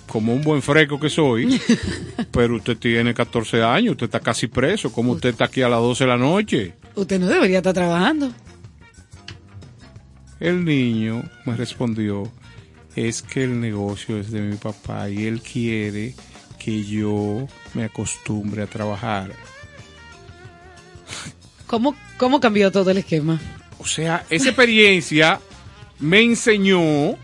[0.09, 1.61] como un buen fresco que soy,
[2.33, 5.81] pero usted tiene 14 años, usted está casi preso, como usted está aquí a las
[5.81, 6.75] 12 de la noche?
[6.95, 8.31] Usted no debería estar trabajando.
[10.41, 12.31] El niño me respondió,
[12.97, 16.15] es que el negocio es de mi papá y él quiere
[16.59, 19.33] que yo me acostumbre a trabajar.
[21.67, 23.41] ¿Cómo, ¿Cómo cambió todo el esquema?
[23.79, 25.41] O sea, esa experiencia
[25.99, 27.17] me enseñó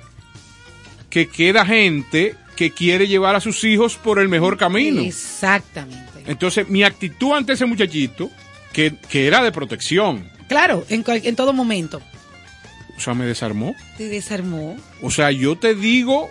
[1.08, 5.00] que queda gente que quiere llevar a sus hijos por el mejor camino.
[5.00, 6.22] Exactamente.
[6.26, 8.30] Entonces, mi actitud ante ese muchachito,
[8.72, 12.02] que, que era de protección, Claro, en, en todo momento.
[12.96, 13.74] o sea, me desarmó.
[13.96, 14.76] Te desarmó.
[15.00, 16.28] O sea, yo te digo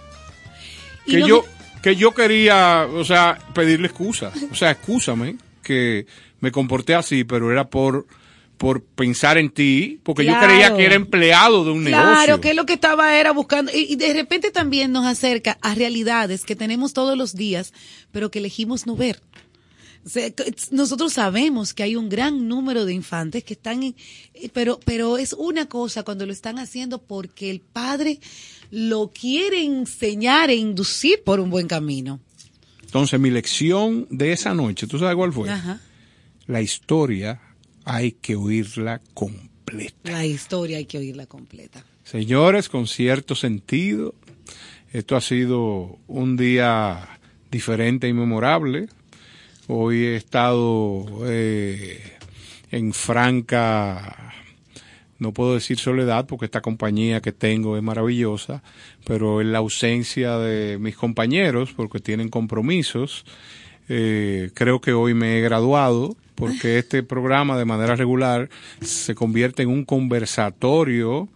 [1.06, 1.45] que no yo
[1.81, 4.31] que yo quería, o sea, pedirle excusa.
[4.52, 6.06] O sea, excúsame que
[6.41, 8.06] me comporté así, pero era por
[8.57, 10.48] por pensar en ti, porque yo Claro.
[10.48, 12.41] creía que era empleado de un Claro, negocio.
[12.41, 13.72] que es lo que estaba era buscando.
[13.74, 17.72] Y, y de repente también nos acerca a realidades que tenemos todos los días,
[18.11, 19.22] pero que elegimos no ver.
[20.06, 23.95] O sea, que nosotros sabemos que hay un gran número de infantes que están en,
[24.34, 28.20] eh, pero, pero es una cosa cuando lo están haciendo porque el padre
[28.72, 32.20] lo quiere enseñar e inducir por un buen camino.
[32.82, 35.49] Entonces, mi lección de esa noche, ¿tú sabes cuál fue?
[35.49, 35.80] Ajá.
[36.49, 37.39] La historia
[37.85, 40.11] hay que oírla completa.
[40.11, 41.85] La historia hay que oírla completa.
[42.03, 44.15] Señores, con cierto sentido,
[44.91, 47.19] esto ha sido un día
[47.51, 48.88] diferente y memorable.
[49.67, 52.01] Hoy he estado eh,
[52.71, 54.30] en franca
[55.19, 58.63] no puedo decir soledad porque esta compañía que tengo es maravillosa,
[59.05, 63.26] pero en la ausencia de mis compañeros porque tienen compromisos,
[63.90, 68.49] eh, creo que hoy me he graduado porque este programa de manera regular
[68.82, 71.28] se convierte en un conversatorio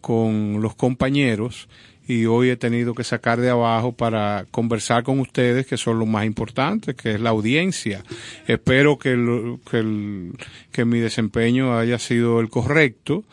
[0.00, 1.68] con los compañeros
[2.06, 6.08] y hoy he tenido que sacar de abajo para conversar con ustedes, que son los
[6.08, 8.02] más importantes, que es la audiencia.
[8.46, 10.32] Espero que, el- que, el-
[10.72, 13.24] que mi desempeño haya sido el correcto.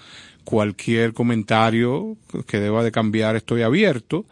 [0.44, 2.16] Cualquier comentario
[2.48, 4.26] que deba de cambiar estoy abierto,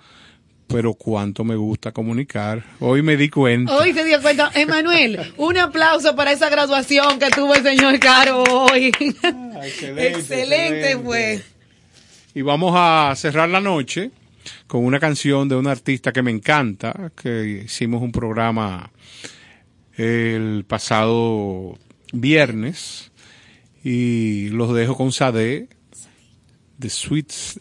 [0.67, 2.63] pero cuánto me gusta comunicar.
[2.79, 3.75] Hoy me di cuenta.
[3.75, 4.51] Hoy se dio cuenta.
[4.53, 8.93] Emanuel, un aplauso para esa graduación que tuvo el señor Caro hoy.
[9.97, 11.41] excelente, fue.
[12.33, 14.11] Y vamos a cerrar la noche
[14.67, 18.91] con una canción de una artista que me encanta, que hicimos un programa
[19.95, 21.77] el pasado
[22.13, 23.11] viernes
[23.83, 25.69] y los dejo con Sade
[26.77, 27.59] de Sweetest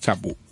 [0.00, 0.47] Taboo.